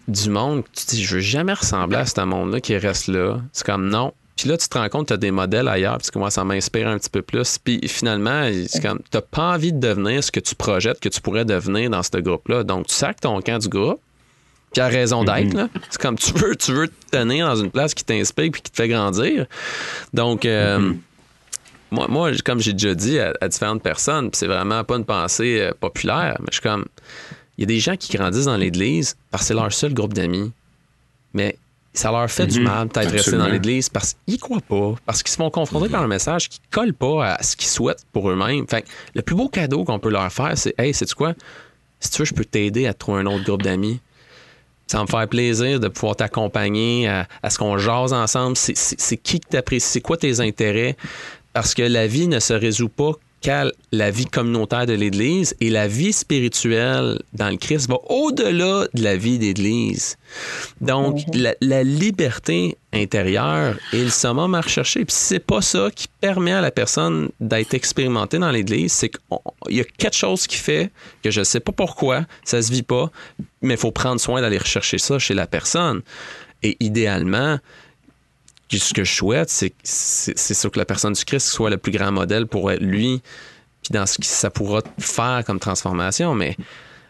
du 0.08 0.28
monde, 0.30 0.64
tu 0.74 0.84
te 0.84 0.90
dis, 0.90 1.04
je 1.04 1.16
veux 1.16 1.20
jamais 1.20 1.54
ressembler 1.54 1.98
à 1.98 2.06
ce 2.06 2.20
monde-là 2.20 2.60
qui 2.60 2.76
reste 2.76 3.08
là. 3.08 3.40
C'est 3.52 3.64
comme, 3.64 3.88
non, 3.88 4.12
puis 4.36 4.48
là, 4.48 4.56
tu 4.56 4.68
te 4.68 4.76
rends 4.76 4.88
compte 4.88 5.02
que 5.02 5.08
tu 5.08 5.14
as 5.14 5.18
des 5.18 5.30
modèles 5.30 5.68
ailleurs, 5.68 5.98
puis 5.98 6.06
tu 6.06 6.10
commences 6.10 6.38
à 6.38 6.44
m'inspirer 6.44 6.90
un 6.90 6.98
petit 6.98 7.10
peu 7.10 7.22
plus. 7.22 7.58
Puis 7.58 7.80
finalement, 7.86 8.48
c'est 8.68 8.82
comme, 8.82 8.98
tu 8.98 9.16
n'as 9.16 9.20
pas 9.20 9.54
envie 9.54 9.72
de 9.72 9.78
devenir 9.78 10.24
ce 10.24 10.32
que 10.32 10.40
tu 10.40 10.54
projettes 10.54 11.00
que 11.00 11.08
tu 11.08 11.20
pourrais 11.20 11.44
devenir 11.44 11.88
dans 11.90 12.02
ce 12.02 12.18
groupe-là. 12.18 12.64
Donc, 12.64 12.88
tu 12.88 12.94
sacs 12.94 13.20
ton 13.20 13.40
camp 13.40 13.58
du 13.58 13.68
groupe, 13.68 14.00
puis 14.72 14.80
a 14.80 14.88
raison 14.88 15.22
d'être. 15.22 15.54
Mhm. 15.54 15.68
C'est 15.88 16.00
comme, 16.00 16.18
tu 16.18 16.32
veux, 16.32 16.56
tu 16.56 16.72
veux 16.72 16.88
te 16.88 17.16
tenir 17.16 17.46
dans 17.46 17.56
une 17.56 17.70
place 17.70 17.94
qui 17.94 18.04
t'inspire 18.04 18.50
puis 18.50 18.60
qui 18.60 18.72
te 18.72 18.76
fait 18.76 18.88
grandir. 18.88 19.46
Donc, 20.12 20.44
euh, 20.44 20.78
mhm. 20.80 20.98
Moi, 21.94 22.06
moi, 22.08 22.30
comme 22.44 22.60
j'ai 22.60 22.72
déjà 22.72 22.94
dit 22.94 23.18
à, 23.18 23.48
différentes 23.48 23.82
personnes, 23.82 24.30
c'est 24.32 24.46
vraiment 24.46 24.84
pas 24.84 24.96
une 24.96 25.04
pensée 25.04 25.60
euh, 25.60 25.72
populaire, 25.78 26.36
mais 26.40 26.48
je 26.50 26.54
suis 26.54 26.62
comme, 26.62 26.84
il 27.56 27.62
y 27.62 27.64
a 27.64 27.66
des 27.66 27.80
gens 27.80 27.96
qui 27.96 28.16
grandissent 28.16 28.46
dans 28.46 28.56
l'église 28.56 29.16
parce 29.30 29.44
que 29.44 29.48
c'est 29.48 29.54
leur 29.54 29.72
seul 29.72 29.94
groupe 29.94 30.14
d'amis. 30.14 30.52
Mais 31.32 31.56
ça 31.94 32.10
leur 32.10 32.28
fait 32.28 32.48
du 32.48 32.58
mhm. 32.58 32.66
mal 32.66 32.88
peut-être 32.88 33.10
rester 33.10 33.36
dans 33.36 33.46
l'Église 33.46 33.88
parce 33.88 34.16
qu'ils 34.26 34.38
croient 34.38 34.60
pas, 34.60 34.94
parce 35.06 35.22
qu'ils 35.22 35.30
se 35.30 35.36
font 35.36 35.50
confronter 35.50 35.88
par 35.88 36.02
un 36.02 36.08
message 36.08 36.48
qui 36.48 36.60
colle 36.70 36.92
pas 36.92 37.34
à 37.34 37.42
ce 37.42 37.56
qu'ils 37.56 37.68
souhaitent 37.68 38.04
pour 38.12 38.28
eux-mêmes. 38.30 38.66
Fait 38.68 38.84
le 39.14 39.22
plus 39.22 39.36
beau 39.36 39.48
cadeau 39.48 39.84
qu'on 39.84 40.00
peut 40.00 40.10
leur 40.10 40.30
faire, 40.32 40.58
c'est 40.58 40.74
Hey, 40.76 40.92
sais-tu 40.92 41.14
quoi? 41.14 41.34
Si 42.00 42.10
tu 42.10 42.18
veux, 42.18 42.24
je 42.24 42.34
peux 42.34 42.44
t'aider 42.44 42.86
à 42.88 42.94
trouver 42.94 43.20
un 43.20 43.26
autre 43.26 43.44
groupe 43.44 43.62
d'amis. 43.62 44.00
Ça 44.88 44.98
va 44.98 45.04
me 45.04 45.08
faire 45.08 45.26
plaisir 45.28 45.80
de 45.80 45.88
pouvoir 45.88 46.16
t'accompagner 46.16 47.08
à, 47.08 47.26
ce 47.48 47.56
qu'on 47.56 47.78
jase 47.78 48.12
ensemble. 48.12 48.56
C'est 48.56 49.16
qui 49.16 49.40
que 49.40 49.48
t'apprécies? 49.48 49.88
C'est 49.88 50.00
quoi 50.00 50.16
tes 50.16 50.40
intérêts? 50.40 50.96
Parce 51.54 51.72
que 51.74 51.82
la 51.82 52.06
vie 52.06 52.28
ne 52.28 52.40
se 52.40 52.52
résout 52.52 52.90
pas 52.90 53.12
la 53.92 54.10
vie 54.10 54.26
communautaire 54.26 54.86
de 54.86 54.94
l'Église 54.94 55.54
et 55.60 55.70
la 55.70 55.86
vie 55.86 56.12
spirituelle 56.12 57.18
dans 57.32 57.50
le 57.50 57.56
Christ 57.56 57.88
va 57.88 57.98
au-delà 58.08 58.86
de 58.94 59.02
la 59.02 59.16
vie 59.16 59.38
d'Église. 59.38 60.16
Donc, 60.80 61.26
mhm. 61.28 61.52
la, 61.60 61.82
liberté 61.82 62.76
intérieure 62.92 63.76
est 63.92 64.04
le 64.04 64.10
summum 64.10 64.54
à 64.54 64.60
rechercher. 64.60 65.04
Puis 65.04 65.14
c'est 65.16 65.44
pas 65.44 65.60
ça 65.60 65.90
qui 65.94 66.06
permet 66.20 66.52
à 66.52 66.60
la 66.60 66.70
personne 66.70 67.30
d'être 67.40 67.74
expérimentée 67.74 68.38
dans 68.38 68.50
l'Église, 68.50 68.92
c'est 68.92 69.10
qu'il 69.10 69.76
y 69.76 69.80
a 69.80 69.84
quelque 69.84 70.16
chose 70.16 70.46
qui 70.46 70.56
fait 70.56 70.90
que 71.22 71.30
je 71.30 71.42
sais 71.42 71.60
pas 71.60 71.72
pourquoi, 71.72 72.24
ça 72.44 72.62
se 72.62 72.70
vit 72.70 72.82
pas, 72.82 73.10
mais 73.62 73.74
il 73.74 73.80
faut 73.80 73.92
prendre 73.92 74.20
soin 74.20 74.40
d'aller 74.40 74.58
rechercher 74.58 74.98
ça 74.98 75.18
chez 75.18 75.34
la 75.34 75.46
personne. 75.46 76.02
Et 76.62 76.78
idéalement, 76.80 77.58
ce 78.70 78.94
que 78.94 79.04
je 79.04 79.12
souhaite, 79.12 79.50
c'est 79.50 79.70
que 79.70 80.78
la 80.78 80.84
personne 80.84 81.12
du 81.12 81.24
Christ 81.24 81.48
soit 81.48 81.70
le 81.70 81.78
plus 81.78 81.92
grand 81.92 82.12
modèle 82.12 82.46
pour 82.46 82.70
lui, 82.70 83.22
puis 83.82 83.92
dans 83.92 84.06
ce 84.06 84.18
que 84.18 84.24
ça 84.24 84.50
pourra 84.50 84.80
faire 84.98 85.42
comme 85.46 85.58
transformation, 85.58 86.34
mais 86.34 86.56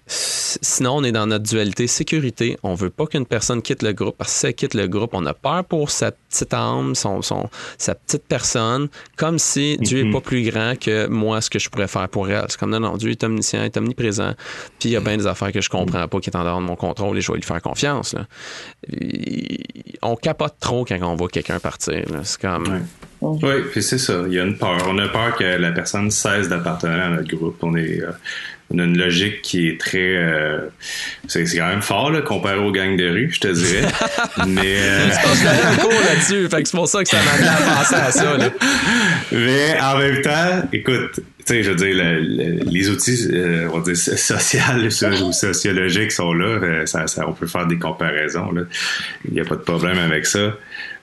Sinon, 0.07 0.97
on 0.97 1.05
est 1.05 1.13
dans 1.13 1.27
notre 1.27 1.45
dualité 1.45 1.87
sécurité. 1.87 2.59
On 2.63 2.75
veut 2.75 2.91
pas 2.91 3.07
qu'une 3.07 3.25
personne 3.25 3.63
quitte 3.63 3.83
le 3.83 3.93
groupe 3.93 4.17
parce 4.19 4.33
que 4.33 4.39
si 4.39 4.47
elle 4.47 4.55
quitte 4.55 4.75
le 4.75 4.87
groupe, 4.87 5.11
on 5.15 5.25
a 5.25 5.33
peur 5.33 5.65
pour 5.65 5.91
sa 5.91 6.13
petite 6.13 6.53
âme, 6.53 6.95
son, 6.95 7.23
son 7.23 7.49
sa 7.79 7.95
petite 7.95 8.25
personne, 8.29 8.89
comme 9.17 9.39
si 9.39 9.79
Dieu 9.79 10.07
est 10.07 10.13
pas 10.13 10.21
plus 10.21 10.43
grand 10.51 10.79
que 10.79 11.07
moi, 11.07 11.41
ce 11.41 11.49
que 11.49 11.59
je 11.59 11.71
pourrais 11.71 11.89
faire 11.89 12.09
pour 12.09 12.29
elle. 12.29 12.45
C'est 12.49 12.59
comme 12.59 12.71
non, 12.71 12.81
non, 12.81 12.97
Dieu 12.97 13.11
est 13.11 13.25
omniscient, 13.25 13.63
est 13.63 13.77
omniprésent. 13.77 14.35
Puis 14.79 14.91
il 14.91 14.93
y 14.93 14.97
a 14.97 15.01
bien 15.01 15.17
des 15.17 15.27
affaires 15.27 15.53
que 15.53 15.63
je 15.63 15.71
comprends 15.71 16.07
pas 16.07 16.21
qui 16.21 16.29
est 16.29 16.37
en 16.37 16.45
dehors 16.45 16.61
de 16.61 16.67
mon 16.67 16.77
contrôle 16.77 17.17
et 17.17 17.21
je 17.23 17.33
vais 17.33 17.39
lui 17.39 17.45
faire 17.45 17.63
confiance. 17.63 18.15
On 20.03 20.17
capote 20.17 20.55
trop 20.61 20.85
quand 20.85 20.99
on 21.03 21.17
voit 21.17 21.29
quelqu'un 21.29 21.59
partir. 21.61 22.05
C'est 22.25 22.41
comme. 22.41 22.83
Oui, 23.23 23.63
puis 23.73 23.83
c'est 23.83 23.99
ça. 23.99 24.25
Il 24.27 24.35
y 24.35 24.39
a 24.39 24.45
une 24.45 24.59
peur. 24.59 24.77
On 24.87 24.99
a 24.99 25.09
peur 25.09 25.35
que 25.35 25.45
la 25.45 25.73
personne 25.73 26.11
cesse 26.11 26.49
d'appartenir 26.51 27.05
à 27.05 27.09
notre 27.09 27.35
groupe. 27.35 27.57
On 27.63 27.75
est. 27.75 28.03
Euh, 28.03 28.11
on 28.75 28.79
a 28.79 28.85
une 28.85 28.99
logique 28.99 29.43
qui 29.43 29.69
est 29.69 29.81
très 29.81 30.17
euh, 30.17 30.69
c'est 31.29 31.45
quand 31.45 31.69
même 31.69 31.83
fort 31.83 32.11
là, 32.11 32.23
comparé 32.23 32.59
aux 32.59 32.73
gangs 32.73 32.97
de 32.97 33.09
rue 33.09 33.31
je 33.33 33.41
te 33.41 33.49
dirais. 33.49 33.87
Mais 34.49 34.77
euh... 34.79 35.11
je 35.11 35.81
cours 35.81 35.91
là-dessus 35.91 36.49
fait 36.49 36.63
que 36.63 36.69
c'est 36.69 36.77
pour 36.77 36.89
ça 36.89 37.03
que 37.03 37.09
ça 37.09 37.19
m'a 37.23 37.33
amené 37.33 37.49
à 37.49 37.77
penser 37.77 37.95
à 37.95 38.11
ça 38.11 38.37
là. 38.37 38.51
mais 39.33 39.81
en 39.81 39.99
même 39.99 40.21
temps 40.23 40.69
écoute 40.73 41.13
tu 41.15 41.23
sais 41.45 41.63
je 41.63 41.71
veux 41.71 41.77
dire 41.77 41.95
les 42.67 42.91
outils 42.91 43.29
euh, 43.33 43.69
on 43.73 43.79
va 43.79 43.93
dire 43.93 43.97
sociaux 43.97 44.61
ou 45.25 45.33
sociologiques 45.33 46.13
sont 46.13 46.33
là 46.33 46.47
euh, 46.47 46.87
ça, 46.87 47.07
ça, 47.07 47.29
on 47.29 47.33
peut 47.33 47.47
faire 47.47 47.67
des 47.67 47.79
comparaisons 47.79 48.51
là. 48.53 48.63
Il 49.27 49.35
n'y 49.35 49.41
a 49.41 49.45
pas 49.45 49.57
de 49.57 49.61
problème 49.61 49.99
avec 49.99 50.27
ça. 50.27 50.57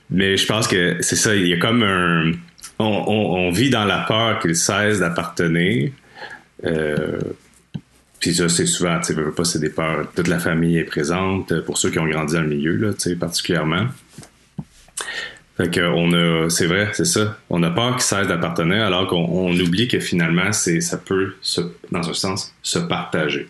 Mais 0.09 0.35
je 0.35 0.45
pense 0.45 0.67
que 0.67 0.97
c'est 0.99 1.15
ça 1.15 1.35
il 1.35 1.47
y 1.47 1.53
a 1.53 1.57
comme 1.57 1.83
un 1.83 2.31
on, 2.79 2.85
on, 2.85 3.47
on 3.47 3.51
vit 3.51 3.69
dans 3.69 3.85
la 3.85 3.99
peur 3.99 4.39
qu'il 4.39 4.55
cesse 4.55 4.99
d'appartenir 4.99 5.91
euh, 6.65 7.19
puis 8.21 8.35
ça, 8.35 8.47
c'est 8.47 8.67
souvent, 8.67 8.99
tu 8.99 9.15
sais, 9.15 9.21
pas, 9.35 9.43
c'est 9.43 9.59
des 9.59 9.71
peurs. 9.71 10.07
Toute 10.15 10.27
la 10.27 10.37
famille 10.37 10.77
est 10.77 10.83
présente, 10.83 11.59
pour 11.61 11.79
ceux 11.79 11.89
qui 11.89 11.97
ont 11.97 12.07
grandi 12.07 12.35
dans 12.35 12.41
le 12.41 12.47
milieu, 12.47 12.75
là, 12.75 12.93
tu 12.93 13.09
sais, 13.09 13.15
particulièrement. 13.15 13.87
Fait 15.57 15.69
que 15.71 15.81
on 15.81 16.13
a, 16.13 16.49
c'est 16.49 16.67
vrai, 16.67 16.91
c'est 16.93 17.05
ça. 17.05 17.35
On 17.49 17.63
a 17.63 17.71
peur 17.71 17.93
qu'ils 17.93 18.03
cessent 18.03 18.27
d'appartenir, 18.27 18.85
alors 18.85 19.07
qu'on 19.07 19.51
oublie 19.59 19.87
que 19.87 19.99
finalement, 19.99 20.53
c'est, 20.53 20.81
ça 20.81 20.97
peut, 20.97 21.33
se, 21.41 21.61
dans 21.91 22.07
un 22.07 22.13
sens, 22.13 22.53
se 22.61 22.77
partager. 22.77 23.49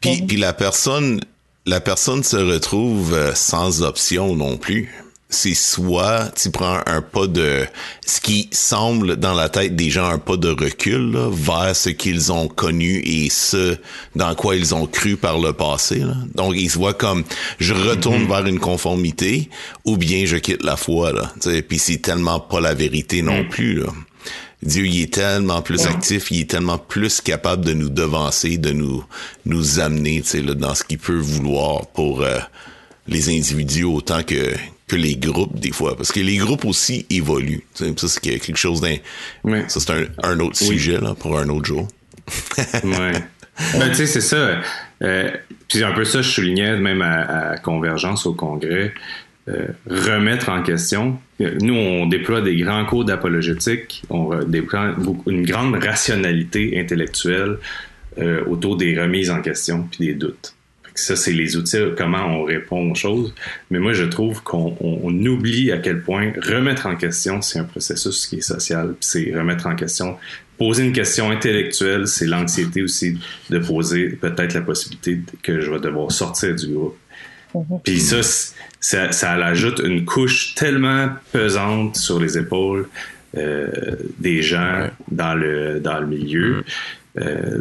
Puis, 0.00 0.22
puis 0.28 0.36
la 0.36 0.52
personne, 0.52 1.20
la 1.66 1.80
personne 1.80 2.22
se 2.22 2.36
retrouve 2.36 3.14
euh, 3.14 3.34
sans 3.34 3.82
option 3.82 4.36
non 4.36 4.58
plus 4.58 4.90
c'est 5.32 5.54
soit 5.54 6.30
tu 6.40 6.50
prends 6.50 6.80
un 6.86 7.00
pas 7.00 7.26
de 7.26 7.66
ce 8.06 8.20
qui 8.20 8.48
semble 8.52 9.16
dans 9.16 9.34
la 9.34 9.48
tête 9.48 9.74
des 9.76 9.90
gens 9.90 10.06
un 10.06 10.18
pas 10.18 10.36
de 10.36 10.48
recul 10.48 11.16
vers 11.30 11.74
ce 11.74 11.90
qu'ils 11.90 12.32
ont 12.32 12.48
connu 12.48 13.02
et 13.04 13.30
ce 13.30 13.76
dans 14.14 14.34
quoi 14.34 14.56
ils 14.56 14.74
ont 14.74 14.86
cru 14.86 15.16
par 15.16 15.38
le 15.38 15.52
passé. 15.52 16.02
Donc 16.34 16.54
ils 16.56 16.70
se 16.70 16.78
voient 16.78 16.94
comme 16.94 17.24
je 17.58 17.74
retourne 17.74 18.24
mm-hmm. 18.24 18.28
vers 18.28 18.46
une 18.46 18.60
conformité 18.60 19.48
ou 19.84 19.96
bien 19.96 20.26
je 20.26 20.36
quitte 20.36 20.62
la 20.62 20.76
foi 20.76 21.12
là. 21.12 21.32
Puis 21.68 21.78
c'est 21.78 21.98
tellement 21.98 22.40
pas 22.40 22.60
la 22.60 22.74
vérité 22.74 23.22
non 23.22 23.42
mm. 23.42 23.48
plus 23.48 23.80
là. 23.80 23.88
Dieu, 24.62 24.86
il 24.86 25.02
est 25.02 25.14
tellement 25.14 25.60
plus 25.60 25.86
actif, 25.86 26.30
il 26.30 26.42
est 26.42 26.50
tellement 26.50 26.78
plus 26.78 27.20
capable 27.20 27.64
de 27.64 27.72
nous 27.72 27.88
devancer, 27.88 28.58
de 28.58 28.70
nous 28.70 29.04
nous 29.44 29.80
amener, 29.80 30.22
tu 30.22 30.40
là, 30.40 30.54
dans 30.54 30.76
ce 30.76 30.84
qu'il 30.84 30.98
peut 30.98 31.18
vouloir 31.18 31.88
pour 31.88 32.22
euh, 32.22 32.38
les 33.08 33.28
individus 33.28 33.82
autant 33.82 34.22
que 34.22 34.54
les 34.96 35.16
groupes 35.16 35.58
des 35.58 35.72
fois, 35.72 35.96
parce 35.96 36.12
que 36.12 36.20
les 36.20 36.36
groupes 36.36 36.64
aussi 36.64 37.06
évoluent. 37.10 37.64
Ça, 37.74 37.86
c'est 37.96 38.20
quelque 38.20 38.56
chose 38.56 38.80
d'un. 38.80 38.96
Ça, 39.68 39.80
c'est 39.80 40.08
un, 40.22 40.40
autre 40.40 40.56
sujet 40.56 41.00
là, 41.00 41.14
pour 41.14 41.38
un 41.38 41.48
autre 41.48 41.66
jour. 41.66 41.88
ouais. 42.84 43.12
Ben, 43.78 43.90
tu 43.90 43.96
sais, 43.96 44.06
c'est 44.06 44.22
ça. 44.22 44.62
Euh, 45.02 45.30
puis 45.68 45.84
un 45.84 45.92
peu 45.92 46.04
ça, 46.04 46.22
je 46.22 46.30
soulignais 46.30 46.76
même 46.78 47.02
à, 47.02 47.58
Convergence 47.58 48.24
au 48.24 48.32
Congrès. 48.32 48.94
Euh, 49.48 49.66
remettre 49.86 50.48
en 50.48 50.62
question. 50.62 51.18
Nous, 51.38 51.74
on 51.74 52.06
déploie 52.06 52.40
des 52.40 52.56
grands 52.56 52.84
cours 52.86 53.04
d'apologétique, 53.04 54.04
on 54.08 54.42
déploie 54.44 54.94
une 55.26 55.44
grande 55.44 55.74
rationalité 55.74 56.78
intellectuelle 56.80 57.58
euh, 58.18 58.44
autour 58.46 58.76
des 58.76 58.98
remises 59.00 59.30
en 59.30 59.40
question 59.40 59.88
puis 59.90 60.06
des 60.06 60.14
doutes. 60.14 60.54
Ça, 60.94 61.16
c'est 61.16 61.32
les 61.32 61.56
outils, 61.56 61.78
comment 61.96 62.26
on 62.26 62.44
répond 62.44 62.90
aux 62.90 62.94
choses. 62.94 63.34
Mais 63.70 63.78
moi, 63.78 63.94
je 63.94 64.04
trouve 64.04 64.42
qu'on 64.42 64.76
oublie 65.26 65.72
à 65.72 65.78
quel 65.78 66.02
point 66.02 66.32
remettre 66.42 66.86
en 66.86 66.96
question, 66.96 67.40
c'est 67.40 67.58
un 67.58 67.64
processus 67.64 68.26
qui 68.26 68.36
est 68.36 68.42
social, 68.42 68.94
c'est 69.00 69.32
remettre 69.34 69.66
en 69.66 69.74
question 69.74 70.18
poser 70.62 70.84
une 70.84 70.92
question 70.92 71.30
intellectuelle, 71.30 72.06
c'est 72.06 72.26
l'anxiété 72.26 72.82
aussi 72.82 73.18
de 73.50 73.58
poser 73.58 74.10
peut-être 74.10 74.54
la 74.54 74.60
possibilité 74.60 75.20
que 75.42 75.60
je 75.60 75.68
vais 75.68 75.80
devoir 75.80 76.12
sortir 76.12 76.54
du 76.54 76.68
groupe. 76.68 76.96
Mhm. 77.52 77.80
Puis 77.82 77.98
ça, 77.98 78.22
ça, 78.78 79.10
ça 79.10 79.32
ajoute 79.32 79.80
une 79.84 80.04
couche 80.04 80.54
tellement 80.54 81.08
pesante 81.32 81.96
sur 81.96 82.20
les 82.20 82.38
épaules 82.38 82.88
euh, 83.36 83.96
des 84.18 84.42
gens 84.42 84.88
dans 85.10 85.34
le 85.34 85.80
dans 85.80 85.98
le 85.98 86.06
milieu. 86.06 86.64
Euh, 87.20 87.60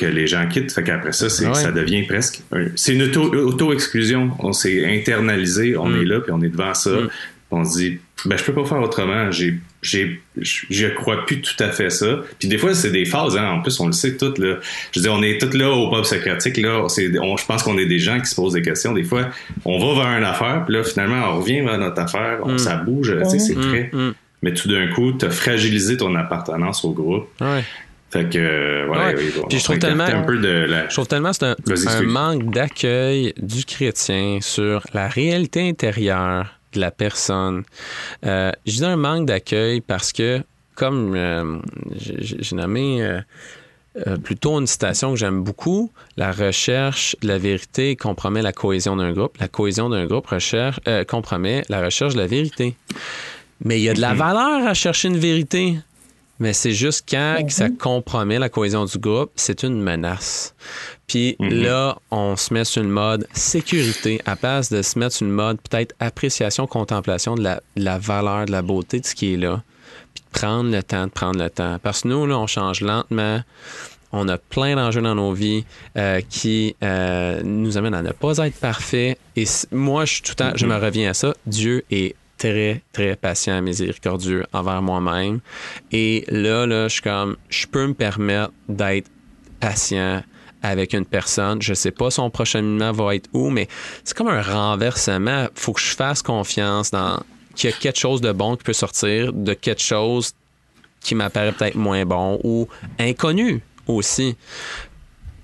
que 0.00 0.06
les 0.06 0.26
gens 0.26 0.48
quittent. 0.48 0.72
Fait 0.72 0.82
qu'après 0.82 1.12
ça, 1.12 1.28
c'est, 1.28 1.54
ça 1.54 1.70
devient 1.70 2.02
presque. 2.02 2.42
c'est 2.74 2.94
une 2.94 3.02
auto-exclusion. 3.02 4.32
on 4.40 4.52
s'est 4.52 4.84
internalisé, 4.86 5.76
on 5.76 5.94
est 5.94 6.04
là, 6.04 6.20
puis 6.20 6.32
on 6.32 6.42
est 6.42 6.48
devant 6.48 6.74
ça. 6.74 6.90
On 7.50 7.64
se 7.64 7.78
dit, 7.78 7.98
ben, 8.26 8.36
je 8.36 8.44
peux 8.44 8.52
pas 8.52 8.64
faire 8.64 8.82
autrement. 8.82 9.30
J'ai 9.30 9.54
j'ai 9.80 10.20
je 10.40 10.88
crois 10.88 11.24
plus 11.24 11.40
tout 11.40 11.62
à 11.62 11.70
fait 11.70 11.90
ça 11.90 12.22
puis 12.40 12.48
des 12.48 12.58
fois 12.58 12.74
c'est 12.74 12.90
des 12.90 13.04
phases 13.04 13.36
hein. 13.36 13.48
en 13.48 13.62
plus 13.62 13.78
on 13.78 13.86
le 13.86 13.92
sait 13.92 14.16
toutes 14.16 14.38
là 14.38 14.56
je 14.90 14.98
dire 14.98 15.12
on 15.12 15.22
est 15.22 15.40
toutes 15.40 15.54
là 15.54 15.70
au 15.70 15.88
pub 15.88 16.02
socratique 16.04 16.56
là 16.56 16.88
c'est 16.88 17.12
je 17.12 17.46
pense 17.46 17.62
qu'on 17.62 17.78
est 17.78 17.86
des 17.86 18.00
gens 18.00 18.18
qui 18.18 18.26
se 18.26 18.34
posent 18.34 18.54
des 18.54 18.62
questions 18.62 18.92
des 18.92 19.04
fois 19.04 19.28
on 19.64 19.78
va 19.78 20.02
vers 20.02 20.18
une 20.18 20.24
affaire 20.24 20.64
puis 20.66 20.74
là 20.74 20.82
finalement 20.82 21.30
on 21.30 21.38
revient 21.38 21.60
vers 21.60 21.78
notre 21.78 22.00
affaire 22.00 22.40
on, 22.42 22.54
mm. 22.54 22.58
ça 22.58 22.74
bouge 22.74 23.16
tu 23.22 23.30
sais 23.30 23.38
c'est 23.38 23.54
mm, 23.54 23.60
très 23.60 23.90
mais 24.42 24.52
tout 24.52 24.68
d'un 24.68 24.88
coup 24.88 25.12
tu 25.12 25.24
as 25.24 25.30
fragilisé 25.30 25.96
ton 25.96 26.12
appartenance 26.16 26.84
au 26.84 26.90
groupe 26.90 27.28
ouais. 27.40 27.62
Fait 28.10 28.28
que, 28.28 28.86
voilà. 28.86 29.08
Ouais. 29.08 29.14
Puis 29.48 29.58
je 29.58 29.64
trouve 29.64 29.78
tellement, 29.78 30.04
un 30.04 30.22
peu 30.22 30.38
de 30.38 30.66
je 30.66 30.94
trouve 30.94 31.06
tellement 31.08 31.32
c'est 31.32 31.44
un, 31.44 31.56
un 31.86 32.02
manque 32.02 32.50
d'accueil 32.50 33.34
du 33.36 33.64
chrétien 33.64 34.38
sur 34.40 34.82
la 34.94 35.08
réalité 35.08 35.68
intérieure 35.68 36.46
de 36.72 36.80
la 36.80 36.90
personne. 36.90 37.64
Euh, 38.24 38.50
je 38.66 38.72
dis 38.72 38.84
un 38.84 38.96
manque 38.96 39.26
d'accueil 39.26 39.80
parce 39.80 40.12
que, 40.12 40.42
comme 40.74 41.14
euh, 41.14 41.58
j'ai 41.96 42.56
nommé 42.56 43.02
euh, 43.02 43.20
euh, 44.06 44.16
plutôt 44.16 44.58
une 44.58 44.66
citation 44.66 45.12
que 45.12 45.18
j'aime 45.18 45.42
beaucoup, 45.42 45.90
la 46.16 46.32
recherche 46.32 47.16
de 47.20 47.28
la 47.28 47.38
vérité 47.38 47.96
compromet 47.96 48.40
la 48.40 48.52
cohésion 48.52 48.96
d'un 48.96 49.12
groupe. 49.12 49.36
La 49.38 49.48
cohésion 49.48 49.90
d'un 49.90 50.06
groupe 50.06 50.28
recherche, 50.28 50.80
compromet 51.08 51.64
la 51.68 51.82
recherche 51.82 52.14
de 52.14 52.20
la 52.20 52.26
vérité. 52.26 52.74
Mais 53.64 53.80
il 53.80 53.82
y 53.82 53.88
a 53.88 53.94
de 53.94 54.00
la 54.00 54.14
valeur 54.14 54.66
à 54.66 54.72
chercher 54.72 55.08
une 55.08 55.18
vérité. 55.18 55.78
Mais 56.40 56.52
c'est 56.52 56.72
juste 56.72 57.04
quand 57.08 57.38
ça 57.48 57.68
compromet 57.68 58.38
la 58.38 58.48
cohésion 58.48 58.84
du 58.84 58.98
groupe, 58.98 59.30
c'est 59.34 59.64
une 59.64 59.80
menace. 59.80 60.54
Puis 61.08 61.36
mhm. 61.40 61.62
là, 61.62 61.98
on 62.10 62.36
se 62.36 62.54
met 62.54 62.64
sur 62.64 62.82
le 62.82 62.88
mode 62.88 63.26
sécurité 63.32 64.20
à 64.24 64.36
place 64.36 64.70
de 64.70 64.82
se 64.82 64.98
mettre 64.98 65.16
sur 65.16 65.26
le 65.26 65.32
mode 65.32 65.58
peut-être 65.60 65.94
appréciation, 65.98 66.66
contemplation 66.66 67.34
de 67.34 67.42
la, 67.76 67.98
valeur, 67.98 68.46
de 68.46 68.52
la 68.52 68.62
beauté 68.62 69.00
de 69.00 69.06
ce 69.06 69.14
qui 69.14 69.34
est 69.34 69.36
là. 69.36 69.62
Puis 70.14 70.22
de 70.24 70.38
prendre 70.38 70.70
le 70.70 70.82
temps, 70.82 71.06
de 71.06 71.10
prendre 71.10 71.42
le 71.42 71.50
temps. 71.50 71.78
Parce 71.82 72.02
que 72.02 72.08
nous, 72.08 72.26
là, 72.26 72.38
on 72.38 72.46
change 72.46 72.82
lentement. 72.82 73.42
On 74.12 74.28
a 74.28 74.38
plein 74.38 74.74
d'enjeux 74.76 75.02
dans 75.02 75.14
nos 75.14 75.32
vies 75.32 75.64
euh, 75.96 76.22
qui 76.28 76.76
euh, 76.82 77.42
nous 77.42 77.76
amènent 77.76 77.94
à 77.94 78.02
ne 78.02 78.12
pas 78.12 78.38
être 78.38 78.58
parfaits. 78.58 79.18
Et 79.36 79.44
moi, 79.70 80.04
je, 80.04 80.22
tout 80.22 80.30
le 80.30 80.34
temps, 80.36 80.52
je 80.54 80.66
me 80.66 80.76
reviens 80.76 81.10
à 81.10 81.14
ça. 81.14 81.34
Dieu 81.46 81.84
est 81.90 82.14
très, 82.38 82.82
très 82.92 83.16
patient, 83.16 83.60
miséricordieux 83.60 84.46
envers 84.52 84.80
moi-même. 84.80 85.40
Et 85.92 86.24
là, 86.28 86.66
là, 86.66 86.88
je 86.88 86.94
suis 86.94 87.02
comme, 87.02 87.36
je 87.50 87.66
peux 87.66 87.86
me 87.86 87.94
permettre 87.94 88.52
d'être 88.68 89.10
patient 89.60 90.22
avec 90.62 90.92
une 90.92 91.04
personne. 91.04 91.60
Je 91.60 91.74
sais 91.74 91.90
pas 91.90 92.10
son 92.10 92.30
prochain 92.30 92.62
mouvement 92.62 92.92
va 92.92 93.14
être 93.14 93.28
où, 93.32 93.50
mais 93.50 93.68
c'est 94.04 94.16
comme 94.16 94.28
un 94.28 94.42
renversement. 94.42 95.48
Faut 95.54 95.72
que 95.72 95.80
je 95.80 95.94
fasse 95.94 96.22
confiance 96.22 96.90
dans 96.90 97.20
qu'il 97.54 97.70
y 97.70 97.72
a 97.72 97.76
quelque 97.76 97.98
chose 97.98 98.20
de 98.20 98.32
bon 98.32 98.56
qui 98.56 98.62
peut 98.62 98.72
sortir 98.72 99.32
de 99.32 99.52
quelque 99.52 99.82
chose 99.82 100.32
qui 101.00 101.14
m'apparaît 101.14 101.52
peut-être 101.52 101.74
moins 101.74 102.04
bon 102.04 102.40
ou 102.44 102.68
inconnu 102.98 103.62
aussi. 103.86 104.36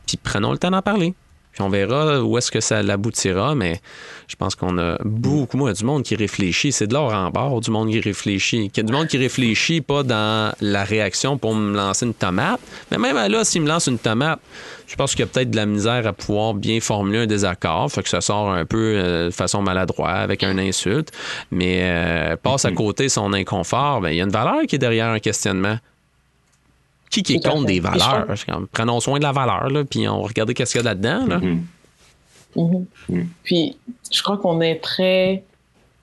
Puis 0.07 0.17
prenons 0.17 0.53
le 0.53 0.59
temps 0.59 0.71
d'en 0.71 0.83
parler. 0.83 1.15
Puis 1.55 1.63
on 1.63 1.69
verra 1.69 2.21
où 2.21 2.37
est-ce 2.37 2.51
que 2.51 2.59
ça 2.59 2.83
l'aboutira, 2.83 3.55
mais 3.55 3.81
je 4.27 4.35
pense 4.35 4.57
qu'on 4.57 4.77
a 4.77 4.99
beaucoup, 5.05 5.57
moi, 5.57 5.73
du 5.73 5.85
monde 5.85 6.03
qui 6.03 6.17
réfléchit. 6.17 6.73
C'est 6.73 6.89
de 6.89 6.95
l'or 6.95 7.15
en 7.15 7.31
bord, 7.31 7.61
du 7.61 7.71
monde 7.71 7.91
qui 7.91 8.01
réfléchit. 8.01 8.71
Du 8.75 8.93
monde 8.93 9.07
qui 9.07 9.19
réfléchit 9.19 9.81
pas 9.81 10.03
dans 10.03 10.53
la 10.61 10.83
réaction 10.83 11.39
pour 11.39 11.55
me 11.55 11.77
lancer 11.77 12.07
une 12.07 12.15
tomate. 12.15 12.59
Mais 12.91 12.99
même 12.99 13.17
là, 13.31 13.45
s'il 13.45 13.63
me 13.63 13.69
lance 13.69 13.87
une 13.87 14.01
tomate, 14.01 14.41
je 14.89 14.97
pense 14.97 15.13
qu'il 15.13 15.21
y 15.21 15.23
a 15.23 15.27
peut-être 15.27 15.51
de 15.51 15.57
la 15.57 15.67
misère 15.67 16.05
à 16.09 16.13
pouvoir 16.13 16.55
bien 16.55 16.81
formuler 16.81 17.19
un 17.21 17.27
désaccord. 17.27 17.89
Fait 17.91 18.03
que 18.03 18.09
ça 18.09 18.21
sort 18.21 18.51
un 18.51 18.65
peu 18.65 18.95
euh, 18.97 19.27
de 19.27 19.31
façon 19.31 19.63
maladroite, 19.63 20.17
avec 20.17 20.43
un 20.43 20.59
insulte. 20.59 21.13
Mais 21.53 21.83
euh, 21.83 22.37
passe 22.37 22.65
à 22.65 22.73
mm-hmm. 22.73 22.75
côté 22.75 23.09
son 23.09 23.33
inconfort, 23.33 24.01
ben, 24.01 24.11
il 24.11 24.17
y 24.17 24.21
a 24.21 24.25
une 24.25 24.31
valeur 24.31 24.63
qui 24.67 24.75
est 24.75 24.81
derrière 24.81 25.11
un 25.11 25.21
questionnement 25.21 25.79
qui 27.23 27.35
qui 27.35 27.41
compte 27.41 27.67
des 27.67 27.81
valeurs? 27.81 28.27
prenons 28.73 29.01
soin 29.01 29.19
de 29.19 29.25
la 29.25 29.33
valeur, 29.33 29.69
là, 29.71 29.85
puis 29.85 30.09
on 30.09 30.23
regarde 30.23 30.53
qu'est-ce 30.53 30.73
qu'il 30.73 30.83
y 30.83 30.87
a 30.87 30.95
là-dedans. 30.95 31.27
Là. 31.27 31.39
Mm-hmm. 31.39 31.59
Mm-hmm. 32.57 32.85
Mm-hmm. 33.11 33.27
Puis, 33.43 33.77
je 34.13 34.23
crois 34.23 34.39
qu'on 34.39 34.61
est 34.61 34.77
très 34.77 35.45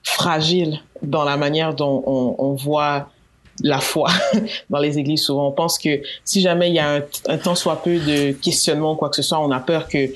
fragile 0.03 0.81
dans 1.01 1.23
la 1.23 1.37
manière 1.37 1.73
dont 1.73 2.03
on, 2.05 2.53
voit 2.53 3.09
la 3.63 3.79
foi 3.79 4.09
dans 4.69 4.79
les 4.79 4.97
églises. 4.97 5.23
Souvent, 5.23 5.47
on 5.47 5.51
pense 5.51 5.77
que 5.77 6.01
si 6.23 6.41
jamais 6.41 6.69
il 6.69 6.75
y 6.75 6.79
a 6.79 6.95
un, 6.95 7.01
un 7.27 7.37
temps 7.37 7.55
soit 7.55 7.81
peu 7.81 7.99
de 7.99 8.31
questionnement 8.31 8.93
ou 8.93 8.95
quoi 8.95 9.09
que 9.09 9.15
ce 9.15 9.21
soit, 9.21 9.39
on 9.39 9.51
a 9.51 9.59
peur 9.59 9.87
que 9.87 10.09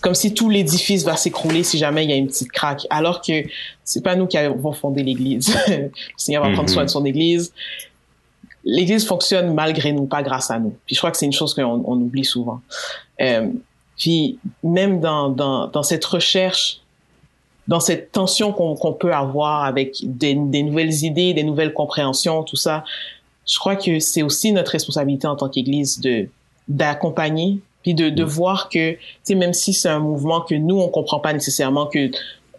comme 0.00 0.14
si 0.14 0.32
tout 0.32 0.48
l'édifice 0.48 1.04
va 1.04 1.16
s'écrouler 1.16 1.62
si 1.62 1.78
jamais 1.78 2.04
il 2.04 2.10
y 2.10 2.12
a 2.12 2.16
une 2.16 2.28
petite 2.28 2.52
craque. 2.52 2.86
Alors 2.90 3.20
que 3.20 3.44
c'est 3.84 4.02
pas 4.02 4.16
nous 4.16 4.26
qui 4.26 4.38
avons 4.38 4.72
fondé 4.72 5.02
l'église. 5.02 5.54
le 5.68 5.90
Seigneur 6.16 6.42
va 6.44 6.52
prendre 6.52 6.70
soin 6.70 6.84
de 6.84 6.90
son 6.90 7.04
église 7.04 7.52
l'Église 8.64 9.06
fonctionne 9.06 9.54
malgré 9.54 9.92
nous, 9.92 10.06
pas 10.06 10.22
grâce 10.22 10.50
à 10.50 10.58
nous. 10.58 10.76
Puis 10.86 10.94
je 10.94 11.00
crois 11.00 11.10
que 11.10 11.16
c'est 11.16 11.26
une 11.26 11.32
chose 11.32 11.54
qu'on 11.54 11.82
on 11.86 11.96
oublie 11.96 12.24
souvent. 12.24 12.60
Euh, 13.20 13.48
puis 13.98 14.38
même 14.62 15.00
dans, 15.00 15.28
dans, 15.28 15.66
dans, 15.66 15.82
cette 15.82 16.04
recherche, 16.04 16.80
dans 17.68 17.80
cette 17.80 18.12
tension 18.12 18.52
qu'on 18.52 18.92
peut 18.92 19.12
avoir 19.12 19.64
avec 19.64 19.96
des, 20.02 20.34
des, 20.34 20.62
nouvelles 20.62 21.04
idées, 21.04 21.34
des 21.34 21.42
nouvelles 21.42 21.72
compréhensions, 21.72 22.42
tout 22.42 22.56
ça, 22.56 22.84
je 23.46 23.58
crois 23.58 23.76
que 23.76 23.98
c'est 23.98 24.22
aussi 24.22 24.52
notre 24.52 24.72
responsabilité 24.72 25.26
en 25.26 25.36
tant 25.36 25.48
qu'Église 25.48 26.00
de 26.00 26.28
d'accompagner 26.68 27.58
puis 27.82 27.94
de, 27.94 28.10
de 28.10 28.22
voir 28.22 28.68
que, 28.68 28.92
tu 28.92 28.98
sais, 29.22 29.34
même 29.34 29.54
si 29.54 29.72
c'est 29.72 29.88
un 29.88 29.98
mouvement 29.98 30.42
que 30.42 30.54
nous 30.54 30.78
on 30.78 30.88
comprend 30.88 31.18
pas 31.18 31.32
nécessairement, 31.32 31.86
que 31.86 32.10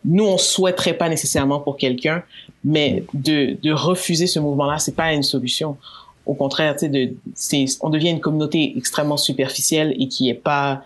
nous 0.06 0.26
on 0.26 0.38
souhaiterait 0.38 0.94
pas 0.94 1.10
nécessairement 1.10 1.60
pour 1.60 1.78
quelqu'un, 1.78 2.24
mais 2.64 3.04
de, 3.14 3.58
de 3.62 3.72
refuser 3.72 4.28
ce 4.28 4.40
mouvement-là, 4.40 4.78
c'est 4.80 4.96
pas 4.96 5.14
une 5.14 5.24
solution. 5.24 5.78
Au 6.26 6.34
contraire, 6.34 6.76
tu 6.76 6.82
sais, 6.82 6.90
de, 6.90 7.14
c'est, 7.34 7.66
on 7.82 7.90
devient 7.90 8.10
une 8.10 8.20
communauté 8.20 8.74
extrêmement 8.78 9.18
superficielle 9.18 9.96
et 10.00 10.08
qui 10.08 10.30
est 10.30 10.36
pas, 10.36 10.84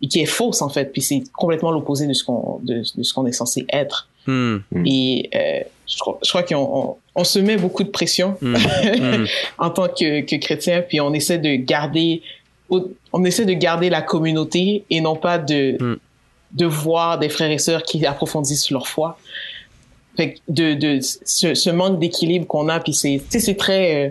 et 0.00 0.08
qui 0.08 0.20
est 0.20 0.26
fausse 0.26 0.62
en 0.62 0.68
fait. 0.68 0.92
Puis 0.92 1.02
c'est 1.02 1.22
complètement 1.32 1.70
l'opposé 1.70 2.06
de 2.06 2.12
ce 2.12 2.24
qu'on, 2.24 2.60
de, 2.62 2.82
ce 2.82 3.12
qu'on 3.12 3.26
est 3.26 3.32
censé 3.32 3.64
être. 3.72 4.08
Hmm. 4.26 4.58
Et 4.84 5.30
euh, 5.34 5.60
je 5.86 5.98
crois, 5.98 6.18
je 6.22 6.28
crois 6.28 6.42
qu'on 6.44 6.96
on, 7.14 7.24
se 7.24 7.40
met 7.40 7.56
beaucoup 7.56 7.82
de 7.82 7.88
pression 7.88 8.36
en 9.58 9.70
tant 9.70 9.88
que, 9.88 10.20
que 10.20 10.36
chrétien, 10.36 10.82
puis 10.82 11.00
on 11.00 11.12
essaie 11.12 11.38
de 11.38 11.56
garder, 11.56 12.22
on 12.70 13.24
essaie 13.24 13.44
de 13.44 13.52
garder 13.52 13.90
la 13.90 14.00
communauté 14.00 14.84
et 14.90 15.00
non 15.00 15.16
pas 15.16 15.38
de 15.38 15.98
de 16.52 16.66
voir 16.66 17.18
des 17.18 17.28
frères 17.28 17.50
et 17.50 17.58
sœurs 17.58 17.82
qui 17.82 18.04
approfondissent 18.06 18.70
leur 18.70 18.86
foi. 18.86 19.18
Fait 20.16 20.36
de, 20.48 20.74
de 20.74 20.98
ce, 21.00 21.54
ce 21.54 21.70
manque 21.70 21.98
d'équilibre 21.98 22.46
qu'on 22.46 22.68
a, 22.68 22.80
puis 22.80 22.92
c'est, 22.92 23.22
c'est 23.30 23.56
très, 23.56 24.06
euh, 24.06 24.10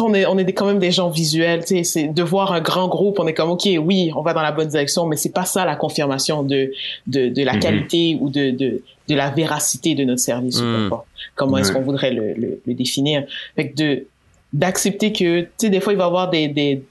on 0.00 0.14
est, 0.14 0.26
on 0.26 0.38
est 0.38 0.52
quand 0.52 0.66
même 0.66 0.78
des 0.78 0.90
gens 0.90 1.10
visuels, 1.10 1.60
tu 1.64 1.76
sais, 1.76 1.84
c'est 1.84 2.08
de 2.08 2.22
voir 2.22 2.52
un 2.52 2.60
grand 2.60 2.88
groupe, 2.88 3.18
on 3.18 3.26
est 3.26 3.34
comme, 3.34 3.50
ok, 3.50 3.68
oui, 3.80 4.10
on 4.16 4.22
va 4.22 4.32
dans 4.32 4.42
la 4.42 4.52
bonne 4.52 4.68
direction, 4.68 5.06
mais 5.06 5.16
c'est 5.16 5.32
pas 5.32 5.44
ça 5.44 5.64
la 5.64 5.76
confirmation 5.76 6.42
de, 6.42 6.72
de, 7.06 7.28
de 7.28 7.42
la 7.42 7.54
mm-hmm. 7.54 7.58
qualité 7.58 8.18
ou 8.20 8.30
de, 8.30 8.50
de, 8.50 8.82
de 9.08 9.14
la 9.14 9.30
véracité 9.30 9.94
de 9.94 10.04
notre 10.04 10.20
service, 10.20 10.60
mm. 10.60 10.90
comment 11.34 11.58
est-ce 11.58 11.72
qu'on 11.72 11.82
voudrait 11.82 12.12
le, 12.12 12.32
le, 12.34 12.60
le, 12.64 12.74
définir. 12.74 13.24
Fait 13.56 13.70
que 13.70 13.76
de, 13.76 14.06
d'accepter 14.52 15.12
que, 15.12 15.42
tu 15.42 15.48
sais, 15.58 15.70
des 15.70 15.80
fois, 15.80 15.92
il 15.92 15.96
va 15.96 16.04
y 16.04 16.06
avoir 16.06 16.30
des, 16.30 16.48
des, 16.48 16.82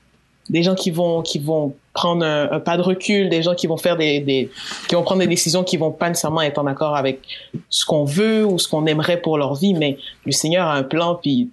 des 0.49 0.63
gens 0.63 0.75
qui 0.75 0.91
vont, 0.91 1.21
qui 1.21 1.39
vont 1.39 1.73
prendre 1.97 2.23
un, 2.23 2.59
pas 2.59 2.77
de 2.77 2.83
recul, 2.83 3.27
des 3.27 3.41
gens 3.41 3.55
qui 3.55 3.65
vont 3.65 3.75
faire 3.75 3.97
des, 3.97 4.19
des, 4.19 4.51
qui 4.87 4.93
vont 4.93 5.01
prendre 5.01 5.19
des 5.19 5.27
décisions 5.27 5.63
qui 5.63 5.77
vont 5.77 5.91
pas 5.91 6.09
nécessairement 6.09 6.41
être 6.41 6.59
en 6.59 6.67
accord 6.67 6.95
avec 6.95 7.21
ce 7.69 7.85
qu'on 7.85 8.05
veut 8.05 8.45
ou 8.45 8.59
ce 8.59 8.67
qu'on 8.67 8.85
aimerait 8.85 9.19
pour 9.19 9.39
leur 9.39 9.55
vie, 9.55 9.73
mais 9.73 9.97
le 10.23 10.31
Seigneur 10.31 10.67
a 10.67 10.75
un 10.75 10.83
plan, 10.83 11.15
puis 11.15 11.49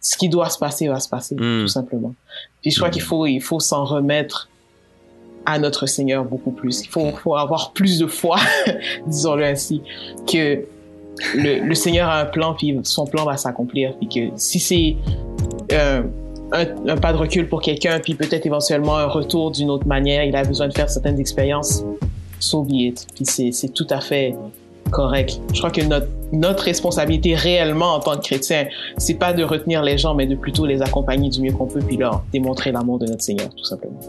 ce 0.00 0.16
qui 0.16 0.28
doit 0.28 0.50
se 0.50 0.58
passer 0.58 0.86
va 0.86 1.00
se 1.00 1.08
passer, 1.08 1.34
hmm. 1.34 1.62
tout 1.62 1.68
simplement. 1.68 2.14
Puis 2.60 2.70
je 2.70 2.76
crois 2.76 2.90
hmm. 2.90 2.92
qu'il 2.92 3.02
faut, 3.02 3.26
il 3.26 3.40
faut 3.40 3.58
s'en 3.58 3.84
remettre 3.84 4.48
à 5.46 5.58
notre 5.58 5.86
Seigneur 5.86 6.24
beaucoup 6.24 6.52
plus. 6.52 6.82
Il 6.84 6.88
faut, 6.88 7.10
faut 7.10 7.34
avoir 7.34 7.72
plus 7.72 7.98
de 7.98 8.06
foi, 8.06 8.38
disons-le 9.08 9.44
ainsi, 9.44 9.82
que 10.32 10.64
le, 11.34 11.66
le, 11.66 11.74
Seigneur 11.74 12.08
a 12.08 12.20
un 12.20 12.26
plan, 12.26 12.54
puis 12.54 12.78
son 12.84 13.06
plan 13.06 13.24
va 13.24 13.36
s'accomplir, 13.36 13.96
puis 13.98 14.08
que 14.08 14.36
si 14.36 14.60
c'est 14.60 14.96
euh, 15.72 16.04
un, 16.52 16.96
pas 16.96 17.12
de 17.12 17.18
recul 17.18 17.48
pour 17.48 17.62
quelqu'un, 17.62 17.98
puis 18.00 18.14
peut-être 18.14 18.46
éventuellement 18.46 18.96
un 18.96 19.06
retour 19.06 19.50
d'une 19.50 19.70
autre 19.70 19.86
manière. 19.86 20.24
Il 20.24 20.36
a 20.36 20.44
besoin 20.44 20.68
de 20.68 20.74
faire 20.74 20.90
certaines 20.90 21.18
expériences. 21.18 21.84
So 22.38 22.62
be. 22.62 22.94
Puis 23.14 23.24
c'est 23.52 23.68
tout 23.72 23.86
à 23.90 24.00
fait 24.00 24.34
correct. 24.90 25.40
Je 25.54 25.58
crois 25.58 25.70
que 25.70 25.80
notre, 25.80 26.08
notre 26.32 26.64
responsabilité 26.64 27.34
réellement 27.34 27.94
en 27.94 28.00
tant 28.00 28.16
que 28.16 28.22
chrétien, 28.22 28.66
c'est 28.98 29.14
pas 29.14 29.32
de 29.32 29.42
retenir 29.42 29.82
les 29.82 29.96
gens, 29.96 30.14
mais 30.14 30.26
de 30.26 30.34
plutôt 30.34 30.66
les 30.66 30.82
accompagner 30.82 31.30
du 31.30 31.40
mieux 31.40 31.52
qu'on 31.52 31.66
peut, 31.66 31.80
puis 31.80 31.96
leur 31.96 32.24
démontrer 32.32 32.72
l'amour 32.72 32.98
de 32.98 33.06
notre 33.06 33.22
Seigneur, 33.22 33.48
tout 33.54 33.64
simplement. 33.64 34.00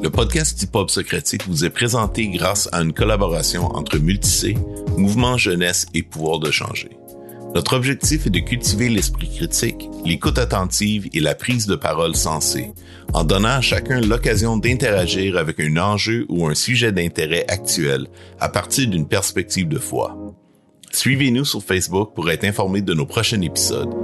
Le 0.00 0.10
podcast 0.10 0.62
Hip 0.62 0.68
Hop 0.74 0.90
Socratique 0.90 1.48
vous 1.48 1.64
est 1.64 1.70
présenté 1.70 2.28
grâce 2.28 2.68
à 2.72 2.82
une 2.82 2.92
collaboration 2.92 3.64
entre 3.74 3.98
Multicé, 3.98 4.56
Mouvement 4.96 5.36
Jeunesse 5.36 5.86
et 5.94 6.02
Pouvoir 6.02 6.38
de 6.38 6.50
changer. 6.50 6.97
Notre 7.54 7.76
objectif 7.76 8.26
est 8.26 8.30
de 8.30 8.40
cultiver 8.40 8.88
l'esprit 8.88 9.28
critique, 9.34 9.88
l'écoute 10.04 10.38
attentive 10.38 11.08
et 11.14 11.20
la 11.20 11.34
prise 11.34 11.66
de 11.66 11.76
parole 11.76 12.14
sensée, 12.14 12.72
en 13.14 13.24
donnant 13.24 13.48
à 13.48 13.60
chacun 13.60 14.00
l'occasion 14.00 14.56
d'interagir 14.58 15.36
avec 15.38 15.58
un 15.60 15.76
enjeu 15.78 16.26
ou 16.28 16.46
un 16.46 16.54
sujet 16.54 16.92
d'intérêt 16.92 17.44
actuel 17.48 18.06
à 18.38 18.48
partir 18.48 18.88
d'une 18.88 19.08
perspective 19.08 19.66
de 19.66 19.78
foi. 19.78 20.16
Suivez-nous 20.92 21.44
sur 21.44 21.62
Facebook 21.62 22.14
pour 22.14 22.30
être 22.30 22.44
informé 22.44 22.82
de 22.82 22.94
nos 22.94 23.06
prochains 23.06 23.40
épisodes 23.40 23.94